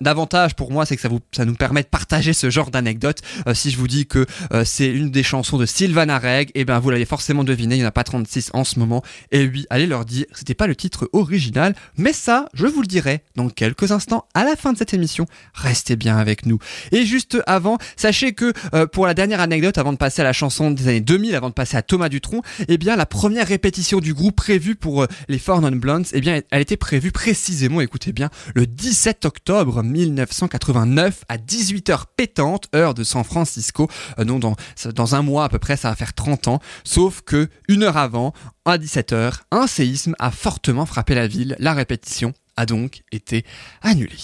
l'avantage 0.00 0.54
pour 0.54 0.72
moi, 0.72 0.86
c'est 0.86 0.96
que 0.96 1.02
ça 1.32 1.44
nous 1.44 1.54
permet 1.54 1.82
de 1.82 1.88
partager 1.88 2.32
ce 2.32 2.50
genre 2.50 2.70
d'anecdotes. 2.70 3.18
Euh, 3.46 3.54
si 3.54 3.70
je 3.70 3.76
vous 3.76 3.88
dis 3.88 4.06
que 4.06 4.26
euh, 4.52 4.64
c'est 4.64 4.88
une 4.88 5.10
des 5.10 5.22
chansons 5.22 5.58
de 5.58 5.66
Sylvana 5.66 6.18
Reg, 6.18 6.50
et 6.54 6.64
ben 6.64 6.78
vous 6.78 6.90
l'avez 6.90 7.04
forcément 7.04 7.44
deviné, 7.44 7.76
il 7.76 7.78
n'y 7.78 7.84
en 7.84 7.88
a 7.88 7.92
pas 7.92 8.04
36 8.04 8.50
en 8.54 8.64
ce 8.64 8.78
moment. 8.78 9.02
Et 9.30 9.46
oui, 9.46 9.66
allez 9.70 9.86
leur 9.86 10.04
dire, 10.04 10.24
c'était 10.32 10.54
pas 10.54 10.66
le 10.66 10.76
titre 10.76 11.08
original, 11.12 11.74
mais 11.96 12.12
ça, 12.12 12.48
je 12.54 12.66
vous 12.66 12.80
le 12.80 12.86
dirai 12.86 13.17
dans 13.36 13.48
quelques 13.48 13.92
instants 13.92 14.26
à 14.34 14.44
la 14.44 14.56
fin 14.56 14.72
de 14.72 14.78
cette 14.78 14.94
émission. 14.94 15.26
Restez 15.54 15.96
bien 15.96 16.16
avec 16.16 16.46
nous. 16.46 16.58
Et 16.92 17.04
juste 17.04 17.38
avant, 17.46 17.78
sachez 17.96 18.32
que 18.32 18.52
euh, 18.74 18.86
pour 18.86 19.06
la 19.06 19.14
dernière 19.14 19.40
anecdote, 19.40 19.78
avant 19.78 19.92
de 19.92 19.98
passer 19.98 20.22
à 20.22 20.24
la 20.24 20.32
chanson 20.32 20.70
des 20.70 20.88
années 20.88 21.00
2000, 21.00 21.34
avant 21.34 21.48
de 21.48 21.54
passer 21.54 21.76
à 21.76 21.82
Thomas 21.82 22.08
Dutronc, 22.08 22.42
eh 22.68 22.78
bien 22.78 22.96
la 22.96 23.06
première 23.06 23.46
répétition 23.46 24.00
du 24.00 24.14
groupe 24.14 24.36
prévue 24.36 24.74
pour 24.74 25.02
euh, 25.02 25.06
les 25.28 25.38
Four 25.38 25.60
Non 25.60 25.70
Blondes, 25.72 26.06
eh 26.12 26.20
bien 26.20 26.40
elle 26.50 26.62
était 26.62 26.76
prévue 26.76 27.12
précisément, 27.12 27.80
écoutez 27.80 28.12
bien, 28.12 28.30
le 28.54 28.66
17 28.66 29.24
octobre 29.24 29.82
1989 29.82 31.24
à 31.28 31.36
18h 31.36 32.02
pétante, 32.16 32.68
heure 32.74 32.94
de 32.94 33.04
San 33.04 33.24
Francisco. 33.24 33.88
Euh, 34.18 34.24
non, 34.24 34.38
dans, 34.38 34.56
dans 34.94 35.14
un 35.14 35.22
mois 35.22 35.44
à 35.44 35.48
peu 35.48 35.58
près, 35.58 35.76
ça 35.76 35.90
va 35.90 35.96
faire 35.96 36.14
30 36.14 36.48
ans. 36.48 36.60
Sauf 36.84 37.22
que 37.22 37.48
une 37.68 37.82
heure 37.82 37.96
avant, 37.96 38.32
à 38.64 38.78
17h, 38.78 39.32
un 39.50 39.66
séisme 39.66 40.14
a 40.18 40.30
fortement 40.30 40.86
frappé 40.86 41.14
la 41.14 41.26
ville. 41.26 41.56
La 41.58 41.74
répétition 41.74 42.34
a 42.58 42.66
donc 42.66 43.02
été 43.12 43.44
annulée. 43.82 44.16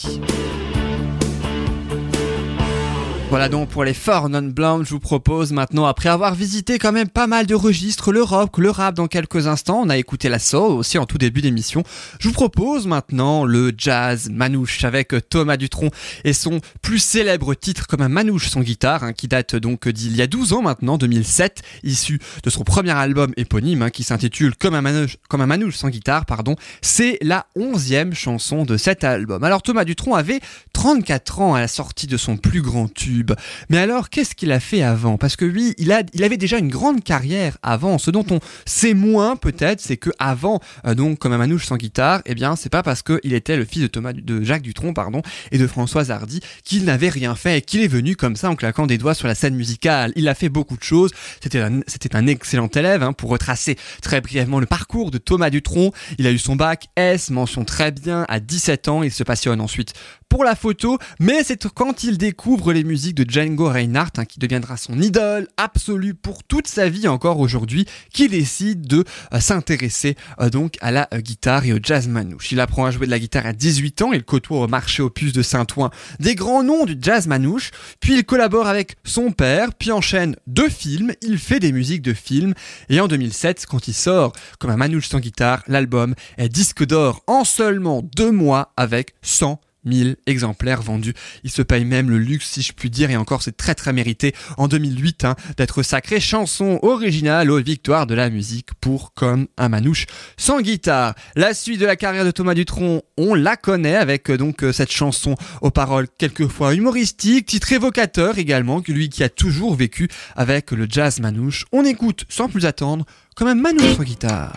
Voilà 3.35 3.49
donc 3.49 3.70
pour 3.70 3.82
les 3.82 3.95
Four 3.95 4.28
Non 4.28 4.43
Blondes, 4.43 4.87
je 4.87 4.91
vous 4.91 5.01
propose 5.01 5.51
maintenant, 5.51 5.87
après 5.87 6.09
avoir 6.09 6.37
visité 6.37 6.78
quand 6.78 6.93
même 6.93 7.09
pas 7.09 7.26
mal 7.26 7.47
de 7.47 7.57
registres, 7.57 8.12
le 8.12 8.22
rock, 8.22 8.59
le 8.59 8.70
rap 8.70 8.95
dans 8.95 9.09
quelques 9.09 9.49
instants, 9.49 9.82
on 9.85 9.89
a 9.89 9.97
écouté 9.97 10.28
la 10.28 10.39
soul 10.39 10.70
aussi 10.70 10.99
en 10.99 11.05
tout 11.05 11.18
début 11.18 11.41
d'émission, 11.41 11.82
je 12.20 12.28
vous 12.28 12.32
propose 12.32 12.87
maintenant 12.87 13.45
le 13.45 13.72
jazz 13.76 14.30
manouche 14.30 14.85
avec 14.85 15.12
Thomas 15.28 15.57
Dutronc 15.57 15.91
et 16.22 16.32
son 16.32 16.61
plus 16.80 17.01
célèbre 17.01 17.55
titre 17.55 17.89
comme 17.89 18.03
un 18.03 18.09
manouche 18.09 18.51
son 18.51 18.61
guitare, 18.61 19.03
hein, 19.03 19.12
qui 19.12 19.26
date 19.26 19.57
donc 19.57 19.89
d'il 19.89 20.14
y 20.14 20.22
a 20.22 20.28
12 20.28 20.53
ans 20.53 20.62
maintenant, 20.62 20.97
2007, 20.97 21.62
issu 21.82 22.20
de 22.45 22.51
son 22.51 22.62
premier 22.62 22.93
album 22.93 23.32
éponyme 23.37 23.82
hein, 23.82 23.91
qui 23.91 24.05
s'intitule 24.05 24.55
comme 24.55 24.74
un 24.74 24.80
manouche, 24.80 25.16
comme 25.28 25.41
un 25.41 25.47
manouche 25.47 25.74
sans 25.74 25.89
guitare, 25.89 26.24
pardon, 26.24 26.55
c'est 26.82 27.18
la 27.20 27.47
onzième 27.57 28.14
chanson 28.14 28.62
de 28.62 28.76
cet 28.76 29.03
album. 29.03 29.43
Alors 29.43 29.62
Thomas 29.62 29.85
Dutronc 29.85 30.14
avait 30.14 30.39
34 30.85 31.41
ans 31.41 31.55
à 31.55 31.61
la 31.61 31.66
sortie 31.66 32.07
de 32.07 32.18
son 32.18 32.37
plus 32.37 32.61
grand 32.61 32.93
tube. 32.93 33.32
Mais 33.70 33.78
alors, 33.78 34.11
qu'est-ce 34.11 34.35
qu'il 34.35 34.53
a 34.53 34.61
fait 34.61 34.82
avant? 34.82 35.16
Parce 35.16 35.35
que 35.35 35.47
lui, 35.47 35.74
il, 35.78 35.91
a, 35.93 36.03
il 36.12 36.22
avait 36.24 36.37
déjà 36.37 36.59
une 36.59 36.68
grande 36.68 37.03
carrière 37.03 37.57
avant. 37.62 37.97
Ce 37.97 38.11
dont 38.11 38.26
on 38.30 38.39
sait 38.66 38.93
moins 38.93 39.37
peut-être, 39.37 39.80
c'est 39.80 39.97
que 39.97 40.11
avant, 40.18 40.61
euh, 40.87 40.95
donc 40.95 41.18
comme 41.18 41.32
un 41.32 41.39
manouche 41.39 41.64
sans 41.64 41.78
guitare, 41.78 42.20
eh 42.26 42.35
bien, 42.35 42.55
c'est 42.55 42.68
pas 42.68 42.82
parce 42.82 43.01
qu'il 43.01 43.32
était 43.32 43.57
le 43.57 43.64
fils 43.64 43.80
de 43.80 43.87
Thomas, 43.87 44.12
de 44.12 44.43
Jacques 44.43 44.61
Dutronc, 44.61 44.93
pardon, 44.93 45.22
et 45.53 45.57
de 45.57 45.66
Françoise 45.66 46.11
Hardy 46.11 46.41
qu'il 46.64 46.85
n'avait 46.85 47.09
rien 47.09 47.35
fait 47.35 47.57
et 47.57 47.62
qu'il 47.62 47.80
est 47.80 47.89
venu 47.89 48.14
comme 48.14 48.37
ça 48.37 48.51
en 48.51 48.55
claquant 48.55 48.87
des 48.87 48.99
doigts 48.99 49.14
sur 49.14 49.26
la 49.26 49.35
scène 49.35 49.55
musicale. 49.55 50.12
Il 50.16 50.28
a 50.28 50.35
fait 50.35 50.51
beaucoup 50.51 50.76
de 50.76 50.85
choses. 50.85 51.12
C'était 51.41 51.61
un, 51.61 51.80
un 52.12 52.26
excellent 52.26 52.68
élève. 52.68 53.03
Hein, 53.03 53.14
pour 53.14 53.30
retracer 53.30 53.78
très 54.03 54.20
brièvement 54.20 54.61
le 54.61 54.66
parcours 54.66 55.11
de 55.11 55.16
Thomas 55.16 55.49
Dutronc, 55.49 55.93
il 56.18 56.26
a 56.26 56.30
eu 56.30 56.39
son 56.39 56.57
bac 56.57 56.89
S, 56.97 57.30
mention 57.30 57.64
très 57.64 57.91
bien 57.91 58.26
à 58.28 58.39
17 58.39 58.89
ans. 58.89 59.03
Il 59.03 59.11
se 59.11 59.24
passionne 59.24 59.62
ensuite 59.62 59.95
pour 60.35 60.43
la 60.43 60.57
photo, 60.57 60.74
mais 61.20 61.43
c'est 61.45 61.68
quand 61.68 62.05
il 62.05 62.18
découvre 62.18 62.72
les 62.72 62.85
musiques 62.85 63.14
de 63.14 63.29
Django 63.29 63.68
Reinhardt, 63.68 64.12
hein, 64.18 64.25
qui 64.25 64.39
deviendra 64.39 64.77
son 64.77 65.01
idole 65.01 65.49
absolue 65.57 66.14
pour 66.14 66.45
toute 66.45 66.66
sa 66.66 66.89
vie 66.89 67.09
encore 67.09 67.41
aujourd'hui, 67.41 67.87
qu'il 68.12 68.31
décide 68.31 68.87
de 68.87 69.05
euh, 69.33 69.41
s'intéresser 69.41 70.16
euh, 70.41 70.51
donc 70.51 70.77
à 70.81 70.91
la 70.91 71.09
euh, 71.14 71.20
guitare 71.20 71.64
et 71.64 71.72
au 71.72 71.79
jazz 71.83 72.09
manouche. 72.09 72.53
Il 72.53 72.61
apprend 72.61 72.87
à 72.87 72.91
jouer 72.91 73.07
de 73.07 73.11
la 73.11 73.18
guitare 73.18 73.47
à 73.47 73.53
18 73.53 74.03
ans, 74.03 74.12
il 74.12 74.25
côtoie 74.25 74.61
au 74.61 74.68
marché 74.68 75.03
opus 75.03 75.33
de 75.33 75.43
Saint-Ouen 75.43 75.91
des 76.20 76.35
grands 76.35 76.62
noms 76.62 76.85
du 76.85 76.97
jazz 77.01 77.27
manouche, 77.27 77.70
puis 78.01 78.14
il 78.14 78.25
collabore 78.25 78.66
avec 78.66 78.97
son 79.05 79.31
père, 79.31 79.75
puis 79.75 79.93
enchaîne 79.93 80.37
deux 80.47 80.68
films, 80.68 81.12
il 81.22 81.39
fait 81.39 81.61
des 81.61 81.72
musiques 81.72 82.03
de 82.03 82.12
films, 82.12 82.55
et 82.89 83.01
en 83.01 83.09
2007, 83.09 83.66
quand 83.66 83.89
il 83.89 83.95
sort 83.95 84.33
comme 84.59 84.70
un 84.70 84.77
manouche 84.77 85.09
sans 85.09 85.20
guitare, 85.20 85.62
l'album 85.66 86.14
est 86.39 86.49
disque 86.49 86.85
d'or 86.85 87.22
en 87.27 87.45
seulement 87.45 88.03
deux 88.16 88.31
mois 88.31 88.72
avec 88.77 89.14
100 89.22 89.61
1000 89.85 90.16
exemplaires 90.26 90.82
vendus. 90.82 91.14
Il 91.43 91.51
se 91.51 91.62
paye 91.62 91.85
même 91.85 92.11
le 92.11 92.18
luxe, 92.18 92.51
si 92.51 92.62
je 92.62 92.72
puis 92.72 92.91
dire, 92.91 93.11
et 93.11 93.16
encore 93.16 93.43
c'est 93.43 93.57
très 93.57 93.74
très 93.74 93.93
mérité 93.93 94.35
en 94.57 94.68
2008 94.68 95.24
hein, 95.24 95.37
d'être 95.57 95.82
sacré 95.82 96.20
chanson 96.20 96.78
originale 96.82 97.51
aux 97.51 97.61
victoires 97.61 98.07
de 98.07 98.14
la 98.14 98.30
musique 98.30 98.74
pour 98.80 99.12
Comme 99.14 99.47
un 99.57 99.68
manouche 99.68 100.07
sans 100.37 100.61
guitare. 100.61 101.14
La 101.37 101.55
suite 101.55 101.80
de 101.80 101.87
la 101.87 101.97
carrière 101.97 102.24
de 102.24 102.30
Thomas 102.30 102.55
Dutronc, 102.55 103.03
on 103.16 103.35
la 103.35 103.57
connaît 103.57 103.97
avec 103.97 104.30
euh, 104.30 104.37
donc 104.37 104.62
euh, 104.62 104.72
cette 104.72 104.93
chanson 104.93 105.37
aux 105.61 105.70
paroles 105.70 106.09
quelquefois 106.18 106.74
humoristiques, 106.74 107.47
titre 107.47 107.72
évocateur 107.72 108.39
également, 108.39 108.80
que 108.80 108.93
lui 108.93 109.09
qui 109.09 109.22
a 109.22 109.28
toujours 109.28 109.74
vécu 109.74 110.09
avec 110.37 110.70
le 110.70 110.87
jazz 110.89 111.20
manouche. 111.20 111.64
On 111.72 111.85
écoute 111.85 112.24
sans 112.28 112.49
plus 112.49 112.66
attendre 112.66 113.05
Comme 113.37 113.49
un 113.49 113.55
manouche 113.55 113.97
sans 113.97 114.03
guitare. 114.03 114.57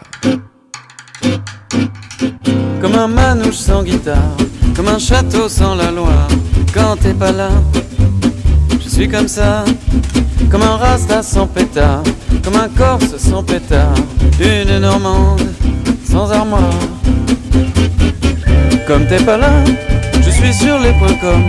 Comme 2.82 2.93
un 2.93 3.07
manouche 3.07 3.55
sans 3.55 3.84
guitare, 3.84 4.38
comme 4.78 4.89
un 4.89 4.99
château 4.99 5.49
sans 5.49 5.73
la 5.73 5.89
loi. 5.89 6.13
Quand 6.71 6.95
t'es 7.01 7.13
pas 7.13 7.32
là, 7.32 7.49
je 8.80 8.88
suis 8.88 9.09
comme 9.09 9.28
ça. 9.28 9.65
Comme 10.51 10.61
un 10.61 10.78
rasta 10.78 11.23
sans 11.23 11.47
pétard, 11.47 12.03
comme 12.43 12.55
un 12.55 12.69
corse 12.69 13.17
sans 13.17 13.43
pétard. 13.43 13.95
Une 14.39 14.78
normande 14.78 15.41
sans 16.09 16.32
armoire. 16.32 16.80
Comme 18.88 19.07
t'es 19.07 19.17
pas 19.17 19.38
là, 19.38 19.49
je 20.21 20.30
suis 20.30 20.53
sur 20.53 20.78
les 20.80 20.91
points 20.93 21.17
com. 21.19 21.43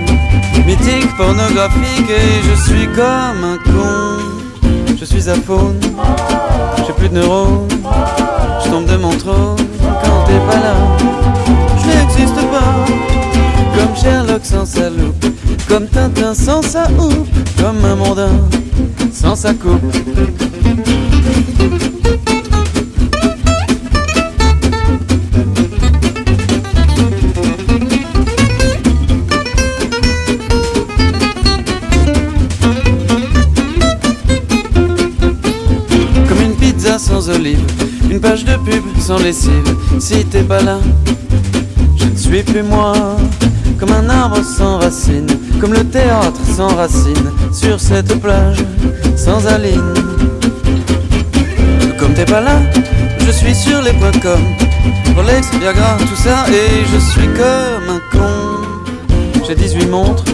Mythique, 0.66 1.14
pornographique 1.18 2.10
et 2.10 2.42
je 2.48 2.62
suis 2.62 2.86
comme 2.86 3.44
un 3.44 3.58
con. 3.70 4.88
Je 4.98 5.04
suis 5.04 5.28
à 5.28 5.34
faune, 5.34 5.78
j'ai 6.86 6.92
plus 6.94 7.10
de 7.10 7.14
neurones. 7.14 7.68
Je 8.64 8.70
tombe 8.70 8.86
de 8.86 8.96
mon 8.96 9.10
trône 9.10 9.56
quand 9.82 10.24
t'es 10.26 10.40
pas 10.50 10.60
là. 10.60 10.74
Je 11.78 11.86
n'existe 11.88 12.34
pas 12.50 13.17
comme 13.74 13.96
Sherlock 13.96 14.44
sans 14.44 14.64
Comme 15.68 15.86
Tintin 15.86 16.34
sans 16.34 16.62
sa 16.62 16.84
houppe, 16.90 17.28
comme 17.60 17.84
un 17.84 17.96
mondain 17.96 18.30
sans 19.12 19.34
sa 19.36 19.52
coupe. 19.52 19.80
Comme 36.28 36.40
une 36.42 36.54
pizza 36.54 36.98
sans 36.98 37.28
olive, 37.28 37.60
une 38.10 38.20
page 38.20 38.44
de 38.44 38.56
pub 38.56 38.84
sans 39.00 39.18
lessive. 39.18 39.52
Si 39.98 40.24
t'es 40.24 40.42
pas 40.42 40.62
là, 40.62 40.78
je 41.96 42.04
ne 42.06 42.16
suis 42.16 42.42
plus 42.42 42.62
moi. 42.62 43.17
Comme 43.88 44.04
un 44.04 44.10
arbre 44.10 44.42
sans 44.44 44.78
racines, 44.78 45.26
comme 45.60 45.72
le 45.72 45.84
théâtre 45.84 46.40
sans 46.56 46.74
racines, 46.76 47.32
sur 47.52 47.80
cette 47.80 48.20
plage 48.20 48.58
sans 49.16 49.46
aline. 49.46 49.94
Comme 51.98 52.12
t'es 52.12 52.24
pas 52.24 52.40
là, 52.40 52.56
je 53.20 53.30
suis 53.30 53.54
sur 53.54 53.80
les 53.82 53.92
points 53.92 54.10
com. 54.22 54.40
Rolex, 55.16 55.50
Viagra, 55.58 55.96
tout 55.98 56.16
ça, 56.16 56.44
et 56.50 56.84
je 56.92 56.98
suis 56.98 57.26
comme 57.28 57.96
un 57.96 58.00
con. 58.12 59.44
J'ai 59.46 59.54
18 59.54 59.86
montres, 59.86 60.24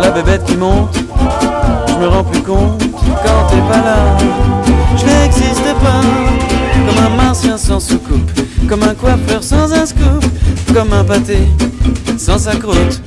la 0.00 0.10
bébête 0.10 0.44
qui 0.44 0.56
monte, 0.56 0.96
je 1.88 1.94
me 1.94 2.08
rends 2.08 2.24
plus 2.24 2.40
compte 2.40 2.82
quand 3.04 3.46
t'es 3.50 3.60
pas 3.70 3.82
là. 3.84 4.16
Je 4.96 5.04
n'existe 5.04 5.74
pas, 5.82 6.00
comme 6.86 7.04
un 7.04 7.16
martien 7.16 7.58
sans 7.58 7.80
soucoupe, 7.80 8.30
comme 8.68 8.82
un 8.82 8.94
coiffeur 8.94 9.42
sans 9.42 9.72
un 9.72 9.86
scoop, 9.86 10.24
comme 10.74 10.92
un 10.92 11.04
pâté 11.04 11.38
sans 12.18 12.38
sa 12.38 12.54
croûte. 12.54 13.00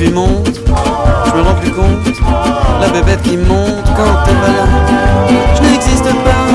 J'ai 0.00 0.06
18 0.06 0.14
montres, 0.14 0.62
je 0.64 1.36
me 1.36 1.42
rends 1.42 1.54
plus 1.60 1.70
compte. 1.72 2.16
La 2.80 2.88
bébête 2.88 3.20
qui 3.20 3.36
monte 3.36 3.84
quand 3.94 4.24
t'es 4.24 4.32
pas 4.32 4.48
là. 4.48 4.64
Je 5.54 5.60
n'existe 5.60 6.04
pas 6.04 6.46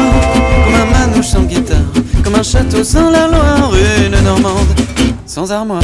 comme 0.65 0.73
un 0.73 0.99
manouche 0.99 1.27
sans 1.27 1.43
guitare, 1.43 1.77
comme 2.23 2.33
un 2.33 2.41
château 2.41 2.83
sans 2.83 3.11
la 3.11 3.27
Loire, 3.27 3.71
une 4.03 4.19
Normande 4.23 4.65
sans 5.27 5.51
armoire. 5.51 5.83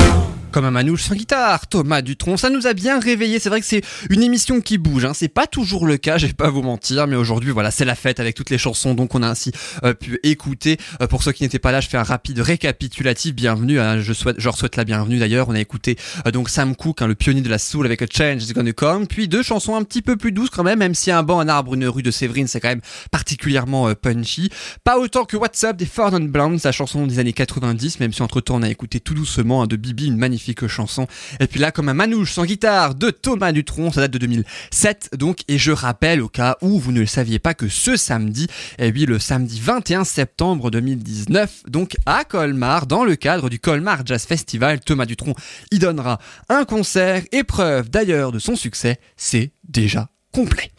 Comme 0.51 0.65
un 0.65 0.71
manouche 0.71 1.03
sans 1.03 1.15
guitare, 1.15 1.67
Thomas 1.67 2.01
Dutronc, 2.01 2.35
ça 2.35 2.49
nous 2.49 2.67
a 2.67 2.73
bien 2.73 2.99
réveillé. 2.99 3.39
C'est 3.39 3.49
vrai 3.49 3.61
que 3.61 3.65
c'est 3.65 3.83
une 4.09 4.21
émission 4.21 4.59
qui 4.59 4.77
bouge. 4.77 5.05
Hein. 5.05 5.13
C'est 5.13 5.29
pas 5.29 5.47
toujours 5.47 5.87
le 5.87 5.95
cas, 5.95 6.17
je 6.17 6.27
vais 6.27 6.33
pas 6.33 6.49
vous 6.49 6.61
mentir, 6.61 7.07
mais 7.07 7.15
aujourd'hui, 7.15 7.51
voilà, 7.51 7.71
c'est 7.71 7.85
la 7.85 7.95
fête 7.95 8.19
avec 8.19 8.35
toutes 8.35 8.49
les 8.49 8.57
chansons 8.57 8.93
donc 8.93 9.15
on 9.15 9.23
a 9.23 9.27
ainsi 9.27 9.51
euh, 9.83 9.93
pu 9.93 10.19
écouter. 10.23 10.77
Euh, 11.01 11.07
pour 11.07 11.23
ceux 11.23 11.31
qui 11.31 11.43
n'étaient 11.43 11.59
pas 11.59 11.71
là, 11.71 11.79
je 11.79 11.87
fais 11.87 11.97
un 11.97 12.03
rapide 12.03 12.39
récapitulatif. 12.39 13.33
Bienvenue, 13.33 13.79
hein. 13.79 14.01
je 14.01 14.11
souhaite, 14.11 14.35
je 14.39 14.45
leur 14.45 14.57
souhaite 14.57 14.75
la 14.75 14.83
bienvenue 14.83 15.19
d'ailleurs. 15.19 15.47
On 15.49 15.55
a 15.55 15.59
écouté 15.59 15.97
euh, 16.27 16.31
donc 16.31 16.49
Sam 16.49 16.75
Cooke, 16.75 17.01
hein, 17.01 17.07
le 17.07 17.15
pionnier 17.15 17.41
de 17.41 17.49
la 17.49 17.57
soul 17.57 17.85
avec 17.85 18.01
A 18.01 18.05
Change 18.11 18.43
is 18.43 18.53
Gonna 18.53 18.73
Come, 18.73 19.07
puis 19.07 19.27
deux 19.27 19.43
chansons 19.43 19.75
un 19.75 19.83
petit 19.83 20.01
peu 20.01 20.17
plus 20.17 20.31
douces 20.31 20.49
quand 20.49 20.63
même, 20.63 20.79
même 20.79 20.95
si 20.95 21.11
un 21.11 21.23
banc, 21.23 21.39
un 21.39 21.47
arbre, 21.47 21.73
une 21.75 21.87
rue 21.87 22.03
de 22.03 22.11
Séverine, 22.11 22.47
c'est 22.47 22.59
quand 22.59 22.69
même 22.69 22.81
particulièrement 23.11 23.93
punchy. 23.95 24.49
Pas 24.83 24.99
autant 24.99 25.25
que 25.25 25.37
What's 25.37 25.63
Up 25.63 25.77
des 25.77 25.85
Four 25.85 26.11
Non 26.11 26.19
Blondes, 26.19 26.59
sa 26.59 26.71
chanson 26.71 27.07
des 27.07 27.19
années 27.19 27.33
90, 27.33 27.99
même 27.99 28.11
si 28.13 28.21
entre 28.21 28.41
temps 28.41 28.55
on 28.55 28.63
a 28.63 28.69
écouté 28.69 28.99
tout 28.99 29.13
doucement 29.13 29.63
hein, 29.63 29.67
de 29.67 29.75
Bibi, 29.75 30.07
une 30.07 30.17
magnifique 30.17 30.40
chanson. 30.67 31.07
Et 31.39 31.47
puis 31.47 31.59
là, 31.59 31.71
comme 31.71 31.89
un 31.89 31.93
manouche 31.93 32.33
sans 32.33 32.45
guitare 32.45 32.95
de 32.95 33.09
Thomas 33.09 33.51
Dutronc, 33.51 33.91
ça 33.91 34.01
date 34.01 34.11
de 34.11 34.17
2007 34.19 35.11
donc. 35.17 35.39
Et 35.47 35.57
je 35.57 35.71
rappelle 35.71 36.21
au 36.21 36.29
cas 36.29 36.57
où 36.61 36.79
vous 36.79 36.91
ne 36.91 37.01
le 37.01 37.05
saviez 37.05 37.39
pas 37.39 37.53
que 37.53 37.67
ce 37.67 37.95
samedi, 37.95 38.47
et 38.77 38.91
oui, 38.91 39.05
le 39.05 39.19
samedi 39.19 39.59
21 39.59 40.03
septembre 40.03 40.71
2019, 40.71 41.63
donc 41.67 41.95
à 42.05 42.23
Colmar, 42.23 42.87
dans 42.87 43.03
le 43.03 43.15
cadre 43.15 43.49
du 43.49 43.59
Colmar 43.59 44.05
Jazz 44.05 44.25
Festival, 44.25 44.79
Thomas 44.79 45.05
Dutronc 45.05 45.35
y 45.71 45.79
donnera 45.79 46.19
un 46.49 46.65
concert. 46.65 47.23
Épreuve 47.31 47.89
d'ailleurs 47.89 48.31
de 48.31 48.39
son 48.39 48.55
succès, 48.55 48.99
c'est 49.17 49.51
déjà 49.67 50.09
complet. 50.31 50.71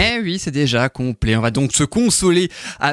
Eh 0.00 0.20
oui, 0.20 0.38
c'est 0.38 0.52
déjà 0.52 0.88
complet. 0.88 1.34
On 1.34 1.40
va 1.40 1.50
donc 1.50 1.72
se 1.72 1.82
consoler 1.82 2.50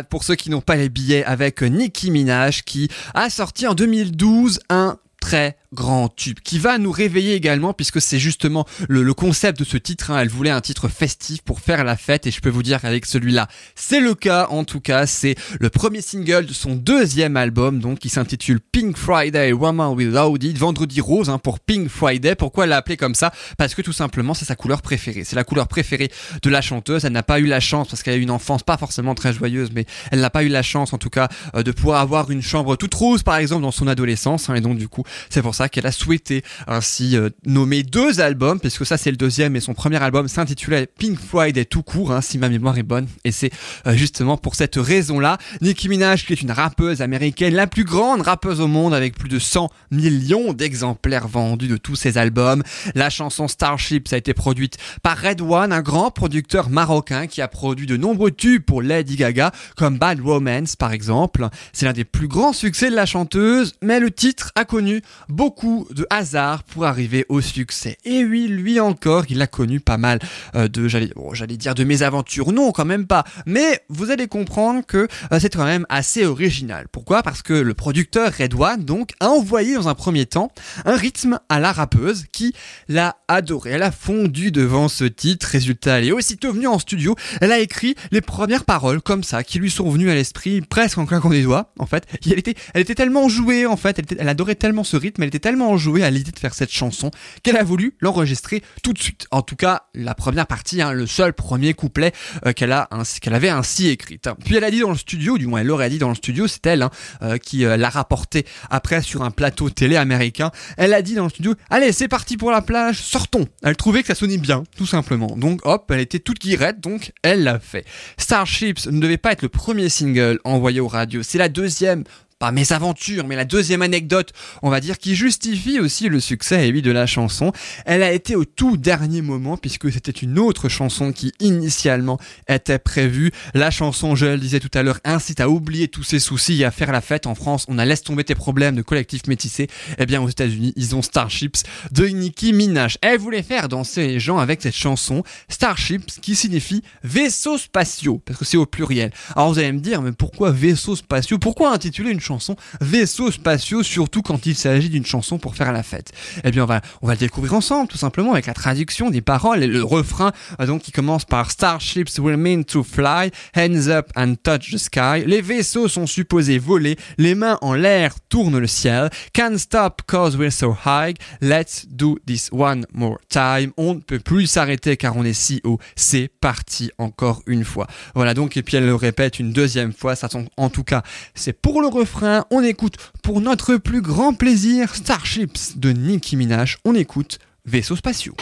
pour 0.09 0.23
ceux 0.23 0.33
qui 0.33 0.49
n'ont 0.49 0.61
pas 0.61 0.75
les 0.75 0.89
billets 0.89 1.23
avec 1.23 1.61
Nicki 1.61 2.09
Minaj 2.09 2.63
qui 2.63 2.89
a 3.13 3.29
sorti 3.29 3.67
en 3.67 3.75
2012 3.75 4.59
un 4.71 4.97
très 5.25 5.57
grand 5.73 6.07
tube 6.07 6.37
qui 6.39 6.59
va 6.59 6.77
nous 6.77 6.91
réveiller 6.91 7.33
également 7.33 7.73
puisque 7.73 7.99
c'est 7.99 8.19
justement 8.19 8.65
le, 8.87 9.11
concept 9.15 9.59
de 9.59 9.65
ce 9.65 9.75
titre. 9.75 10.11
hein. 10.11 10.19
Elle 10.19 10.29
voulait 10.29 10.51
un 10.51 10.61
titre 10.61 10.87
festif 10.87 11.41
pour 11.41 11.59
faire 11.59 11.83
la 11.83 11.97
fête 11.97 12.27
et 12.27 12.31
je 12.31 12.39
peux 12.41 12.49
vous 12.49 12.61
dire 12.61 12.79
qu'avec 12.79 13.07
celui-là, 13.07 13.47
c'est 13.73 13.99
le 13.99 14.13
cas. 14.13 14.47
En 14.51 14.65
tout 14.65 14.79
cas, 14.81 15.07
c'est 15.07 15.35
le 15.59 15.69
premier 15.71 16.01
single 16.01 16.45
de 16.45 16.53
son 16.53 16.75
deuxième 16.75 17.37
album 17.37 17.79
donc 17.79 17.97
qui 17.97 18.09
s'intitule 18.09 18.59
Pink 18.59 18.97
Friday 18.97 19.51
Woman 19.51 19.95
Without 19.95 20.37
It, 20.41 20.57
Vendredi 20.59 21.01
rose 21.01 21.31
hein, 21.31 21.39
pour 21.39 21.59
Pink 21.59 21.89
Friday. 21.89 22.35
Pourquoi 22.35 22.65
elle 22.65 22.69
l'a 22.69 22.77
appelé 22.77 22.95
comme 22.95 23.15
ça? 23.15 23.33
Parce 23.57 23.73
que 23.73 23.81
tout 23.81 23.93
simplement, 23.93 24.35
c'est 24.35 24.45
sa 24.45 24.55
couleur 24.55 24.83
préférée. 24.83 25.23
C'est 25.23 25.35
la 25.35 25.43
couleur 25.43 25.67
préférée 25.67 26.11
de 26.43 26.49
la 26.51 26.61
chanteuse. 26.61 27.03
Elle 27.03 27.13
n'a 27.13 27.23
pas 27.23 27.39
eu 27.39 27.47
la 27.47 27.59
chance 27.59 27.87
parce 27.87 28.03
qu'elle 28.03 28.13
a 28.13 28.17
eu 28.17 28.21
une 28.21 28.31
enfance 28.31 28.61
pas 28.61 28.77
forcément 28.77 29.15
très 29.15 29.33
joyeuse, 29.33 29.71
mais 29.73 29.87
elle 30.11 30.19
n'a 30.21 30.29
pas 30.29 30.43
eu 30.43 30.49
la 30.49 30.61
chance 30.61 30.93
en 30.93 30.99
tout 30.99 31.09
cas 31.09 31.29
euh, 31.55 31.63
de 31.63 31.71
pouvoir 31.71 31.99
avoir 31.99 32.29
une 32.29 32.43
chambre 32.43 32.75
toute 32.75 32.93
rose 32.93 33.23
par 33.23 33.37
exemple 33.37 33.63
dans 33.63 33.71
son 33.71 33.87
adolescence. 33.87 34.49
hein. 34.49 34.55
et 34.55 34.61
donc 34.61 34.77
du 34.77 34.87
coup, 34.87 35.03
c'est 35.29 35.41
pour 35.41 35.55
ça 35.55 35.69
qu'elle 35.69 35.85
a 35.85 35.91
souhaité 35.91 36.43
ainsi 36.67 37.17
euh, 37.17 37.29
nommer 37.45 37.83
deux 37.83 38.19
albums, 38.19 38.59
puisque 38.59 38.85
ça 38.85 38.97
c'est 38.97 39.11
le 39.11 39.17
deuxième 39.17 39.55
et 39.55 39.59
son 39.59 39.73
premier 39.73 40.01
album 40.01 40.27
s'intitulait 40.27 40.87
Pink 40.87 41.19
Friday 41.19 41.65
tout 41.65 41.83
court, 41.83 42.11
hein, 42.11 42.21
si 42.21 42.37
ma 42.37 42.49
mémoire 42.49 42.77
est 42.77 42.83
bonne. 42.83 43.07
Et 43.23 43.31
c'est 43.31 43.51
euh, 43.87 43.93
justement 43.95 44.37
pour 44.37 44.55
cette 44.55 44.75
raison-là, 44.75 45.37
Nicki 45.61 45.89
Minaj 45.89 46.25
qui 46.25 46.33
est 46.33 46.41
une 46.41 46.51
rappeuse 46.51 47.01
américaine, 47.01 47.53
la 47.53 47.67
plus 47.67 47.83
grande 47.83 48.21
rappeuse 48.21 48.61
au 48.61 48.67
monde 48.67 48.93
avec 48.93 49.17
plus 49.17 49.29
de 49.29 49.39
100 49.39 49.69
millions 49.91 50.53
d'exemplaires 50.53 51.27
vendus 51.27 51.67
de 51.67 51.77
tous 51.77 51.95
ses 51.95 52.17
albums. 52.17 52.63
La 52.93 53.09
chanson 53.09 53.47
Starship 53.47 54.07
ça 54.07 54.15
a 54.15 54.19
été 54.19 54.33
produite 54.33 54.77
par 55.03 55.17
Red 55.17 55.41
One, 55.41 55.71
un 55.71 55.81
grand 55.81 56.11
producteur 56.11 56.69
marocain 56.69 57.27
qui 57.27 57.41
a 57.41 57.47
produit 57.47 57.87
de 57.87 57.97
nombreux 57.97 58.31
tubes 58.31 58.63
pour 58.63 58.81
Lady 58.81 59.15
Gaga, 59.15 59.51
comme 59.75 59.97
Bad 59.97 60.19
Romance 60.19 60.75
par 60.75 60.91
exemple. 60.91 61.47
C'est 61.73 61.85
l'un 61.85 61.93
des 61.93 62.05
plus 62.05 62.27
grands 62.27 62.53
succès 62.53 62.89
de 62.89 62.95
la 62.95 63.05
chanteuse, 63.05 63.73
mais 63.81 63.99
le 63.99 64.11
titre 64.11 64.51
a 64.55 64.65
connu 64.65 65.01
beaucoup 65.29 65.87
de 65.91 66.05
hasard 66.09 66.63
pour 66.63 66.85
arriver 66.85 67.25
au 67.29 67.41
succès. 67.41 67.97
Et 68.05 68.23
oui, 68.23 68.47
lui 68.47 68.79
encore, 68.79 69.25
il 69.29 69.41
a 69.41 69.47
connu 69.47 69.79
pas 69.79 69.97
mal 69.97 70.19
euh, 70.55 70.67
de, 70.67 70.87
j'allais, 70.87 71.57
dire 71.57 71.75
de 71.75 71.83
mésaventures. 71.83 72.51
Non, 72.51 72.71
quand 72.71 72.85
même 72.85 73.07
pas. 73.07 73.23
Mais 73.45 73.81
vous 73.89 74.11
allez 74.11 74.27
comprendre 74.27 74.85
que 74.85 75.07
euh, 75.31 75.39
c'est 75.39 75.53
quand 75.53 75.65
même 75.65 75.85
assez 75.89 76.25
original. 76.25 76.87
Pourquoi? 76.91 77.23
Parce 77.23 77.41
que 77.41 77.53
le 77.53 77.73
producteur 77.73 78.31
Red 78.37 78.53
One, 78.53 78.85
donc, 78.85 79.11
a 79.19 79.29
envoyé 79.29 79.75
dans 79.75 79.87
un 79.87 79.95
premier 79.95 80.25
temps 80.25 80.51
un 80.85 80.95
rythme 80.95 81.39
à 81.49 81.59
la 81.59 81.71
rappeuse 81.71 82.25
qui 82.31 82.53
l'a 82.87 83.17
adoré. 83.27 83.71
Elle 83.71 83.83
a 83.83 83.91
fondu 83.91 84.51
devant 84.51 84.87
ce 84.87 85.05
titre. 85.05 85.47
Résultat, 85.47 85.99
elle 85.99 86.07
est 86.07 86.11
aussitôt 86.11 86.53
venue 86.53 86.67
en 86.67 86.79
studio. 86.79 87.15
Elle 87.41 87.51
a 87.51 87.59
écrit 87.59 87.95
les 88.11 88.21
premières 88.21 88.65
paroles 88.65 89.01
comme 89.01 89.23
ça 89.23 89.43
qui 89.43 89.59
lui 89.59 89.69
sont 89.69 89.89
venues 89.89 90.09
à 90.09 90.15
l'esprit 90.15 90.61
presque 90.61 90.97
en 90.97 91.05
claquant 91.05 91.29
des 91.29 91.43
doigts. 91.43 91.73
En 91.79 91.85
fait, 91.85 92.05
elle 92.25 92.39
était, 92.39 92.55
elle 92.73 92.81
était 92.81 92.95
tellement 92.95 93.27
jouée. 93.27 93.65
En 93.65 93.77
fait, 93.77 93.99
elle, 93.99 94.05
elle 94.19 94.29
adorait 94.29 94.55
tellement 94.55 94.83
ce 94.85 94.97
rythme, 94.97 95.23
elle 95.23 95.29
était 95.29 95.39
tellement 95.39 95.71
enjouée 95.71 96.03
à 96.03 96.09
l'idée 96.09 96.31
de 96.31 96.39
faire 96.39 96.53
cette 96.53 96.71
chanson 96.71 97.11
qu'elle 97.43 97.57
a 97.57 97.63
voulu 97.63 97.95
l'enregistrer 97.99 98.63
tout 98.83 98.93
de 98.93 98.99
suite. 98.99 99.27
En 99.31 99.41
tout 99.41 99.55
cas, 99.55 99.83
la 99.93 100.15
première 100.15 100.47
partie, 100.47 100.81
hein, 100.81 100.93
le 100.93 101.07
seul 101.07 101.33
premier 101.33 101.73
couplet 101.73 102.11
euh, 102.45 102.53
qu'elle 102.53 102.71
avait 102.71 103.49
ainsi 103.49 103.87
écrite. 103.87 104.29
Puis 104.43 104.55
elle 104.55 104.63
a 104.63 104.71
dit 104.71 104.79
dans 104.79 104.89
le 104.89 104.97
studio, 104.97 105.37
du 105.37 105.47
moins 105.47 105.61
elle 105.61 105.67
l'aurait 105.67 105.89
dit 105.89 105.99
dans 105.99 106.09
le 106.09 106.15
studio, 106.15 106.47
c'est 106.47 106.65
elle 106.65 106.81
hein, 106.81 106.89
euh, 107.21 107.37
qui 107.37 107.65
euh, 107.65 107.77
l'a 107.77 107.89
rapporté 107.89 108.45
après 108.69 109.01
sur 109.01 109.23
un 109.23 109.31
plateau 109.31 109.69
télé 109.69 109.95
américain. 109.95 110.51
Elle 110.77 110.93
a 110.93 111.01
dit 111.01 111.15
dans 111.15 111.25
le 111.25 111.29
studio, 111.29 111.53
allez 111.69 111.91
c'est 111.91 112.07
parti 112.07 112.37
pour 112.37 112.51
la 112.51 112.61
plage, 112.61 113.01
sortons. 113.01 113.47
Elle 113.63 113.75
trouvait 113.75 114.01
que 114.01 114.07
ça 114.07 114.15
sonnait 114.15 114.37
bien, 114.37 114.63
tout 114.77 114.85
simplement. 114.85 115.35
Donc 115.37 115.61
hop, 115.63 115.89
elle 115.91 115.99
était 115.99 116.19
toute 116.19 116.39
guirette, 116.39 116.79
donc 116.79 117.11
elle 117.23 117.43
l'a 117.43 117.59
fait. 117.59 117.85
Starships 118.17 118.87
ne 118.87 118.99
devait 118.99 119.17
pas 119.17 119.31
être 119.31 119.41
le 119.41 119.49
premier 119.49 119.89
single 119.89 120.39
envoyé 120.43 120.79
aux 120.79 120.87
radios, 120.87 121.23
c'est 121.23 121.37
la 121.37 121.49
deuxième 121.49 122.03
pas 122.39 122.51
mes 122.51 122.73
aventures, 122.73 123.25
mais 123.27 123.35
la 123.35 123.45
deuxième 123.45 123.81
anecdote, 123.81 124.33
on 124.61 124.69
va 124.69 124.79
dire, 124.79 124.97
qui 124.97 125.15
justifie 125.15 125.79
aussi 125.79 126.09
le 126.09 126.19
succès, 126.19 126.67
et 126.67 126.71
oui, 126.71 126.81
de 126.81 126.91
la 126.91 127.05
chanson. 127.05 127.53
Elle 127.85 128.03
a 128.03 128.11
été 128.11 128.35
au 128.35 128.43
tout 128.43 128.75
dernier 128.77 129.21
moment, 129.21 129.55
puisque 129.57 129.91
c'était 129.91 130.11
une 130.11 130.37
autre 130.37 130.67
chanson 130.67 131.13
qui 131.13 131.31
initialement 131.39 132.19
était 132.49 132.79
prévue. 132.79 133.31
La 133.53 133.71
chanson, 133.71 134.15
je 134.15 134.25
le 134.25 134.37
disais 134.37 134.59
tout 134.59 134.71
à 134.73 134.83
l'heure, 134.83 134.99
incite 135.05 135.39
à 135.39 135.49
oublier 135.49 135.87
tous 135.87 136.03
ses 136.03 136.19
soucis 136.19 136.61
et 136.61 136.65
à 136.65 136.71
faire 136.71 136.91
la 136.91 137.01
fête. 137.01 137.25
En 137.25 137.35
France, 137.35 137.65
on 137.69 137.77
a 137.77 137.85
laisse 137.85 138.03
tomber 138.03 138.25
tes 138.25 138.35
problèmes 138.35 138.75
de 138.75 138.81
collectif 138.81 139.27
métissé. 139.27 139.67
Eh 139.97 140.05
bien, 140.05 140.21
aux 140.21 140.29
États-Unis, 140.29 140.73
ils 140.75 140.95
ont 140.95 141.01
Starships 141.01 141.63
de 141.91 142.05
Nicki 142.05 142.51
Minaj. 142.51 142.97
Elle 143.01 143.19
voulait 143.19 143.43
faire 143.43 143.69
danser 143.69 144.07
les 144.07 144.19
gens 144.19 144.39
avec 144.39 144.61
cette 144.61 144.75
chanson, 144.75 145.23
Starships, 145.47 146.19
qui 146.21 146.35
signifie 146.35 146.83
vaisseaux 147.03 147.57
spatiaux, 147.57 148.21
parce 148.25 148.39
que 148.39 148.45
c'est 148.45 148.57
au 148.57 148.65
pluriel. 148.65 149.11
Alors 149.35 149.53
vous 149.53 149.59
allez 149.59 149.71
me 149.71 149.79
dire, 149.79 150.01
mais 150.01 150.11
pourquoi 150.11 150.51
vaisseaux 150.51 150.97
spatiaux? 150.97 151.39
Pourquoi 151.39 151.71
intituler 151.71 152.11
une 152.11 152.19
chanson 152.25 152.55
vaisseaux 152.81 153.31
spatiaux, 153.31 153.83
surtout 153.83 154.21
quand 154.21 154.45
il 154.45 154.55
s'agit 154.55 154.89
d'une 154.89 155.05
chanson 155.05 155.37
pour 155.37 155.55
faire 155.55 155.71
la 155.71 155.83
fête 155.83 156.11
Eh 156.43 156.51
bien, 156.51 156.63
on 156.63 156.67
va, 156.67 156.81
on 157.01 157.07
va 157.07 157.13
le 157.13 157.19
découvrir 157.19 157.53
ensemble, 157.53 157.87
tout 157.87 157.97
simplement, 157.97 158.33
avec 158.33 158.47
la 158.47 158.53
traduction 158.53 159.09
des 159.09 159.21
paroles 159.21 159.63
et 159.63 159.67
le 159.67 159.83
refrain, 159.83 160.31
euh, 160.59 160.65
donc 160.65 160.81
qui 160.81 160.91
commence 160.91 161.25
par 161.25 161.51
Starships 161.51 162.19
will 162.19 162.37
mean 162.37 162.63
to 162.63 162.83
fly, 162.83 163.31
hands 163.55 163.87
up 163.87 164.11
and 164.15 164.35
touch 164.43 164.71
the 164.71 164.77
sky. 164.77 165.23
Les 165.25 165.41
vaisseaux 165.41 165.87
sont 165.87 166.07
supposés 166.07 166.57
voler, 166.57 166.97
les 167.17 167.35
mains 167.35 167.57
en 167.61 167.73
l'air 167.73 168.15
tournent 168.29 168.57
le 168.57 168.67
ciel. 168.67 169.09
Can't 169.33 169.57
stop 169.57 170.01
cause 170.07 170.37
we're 170.37 170.51
so 170.51 170.75
high. 170.85 171.13
Let's 171.41 171.85
do 171.87 172.17
this 172.25 172.49
one 172.51 172.85
more 172.93 173.17
time. 173.29 173.71
On 173.77 173.95
ne 173.95 173.99
peut 173.99 174.19
plus 174.19 174.47
s'arrêter 174.47 174.97
car 174.97 175.15
on 175.17 175.23
est 175.23 175.33
si 175.33 175.61
haut. 175.63 175.79
C'est 175.95 176.29
parti 176.39 176.91
encore 176.97 177.41
une 177.47 177.63
fois. 177.63 177.87
Voilà 178.15 178.33
donc, 178.33 178.57
et 178.57 178.63
puis 178.63 178.77
elle 178.77 178.85
le 178.85 178.95
répète 178.95 179.39
une 179.39 179.51
deuxième 179.51 179.93
fois. 179.93 180.15
Ça, 180.15 180.29
en 180.57 180.69
tout 180.69 180.83
cas, 180.83 181.03
c'est 181.33 181.53
pour 181.53 181.81
le 181.81 181.87
refrain. 181.87 182.14
On 182.23 182.63
écoute 182.63 182.95
pour 183.23 183.41
notre 183.41 183.75
plus 183.75 184.01
grand 184.01 184.33
plaisir 184.33 184.95
Starships 184.95 185.77
de 185.77 185.91
Nicki 185.91 186.37
Minaj. 186.37 186.77
On 186.85 186.95
écoute 186.95 187.39
Vaisseaux 187.65 187.95
spatiaux. 187.95 188.35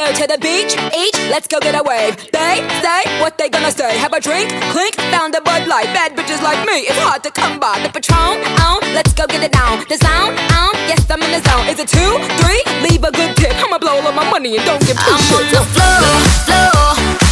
Go 0.00 0.08
to 0.16 0.26
the 0.26 0.40
beach, 0.40 0.72
each, 0.96 1.18
let's 1.28 1.46
go 1.46 1.60
get 1.60 1.76
a 1.76 1.84
wave. 1.84 2.16
They 2.32 2.64
say 2.80 3.02
what 3.20 3.36
they 3.36 3.48
gonna 3.50 3.70
say. 3.70 3.98
Have 3.98 4.14
a 4.14 4.20
drink, 4.20 4.48
clink, 4.72 4.96
found 5.12 5.34
a 5.34 5.42
Bud 5.42 5.68
Light. 5.68 5.92
Bad 5.92 6.16
bitches 6.16 6.40
like 6.40 6.60
me, 6.64 6.88
it's 6.88 6.98
hard 7.04 7.22
to 7.24 7.30
come 7.30 7.60
by. 7.60 7.76
The 7.84 7.90
Patron, 7.92 8.40
on, 8.64 8.80
let's 8.96 9.12
go 9.12 9.26
get 9.26 9.44
it 9.44 9.52
down. 9.52 9.84
The 9.92 9.98
sound, 10.00 10.40
on, 10.56 10.72
yes 10.88 11.04
I'm 11.10 11.20
in 11.22 11.30
the 11.36 11.42
zone. 11.44 11.68
Is 11.68 11.78
it 11.84 11.88
two, 11.88 12.12
three? 12.40 12.62
Leave 12.88 13.04
a 13.04 13.12
good 13.12 13.36
tip. 13.36 13.52
I'ma 13.60 13.76
blow 13.76 14.00
all 14.00 14.12
my 14.12 14.24
money 14.30 14.56
and 14.56 14.64
don't 14.64 14.80
give 14.88 14.96
two 14.96 15.04
I'm 15.04 15.20
on 15.20 15.44
shits. 15.44 15.52
the 15.52 15.62
floor, 15.74 16.08
floor. 16.48 16.80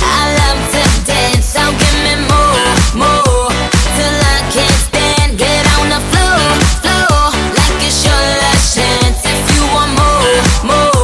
I 0.05 0.23
love 0.41 0.61
to 0.75 0.83
dance, 1.09 1.47
so 1.49 1.65
give 1.81 1.99
me 2.05 2.15
more, 2.29 2.69
more. 3.01 3.49
Till 3.97 4.17
I 4.37 4.39
can't 4.53 4.81
stand. 4.89 5.41
Get 5.41 5.65
on 5.81 5.89
the 5.89 6.03
floor, 6.13 6.45
floor. 6.85 7.33
Like 7.57 7.81
it's 7.89 8.05
your 8.05 8.23
last 8.45 8.77
chance. 8.77 9.25
If 9.25 9.41
you 9.57 9.63
want 9.73 9.93
more, 9.97 10.21
more, 10.69 10.98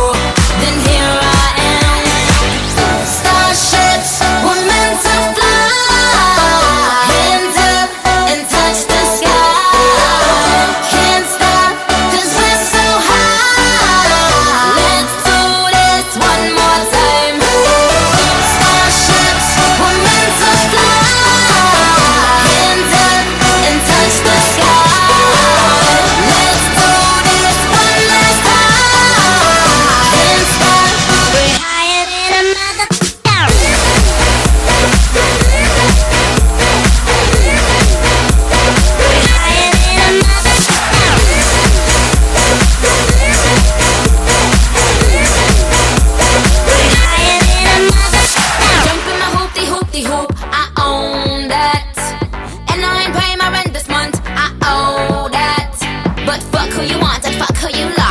who 56.75 56.83
you 56.83 56.99
want 56.99 57.25
and 57.25 57.37
fuck 57.37 57.57
who 57.57 57.69
you 57.79 57.87
like. 57.97 58.04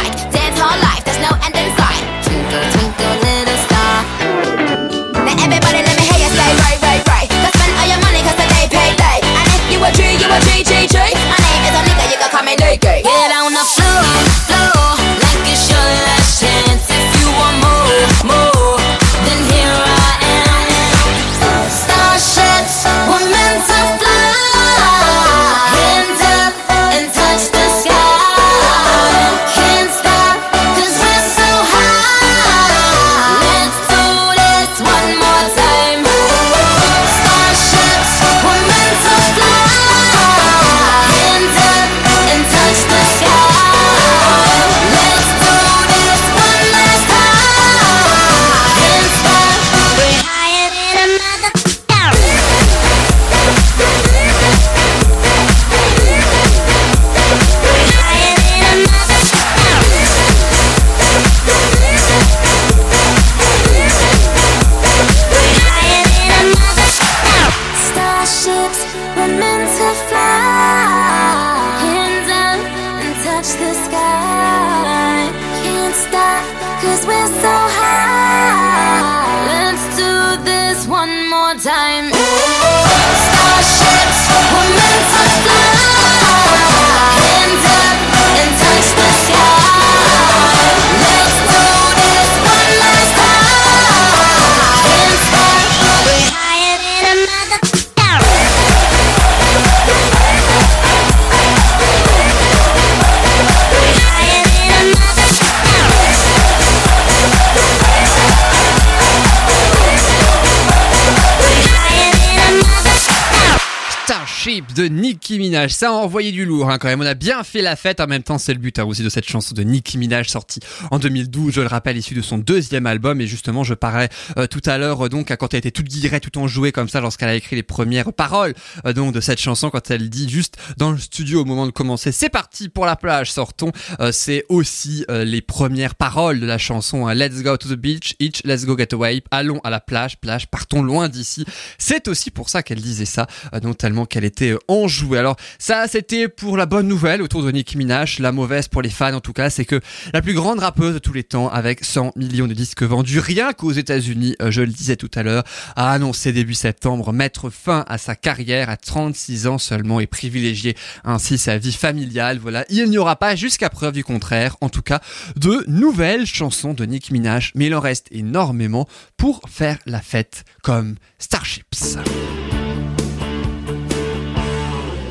De 114.44 114.90
Nicki 114.90 115.40
Minaj. 115.40 115.72
Ça 115.72 115.88
a 115.88 115.92
envoyé 115.94 116.34
du 116.34 116.44
lourd 116.44 116.70
hein, 116.70 116.78
quand 116.78 116.90
même. 116.90 117.00
On 117.00 117.06
a 117.06 117.14
bien 117.14 117.46
fait 117.46 117.62
la 117.62 117.78
fête. 117.78 118.02
En 118.02 118.08
même 118.08 118.24
temps, 118.24 118.38
c'est 118.38 118.52
le 118.52 118.60
but 118.60 118.78
hein, 118.78 118.84
aussi 118.84 119.02
de 119.02 119.08
cette 119.08 119.26
chanson 119.26 119.56
de 119.56 119.64
Nicki 119.64 119.98
Minaj 119.98 120.28
sortie 120.28 120.60
en 120.92 121.00
2012. 121.00 121.54
Je 121.54 121.62
le 121.62 121.68
rappelle, 121.68 121.96
issue 121.96 122.14
de 122.14 122.22
son 122.22 122.40
deuxième 122.40 122.86
album. 122.86 123.22
Et 123.22 123.28
justement, 123.28 123.64
je 123.64 123.74
parlais 123.74 124.10
euh, 124.38 124.46
tout 124.46 124.60
à 124.66 124.78
l'heure 124.78 125.06
euh, 125.06 125.08
donc 125.08 125.32
à 125.32 125.38
quand 125.38 125.54
elle 125.54 125.60
était 125.60 125.72
toute 125.72 125.86
guillerée, 125.86 126.20
tout 126.20 126.38
enjouée 126.38 126.74
comme 126.74 126.90
ça 126.90 127.00
lorsqu'elle 127.00 127.30
a 127.30 127.36
écrit 127.36 127.56
les 127.56 127.64
premières 127.64 128.12
paroles 128.12 128.54
euh, 128.86 128.92
donc 128.92 129.14
de 129.14 129.22
cette 129.22 129.40
chanson 129.40 129.70
quand 129.70 129.90
elle 129.92 130.10
dit 130.10 130.30
juste 130.30 130.58
dans 130.76 130.92
le 130.92 130.98
studio 130.98 131.44
au 131.44 131.46
moment 131.46 131.66
de 131.66 131.72
commencer 131.72 132.12
c'est 132.12 132.28
parti 132.28 132.68
pour 132.68 132.86
la 132.86 132.98
plage 132.98 133.32
sortons 133.32 133.72
c'est 134.12 134.44
aussi 134.50 135.06
les 135.10 135.42
premières 135.42 135.96
paroles 135.96 136.40
de 136.40 136.46
la 136.46 136.58
chanson 136.58 137.08
hein. 137.08 137.14
Let's 137.14 137.42
go 137.44 137.56
to 137.56 137.70
the 137.70 137.80
beach 137.80 138.16
each 138.20 138.42
let's 138.44 138.66
go 138.66 138.78
get 138.78 138.94
away 138.94 139.24
allons 139.32 139.60
à 139.64 139.70
la 139.70 139.80
plage 139.80 140.18
plage 140.18 140.48
partons 140.48 140.82
loin 140.82 141.08
d'ici 141.08 141.46
c'est 141.78 142.08
aussi 142.08 142.32
pour 142.32 142.50
ça 142.50 142.64
qu'elle 142.64 142.82
disait 142.82 143.06
ça 143.06 143.28
donc 143.62 143.78
tellement 143.78 144.06
qu'elle 144.06 144.26
était 144.26 144.33
euh, 144.42 144.58
enjouée. 144.68 145.20
Alors 145.20 145.36
ça 145.60 145.88
c'était 145.88 146.28
pour 146.28 146.58
la 146.58 146.66
bonne 146.66 146.88
nouvelle 146.88 147.22
autour 147.22 147.44
de 147.44 147.52
Nicki 147.52 147.78
Minaj. 147.78 148.20
La 148.20 148.32
mauvaise 148.32 148.68
pour 148.68 148.82
les 148.82 148.90
fans 148.90 149.14
en 149.14 149.20
tout 149.20 149.34
cas 149.34 149.50
c'est 149.50 149.66
que 149.66 149.80
la 150.14 150.22
plus 150.22 150.34
grande 150.34 150.60
rappeuse 150.60 150.94
de 150.94 151.00
tous 151.00 151.14
les 151.14 151.24
temps 151.24 151.50
avec 151.50 151.84
100 151.84 152.14
millions 152.16 152.48
de 152.48 152.54
disques 152.54 152.84
vendus 152.84 153.20
rien 153.20 153.54
qu'aux 153.54 153.72
États-Unis 153.72 154.36
euh, 154.42 154.52
je 154.52 154.62
le 154.62 154.68
disais 154.68 154.96
tout 154.96 155.12
à 155.16 155.24
l'heure 155.24 155.44
a 155.76 155.92
annoncé 155.92 156.32
début 156.32 156.54
septembre 156.54 157.14
mettre 157.14 157.50
fin 157.50 157.86
à 157.88 157.98
sa 157.98 158.16
carrière 158.16 158.70
à 158.70 158.78
36 158.78 159.48
ans 159.48 159.58
seulement 159.58 160.00
et 160.00 160.08
privilégier 160.08 160.76
ainsi 161.04 161.38
sa 161.38 161.58
vie 161.58 161.74
familiale. 161.74 162.40
Voilà. 162.40 162.66
Il 162.70 162.90
n'y 162.90 162.98
aura 162.98 163.16
pas 163.16 163.36
jusqu'à 163.36 163.70
preuve 163.70 163.94
du 163.94 164.04
contraire 164.04 164.56
en 164.62 164.70
tout 164.70 164.82
cas 164.82 165.02
de 165.36 165.64
nouvelles 165.68 166.26
chansons 166.26 166.74
de 166.74 166.86
Nicki 166.86 167.14
Minaj 167.14 167.52
mais 167.56 167.68
il 167.68 167.76
en 167.76 167.80
reste 167.80 168.08
énormément 168.12 168.88
pour 169.18 169.42
faire 169.48 169.78
la 169.86 170.02
fête 170.02 170.44
comme 170.62 170.96
Starships 171.20 171.98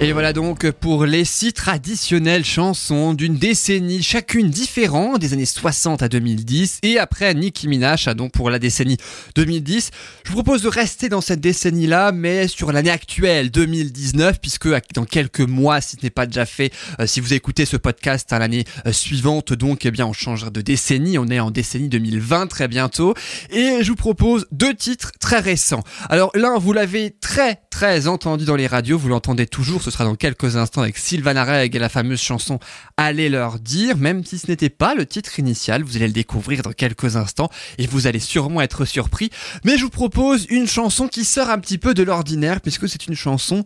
et 0.03 0.11
voilà 0.11 0.33
donc 0.33 0.69
pour 0.73 1.07
les 1.07 1.25
six 1.25 1.53
traditionnelles 1.53 2.45
chansons 2.45 3.15
d'une 3.15 3.37
décennie 3.37 4.03
chacune 4.03 4.51
différente 4.51 5.21
des 5.21 5.33
années 5.33 5.47
60 5.47 6.03
à 6.03 6.09
2010 6.09 6.81
et 6.83 6.99
après 6.99 7.33
Nicki 7.35 7.69
Minaj 7.69 8.07
donc 8.17 8.33
pour 8.33 8.51
la 8.51 8.59
décennie 8.59 8.97
2010. 9.37 9.93
Je 10.25 10.31
vous 10.33 10.43
propose 10.43 10.63
de 10.63 10.69
rester 10.69 11.09
dans 11.09 11.21
cette 11.21 11.41
décennie 11.41 11.87
là 11.87 12.11
mais 12.11 12.49
sur 12.49 12.73
l'année 12.73 12.91
actuelle 12.91 13.53
2019 13.53 14.41
puisque 14.41 14.69
dans 14.93 15.05
quelques 15.05 15.39
mois 15.39 15.81
si 15.81 15.95
ce 15.95 16.03
n'est 16.03 16.11
pas 16.11 16.27
déjà 16.27 16.47
fait 16.47 16.73
euh, 16.99 17.07
si 17.07 17.21
vous 17.21 17.33
écoutez 17.33 17.65
ce 17.65 17.77
podcast 17.77 18.33
à 18.33 18.41
l'année 18.41 18.65
euh, 18.87 18.93
suivante 18.93 19.53
donc 19.53 19.87
eh 19.87 19.93
bien 19.93 20.07
on 20.07 20.13
changera 20.13 20.51
de 20.51 20.63
décennie 20.63 21.17
on 21.17 21.29
est 21.29 21.39
en 21.39 21.53
décennie 21.53 21.89
2020 21.89 22.49
très 22.49 22.67
bientôt 22.67 23.15
et 23.51 23.85
je 23.85 23.89
vous 23.89 23.97
propose 23.97 24.49
deux 24.51 24.75
titres 24.75 25.13
très 25.21 25.39
récents. 25.39 25.85
Alors 26.09 26.33
l'un 26.35 26.59
vous 26.59 26.73
l'avez 26.73 27.13
très 27.21 27.61
très 27.71 28.09
entendu 28.09 28.45
dans 28.45 28.57
les 28.57 28.67
radios 28.67 28.99
vous 28.99 29.09
l'entendez 29.09 29.47
toujours 29.47 29.81
sera 29.93 30.05
dans 30.05 30.17
quelques 30.17 30.57
instants 30.57 30.83
avec 30.83 30.99
Sylvana 30.99 31.45
Reg 31.45 31.77
et 31.77 31.79
la 31.79 31.89
fameuse 31.89 32.21
chanson 32.21 32.59
Allez 32.97 33.29
leur 33.29 33.59
dire, 33.59 33.97
même 33.97 34.25
si 34.25 34.39
ce 34.39 34.49
n'était 34.49 34.71
pas 34.71 34.95
le 34.95 35.07
titre 35.07 35.39
initial, 35.39 35.83
vous 35.83 35.97
allez 35.97 36.09
le 36.09 36.13
découvrir 36.13 36.63
dans 36.63 36.73
quelques 36.73 37.17
instants 37.17 37.51
et 37.79 37.87
vous 37.87 38.07
allez 38.07 38.21
sûrement 38.21 38.61
être 38.61 38.85
surpris. 38.85 39.31
Mais 39.65 39.79
je 39.79 39.85
vous 39.85 39.91
propose 39.91 40.47
une 40.49 40.67
chanson 40.67 41.09
qui 41.09 41.25
sort 41.25 41.51
un 41.51 41.59
petit 41.59 41.79
peu 41.79 41.95
de 41.95 42.03
l'ordinaire 42.03 42.61
puisque 42.61 42.89
c'est 42.89 43.07
une 43.07 43.15
chanson 43.15 43.65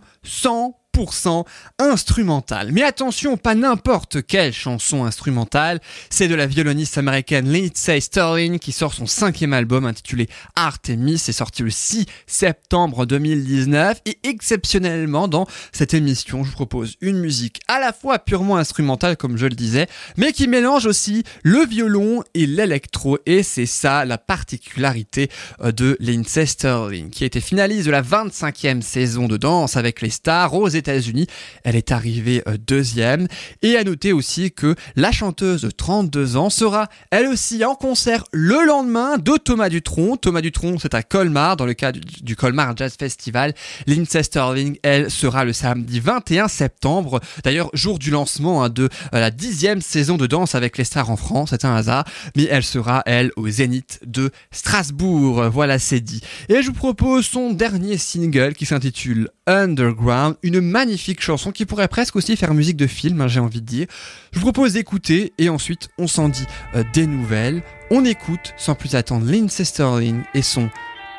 100 1.05 1.45
instrumentale. 1.79 2.73
Mais 2.73 2.83
attention, 2.83 3.37
pas 3.37 3.55
n'importe 3.55 4.25
quelle 4.27 4.53
chanson 4.53 5.05
instrumentale, 5.05 5.81
c'est 6.11 6.29
de 6.29 6.35
la 6.35 6.47
violoniste 6.47 6.99
américaine 6.99 7.51
Lindsay 7.51 8.01
Sterling 8.01 8.59
qui 8.59 8.73
sort 8.73 8.95
son 8.95 9.07
cinquième 9.07 9.53
album 9.53 9.85
intitulé 9.85 10.29
Artemis, 10.55 11.19
c'est 11.19 11.33
sorti 11.33 11.63
le 11.63 11.71
6 11.71 12.07
septembre 12.27 13.07
2019 13.07 14.01
et 14.07 14.19
exceptionnellement 14.25 15.29
dans 15.29 15.47
cette 15.73 15.95
émission, 15.95 16.45
je 16.45 16.51
vous 16.51 16.57
propose 16.57 16.97
une 17.01 17.19
musique 17.19 17.61
à 17.69 17.79
la 17.79 17.93
fois 17.93 18.19
purement 18.19 18.57
instrumentale 18.57 19.17
comme 19.17 19.37
je 19.37 19.47
le 19.47 19.55
disais, 19.55 19.87
mais 20.17 20.33
qui 20.33 20.49
mélange 20.49 20.87
aussi 20.87 21.25
le 21.43 21.65
violon 21.67 22.23
et 22.35 22.47
l'électro. 22.47 23.19
Et 23.27 23.43
c'est 23.43 23.67
ça 23.67 24.05
la 24.05 24.19
particularité 24.19 25.31
euh, 25.61 25.73
de 25.73 25.97
Lindsay 26.01 26.47
Sterling 26.47 27.11
qui 27.11 27.25
a 27.25 27.27
été 27.27 27.41
finaliste 27.41 27.87
de 27.87 27.91
la 27.91 28.03
25e 28.03 28.81
saison 28.81 29.27
de 29.27 29.37
Danse 29.37 29.77
avec 29.77 30.01
les 30.01 30.11
stars 30.11 30.55
aux 30.55 30.69
États-Unis. 30.87 31.27
Elle 31.65 31.77
est 31.77 31.93
arrivée 31.93 32.43
euh, 32.47 32.57
deuxième. 32.59 33.27
Et 33.63 33.77
à 33.77 33.85
noter 33.85 34.13
aussi 34.13 34.53
que 34.53 34.75
la 34.95 35.11
chanteuse 35.11 35.63
de 35.63 35.71
32 35.71 36.37
ans 36.37 36.51
sera 36.51 36.89
elle 37.11 37.27
aussi 37.27 37.65
en 37.65 37.75
concert 37.75 38.25
le 38.33 38.65
lendemain 38.65 39.19
de 39.19 39.37
Thomas 39.37 39.69
Dutronc. 39.69 40.17
Thomas 40.17 40.41
Dutronc, 40.41 40.79
c'est 40.81 40.95
à 40.95 41.03
Colmar, 41.03 41.57
dans 41.57 41.67
le 41.67 41.75
cadre 41.75 41.99
du, 41.99 42.23
du 42.23 42.37
Colmar 42.37 42.77
Jazz 42.77 42.95
Festival. 42.99 43.55
Lindsay 43.87 44.23
Sterling, 44.23 44.79
elle, 44.83 45.11
sera 45.11 45.45
le 45.45 45.53
samedi 45.53 46.01
21 46.01 46.49
septembre. 46.49 47.21
D'ailleurs, 47.43 47.71
jour 47.73 47.99
du 47.99 48.11
lancement 48.11 48.63
hein, 48.63 48.69
de 48.69 48.85
euh, 48.85 48.89
la 49.21 49.31
dixième 49.31 49.81
saison 49.81 50.17
de 50.17 50.27
danse 50.27 50.55
avec 50.55 50.79
les 50.79 50.85
stars 50.85 51.11
en 51.11 51.17
France. 51.17 51.51
C'est 51.51 51.65
un 51.65 51.75
hasard. 51.75 52.05
Mais 52.37 52.45
elle 52.45 52.65
sera, 52.65 53.03
elle, 53.07 53.33
au 53.37 53.49
Zénith 53.49 54.01
de 54.07 54.31
Strasbourg. 54.53 55.49
Voilà, 55.51 55.79
c'est 55.79 56.01
dit. 56.01 56.21
Et 56.49 56.63
je 56.63 56.69
vous 56.69 56.75
propose 56.75 57.27
son 57.27 57.53
dernier 57.53 57.99
single 57.99 58.55
qui 58.55 58.67
s'intitule 58.67 59.29
Underground, 59.47 60.37
une 60.43 60.61
magnifique 60.61 61.21
chanson 61.21 61.53
qui 61.53 61.67
pourrait 61.67 61.89
presque 61.89 62.17
aussi 62.17 62.37
faire 62.37 62.55
musique 62.55 62.77
de 62.77 62.87
film, 62.87 63.21
hein, 63.21 63.29
j'ai 63.29 63.41
envie 63.41 63.61
de 63.61 63.67
dire. 63.67 63.87
Je 64.33 64.39
vous 64.39 64.45
propose 64.45 64.73
d'écouter 64.73 65.33
et 65.39 65.49
ensuite 65.49 65.89
on 65.99 66.07
s'en 66.07 66.29
dit 66.29 66.47
euh, 66.75 66.83
des 66.93 67.07
nouvelles. 67.07 67.63
On 67.91 68.05
écoute 68.05 68.55
sans 68.57 68.75
plus 68.75 68.95
attendre 68.95 69.31
Lindsay 69.31 69.65
Sterling 69.65 70.23
et 70.35 70.43
son 70.43 70.69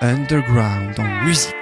Underground 0.02 1.00
en 1.00 1.26
musique. 1.26 1.56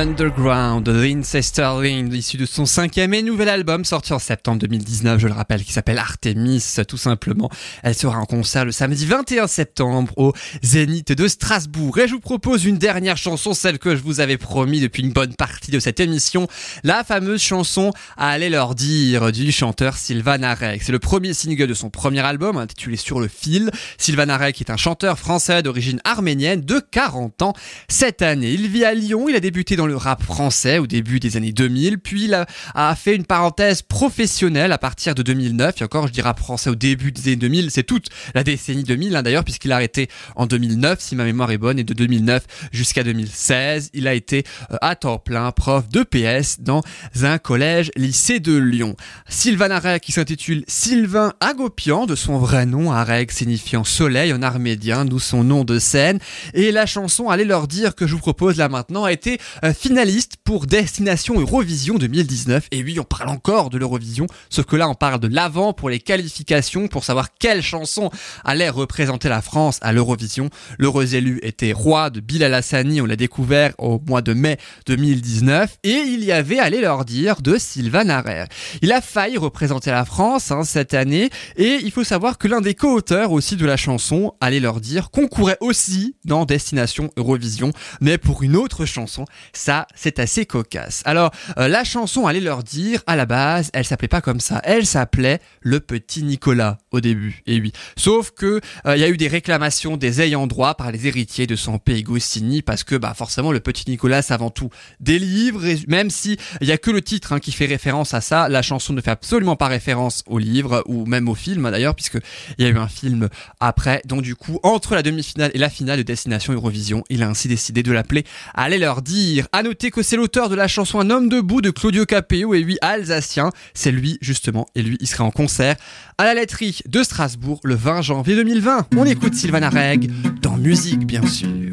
Underground 0.00 0.82
de 0.82 0.92
Lindsay 0.92 1.42
Sterling, 1.42 2.10
issu 2.14 2.38
de 2.38 2.46
son 2.46 2.64
cinquième 2.64 3.12
et 3.12 3.20
nouvel 3.20 3.50
album 3.50 3.84
sorti 3.84 4.14
en 4.14 4.18
septembre 4.18 4.58
2019, 4.60 5.20
je 5.20 5.26
le 5.26 5.34
rappelle, 5.34 5.62
qui 5.62 5.74
s'appelle 5.74 5.98
Artemis, 5.98 6.64
tout 6.88 6.96
simplement. 6.96 7.50
Elle 7.82 7.94
sera 7.94 8.18
en 8.18 8.24
concert 8.24 8.64
le 8.64 8.72
samedi 8.72 9.04
21 9.04 9.46
septembre 9.46 10.14
au 10.16 10.32
Zénith 10.62 11.12
de 11.12 11.28
Strasbourg. 11.28 11.98
Et 11.98 12.08
je 12.08 12.14
vous 12.14 12.20
propose 12.20 12.64
une 12.64 12.78
dernière 12.78 13.18
chanson, 13.18 13.52
celle 13.52 13.78
que 13.78 13.94
je 13.94 14.00
vous 14.00 14.20
avais 14.20 14.38
promis 14.38 14.80
depuis 14.80 15.02
une 15.02 15.12
bonne 15.12 15.34
partie 15.34 15.70
de 15.70 15.78
cette 15.78 16.00
émission, 16.00 16.48
la 16.82 17.04
fameuse 17.04 17.42
chanson 17.42 17.92
Allez 18.16 18.48
leur 18.48 18.74
dire 18.74 19.30
du 19.32 19.52
chanteur 19.52 19.98
Sylvain 19.98 20.42
Arek. 20.42 20.82
C'est 20.82 20.92
le 20.92 20.98
premier 20.98 21.34
single 21.34 21.66
de 21.66 21.74
son 21.74 21.90
premier 21.90 22.20
album, 22.20 22.56
intitulé 22.56 22.96
Sur 22.96 23.20
le 23.20 23.28
fil. 23.28 23.70
Sylvain 23.98 24.30
Arek 24.30 24.62
est 24.62 24.70
un 24.70 24.78
chanteur 24.78 25.18
français 25.18 25.62
d'origine 25.62 26.00
arménienne 26.04 26.62
de 26.62 26.80
40 26.90 27.42
ans 27.42 27.52
cette 27.88 28.22
année. 28.22 28.52
Il 28.52 28.66
vit 28.68 28.86
à 28.86 28.94
Lyon, 28.94 29.28
il 29.28 29.36
a 29.36 29.40
débuté 29.40 29.76
dans 29.76 29.89
le 29.90 29.96
rap 29.96 30.22
français 30.22 30.78
au 30.78 30.86
début 30.86 31.20
des 31.20 31.36
années 31.36 31.52
2000, 31.52 31.98
puis 31.98 32.24
il 32.24 32.34
a, 32.34 32.46
fait 32.94 33.14
une 33.14 33.24
parenthèse 33.24 33.82
professionnelle 33.82 34.72
à 34.72 34.78
partir 34.78 35.14
de 35.14 35.22
2009. 35.22 35.80
Et 35.80 35.84
encore, 35.84 36.06
je 36.06 36.12
dis 36.12 36.20
rap 36.20 36.38
français 36.38 36.70
au 36.70 36.74
début 36.74 37.12
des 37.12 37.28
années 37.28 37.36
2000, 37.36 37.70
c'est 37.70 37.82
toute 37.82 38.06
la 38.34 38.44
décennie 38.44 38.84
2000 38.84 39.16
hein, 39.16 39.22
d'ailleurs, 39.22 39.44
puisqu'il 39.44 39.72
a 39.72 39.76
arrêté 39.76 40.08
en 40.36 40.46
2009, 40.46 41.00
si 41.00 41.16
ma 41.16 41.24
mémoire 41.24 41.50
est 41.50 41.58
bonne, 41.58 41.78
et 41.78 41.84
de 41.84 41.94
2009 41.94 42.44
jusqu'à 42.72 43.02
2016, 43.02 43.90
il 43.92 44.06
a 44.06 44.14
été 44.14 44.44
euh, 44.70 44.76
à 44.80 44.94
temps 44.94 45.18
plein 45.18 45.50
prof 45.52 45.88
de 45.88 46.02
PS 46.02 46.60
dans 46.60 46.82
un 47.22 47.38
collège 47.38 47.90
lycée 47.96 48.40
de 48.40 48.56
Lyon. 48.56 48.96
Sylvain 49.28 49.70
Arek 49.70 50.02
qui 50.02 50.12
s'intitule 50.12 50.64
Sylvain 50.68 51.32
Agopian, 51.40 52.06
de 52.06 52.14
son 52.14 52.38
vrai 52.38 52.66
nom, 52.66 52.92
Arek 52.92 53.32
signifiant 53.32 53.84
soleil 53.84 54.32
en 54.32 54.42
armédien, 54.42 55.04
d'où 55.04 55.18
son 55.18 55.42
nom 55.44 55.64
de 55.64 55.78
scène. 55.78 56.18
Et 56.54 56.70
la 56.70 56.86
chanson 56.86 57.28
Allez 57.28 57.44
leur 57.44 57.66
dire 57.66 57.94
que 57.94 58.06
je 58.06 58.14
vous 58.14 58.20
propose 58.20 58.56
là 58.56 58.68
maintenant 58.68 59.04
a 59.04 59.12
été 59.12 59.38
euh, 59.64 59.72
finaliste 59.80 60.36
pour 60.44 60.66
Destination 60.66 61.40
Eurovision 61.40 61.96
2019. 61.96 62.66
Et 62.70 62.84
oui, 62.84 63.00
on 63.00 63.04
parle 63.04 63.30
encore 63.30 63.70
de 63.70 63.78
l'Eurovision, 63.78 64.26
sauf 64.50 64.66
que 64.66 64.76
là 64.76 64.86
on 64.90 64.94
parle 64.94 65.20
de 65.20 65.26
l'avant 65.26 65.72
pour 65.72 65.88
les 65.88 66.00
qualifications, 66.00 66.86
pour 66.86 67.02
savoir 67.02 67.28
quelle 67.38 67.62
chanson 67.62 68.10
allait 68.44 68.68
représenter 68.68 69.30
la 69.30 69.40
France 69.40 69.78
à 69.80 69.92
l'Eurovision. 69.92 70.50
L'heureux 70.78 71.14
élu 71.14 71.40
était 71.42 71.72
Roi 71.72 72.10
de 72.10 72.20
Bilal 72.20 72.52
Hassani, 72.52 73.00
on 73.00 73.06
l'a 73.06 73.16
découvert 73.16 73.72
au 73.78 73.98
mois 74.06 74.20
de 74.20 74.34
mai 74.34 74.58
2019. 74.84 75.78
Et 75.82 75.92
il 75.92 76.24
y 76.24 76.32
avait 76.32 76.58
Allez 76.58 76.82
leur 76.82 77.06
dire 77.06 77.40
de 77.40 77.56
Sylvain 77.56 78.10
Arrer. 78.10 78.44
Il 78.82 78.92
a 78.92 79.00
failli 79.00 79.38
représenter 79.38 79.90
la 79.90 80.04
France 80.04 80.50
hein, 80.50 80.62
cette 80.62 80.92
année. 80.92 81.30
Et 81.56 81.78
il 81.82 81.90
faut 81.90 82.04
savoir 82.04 82.36
que 82.36 82.48
l'un 82.48 82.60
des 82.60 82.74
co-auteurs 82.74 83.32
aussi 83.32 83.56
de 83.56 83.64
la 83.64 83.78
chanson, 83.78 84.34
Allez 84.42 84.60
leur 84.60 84.82
dire, 84.82 85.10
concourait 85.10 85.56
aussi 85.60 86.16
dans 86.26 86.44
Destination 86.44 87.10
Eurovision, 87.16 87.72
mais 88.02 88.18
pour 88.18 88.42
une 88.42 88.56
autre 88.56 88.84
chanson. 88.84 89.24
Ça, 89.54 89.69
c'est 89.94 90.18
assez 90.18 90.46
cocasse. 90.46 91.02
Alors, 91.04 91.30
euh, 91.58 91.68
la 91.68 91.84
chanson, 91.84 92.26
allez 92.26 92.40
leur 92.40 92.62
dire, 92.62 93.02
à 93.06 93.16
la 93.16 93.26
base, 93.26 93.70
elle 93.72 93.84
s'appelait 93.84 94.08
pas 94.08 94.20
comme 94.20 94.40
ça. 94.40 94.60
Elle 94.64 94.86
s'appelait 94.86 95.40
Le 95.60 95.80
Petit 95.80 96.22
Nicolas 96.22 96.78
au 96.90 97.00
début. 97.00 97.42
Et 97.46 97.60
oui. 97.60 97.72
Sauf 97.96 98.32
que 98.32 98.60
euh, 98.86 98.96
il 98.96 99.00
y 99.00 99.04
a 99.04 99.08
eu 99.08 99.16
des 99.16 99.28
réclamations 99.28 99.96
des 99.96 100.20
ayants 100.20 100.46
droit 100.46 100.74
par 100.74 100.90
les 100.92 101.06
héritiers 101.06 101.46
de 101.46 101.56
son 101.56 101.78
pays 101.78 102.02
Goscinny 102.02 102.62
parce 102.62 102.84
que, 102.84 102.96
bah, 102.96 103.14
forcément, 103.14 103.52
Le 103.52 103.60
Petit 103.60 103.84
Nicolas, 103.88 104.22
c'est 104.22 104.34
avant 104.34 104.50
tout 104.50 104.70
des 105.00 105.18
livres. 105.18 105.62
Même 105.88 106.10
si 106.10 106.36
il 106.60 106.68
y 106.68 106.72
a 106.72 106.78
que 106.78 106.90
le 106.90 107.02
titre 107.02 107.32
hein, 107.32 107.40
qui 107.40 107.52
fait 107.52 107.66
référence 107.66 108.14
à 108.14 108.20
ça, 108.20 108.48
la 108.48 108.62
chanson 108.62 108.92
ne 108.92 109.00
fait 109.00 109.10
absolument 109.10 109.56
pas 109.56 109.68
référence 109.68 110.22
au 110.26 110.38
livre 110.38 110.82
ou 110.86 111.06
même 111.06 111.28
au 111.28 111.34
film 111.34 111.70
d'ailleurs, 111.70 111.94
puisque 111.94 112.18
il 112.58 112.64
y 112.64 112.68
a 112.68 112.70
eu 112.70 112.78
un 112.78 112.88
film 112.88 113.28
après. 113.60 114.02
Donc 114.04 114.22
du 114.22 114.34
coup, 114.34 114.58
entre 114.62 114.94
la 114.94 115.02
demi-finale 115.02 115.50
et 115.54 115.58
la 115.58 115.70
finale 115.70 115.98
de 115.98 116.02
Destination 116.02 116.52
Eurovision, 116.52 117.04
il 117.08 117.22
a 117.22 117.28
ainsi 117.28 117.48
décidé 117.48 117.82
de 117.82 117.92
l'appeler 117.92 118.24
Allez 118.54 118.78
leur 118.78 119.02
dire. 119.02 119.46
Noter 119.62 119.90
que 119.90 120.02
c'est 120.02 120.16
l'auteur 120.16 120.48
de 120.48 120.54
la 120.54 120.68
chanson 120.68 121.00
Un 121.00 121.10
homme 121.10 121.28
debout 121.28 121.60
de 121.60 121.70
Claudio 121.70 122.04
Capéo 122.04 122.54
et 122.54 122.60
lui 122.60 122.78
alsacien. 122.80 123.50
C'est 123.74 123.90
lui 123.90 124.18
justement 124.20 124.66
et 124.74 124.82
lui 124.82 124.96
il 125.00 125.06
sera 125.06 125.24
en 125.24 125.30
concert 125.30 125.76
à 126.18 126.24
la 126.24 126.34
laiterie 126.34 126.80
de 126.86 127.02
Strasbourg 127.02 127.60
le 127.64 127.74
20 127.74 128.02
janvier 128.02 128.36
2020. 128.36 128.88
On 128.96 129.04
écoute 129.04 129.34
Sylvain 129.34 129.62
Areg 129.62 130.10
dans 130.40 130.56
musique 130.56 131.06
bien 131.06 131.26
sûr. 131.26 131.72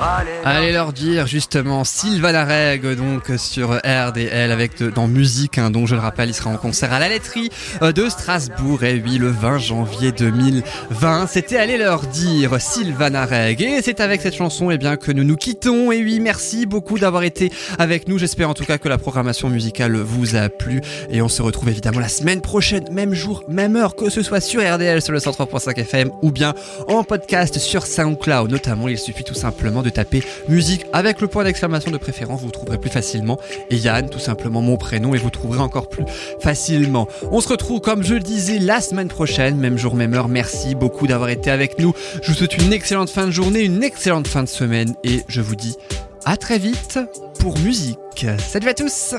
allez 0.00 0.72
leur 0.72 0.92
dire, 0.92 1.08
allez 1.10 1.18
Allez 1.18 1.26
justement 1.26 1.84
Sylvain 1.84 2.34
Areg 2.34 2.86
donc 2.96 3.30
sur 3.38 3.70
RDL 3.76 4.50
avec 4.52 4.78
de- 4.78 4.90
dans 4.90 5.08
musique 5.08 5.58
hein, 5.58 5.70
dont 5.70 5.86
je 5.86 5.94
le 5.94 6.00
rappelle 6.00 6.28
il 6.28 6.34
sera 6.34 6.50
en 6.50 6.56
concert 6.56 6.92
à 6.92 6.98
la 6.98 7.08
laiterie 7.08 7.50
euh, 7.82 7.92
de 7.92 8.08
Strasbourg. 8.08 8.84
Et 8.84 9.02
oui 9.04 9.18
le 9.18 9.28
20 9.28 9.58
janvier 9.58 10.12
2020 10.12 11.26
c'était 11.28 11.56
aller 11.56 11.78
leur 11.78 12.02
dire 12.06 12.60
Sylvain 12.60 13.14
Areg 13.14 13.60
et 13.62 13.80
c'est 13.82 14.00
avec 14.00 14.20
cette 14.20 14.34
chanson 14.34 14.70
et 14.70 14.78
bien 14.78 14.96
que 14.96 15.12
nous 15.12 15.24
nous 15.24 15.36
quittons. 15.36 15.92
Et 15.92 16.02
oui 16.02 16.20
merci 16.20 16.66
beaucoup 16.66 16.98
d'avoir 16.98 17.22
été 17.22 17.50
avec 17.78 18.08
nous. 18.08 18.18
J'espère 18.18 18.50
en 18.50 18.54
tout 18.54 18.64
cas 18.64 18.78
que 18.78 18.88
la 18.88 18.98
programmation 18.98 19.48
musicale 19.48 19.96
vous 19.96 20.36
a 20.36 20.48
plu. 20.48 20.80
Et 21.10 21.22
on 21.22 21.28
se 21.28 21.42
retrouve 21.42 21.68
évidemment 21.68 22.00
la 22.00 22.08
semaine 22.08 22.40
prochaine 22.40 22.84
même 22.92 23.14
jour 23.14 23.44
même 23.48 23.76
heure 23.76 23.96
que 23.96 24.10
ce 24.10 24.22
soit 24.22 24.40
sur 24.40 24.60
RDL 24.60 25.00
sur 25.02 25.12
le 25.12 25.18
103.5 25.18 25.78
FM 25.80 26.10
ou 26.22 26.30
bien 26.32 26.54
en 26.88 27.02
podcast 27.04 27.58
sur 27.58 27.86
SoundCloud. 27.86 28.50
Notamment 28.50 28.88
il 28.88 28.98
suffit 28.98 29.24
tout 29.24 29.34
simplement 29.34 29.82
de 29.82 29.85
de 29.86 29.90
taper 29.90 30.22
musique 30.48 30.84
avec 30.92 31.20
le 31.20 31.28
point 31.28 31.44
d'exclamation 31.44 31.90
de 31.90 31.98
préférence, 31.98 32.42
vous 32.42 32.50
trouverez 32.50 32.78
plus 32.78 32.90
facilement. 32.90 33.38
Et 33.70 33.76
Yann, 33.76 34.10
tout 34.10 34.18
simplement 34.18 34.60
mon 34.60 34.76
prénom, 34.76 35.14
et 35.14 35.18
vous 35.18 35.30
trouverez 35.30 35.60
encore 35.60 35.88
plus 35.88 36.04
facilement. 36.40 37.08
On 37.30 37.40
se 37.40 37.48
retrouve, 37.48 37.80
comme 37.80 38.02
je 38.02 38.14
le 38.14 38.20
disais, 38.20 38.58
la 38.58 38.80
semaine 38.80 39.08
prochaine, 39.08 39.56
même 39.56 39.78
jour, 39.78 39.94
même 39.94 40.14
heure. 40.14 40.28
Merci 40.28 40.74
beaucoup 40.74 41.06
d'avoir 41.06 41.30
été 41.30 41.50
avec 41.50 41.78
nous. 41.78 41.94
Je 42.22 42.28
vous 42.28 42.36
souhaite 42.36 42.58
une 42.58 42.72
excellente 42.72 43.10
fin 43.10 43.26
de 43.26 43.32
journée, 43.32 43.60
une 43.60 43.82
excellente 43.82 44.26
fin 44.26 44.42
de 44.42 44.48
semaine, 44.48 44.94
et 45.04 45.22
je 45.28 45.40
vous 45.40 45.56
dis 45.56 45.76
à 46.24 46.36
très 46.36 46.58
vite 46.58 46.98
pour 47.38 47.58
musique. 47.58 48.26
Salut 48.38 48.68
à 48.68 48.74
tous 48.74 49.14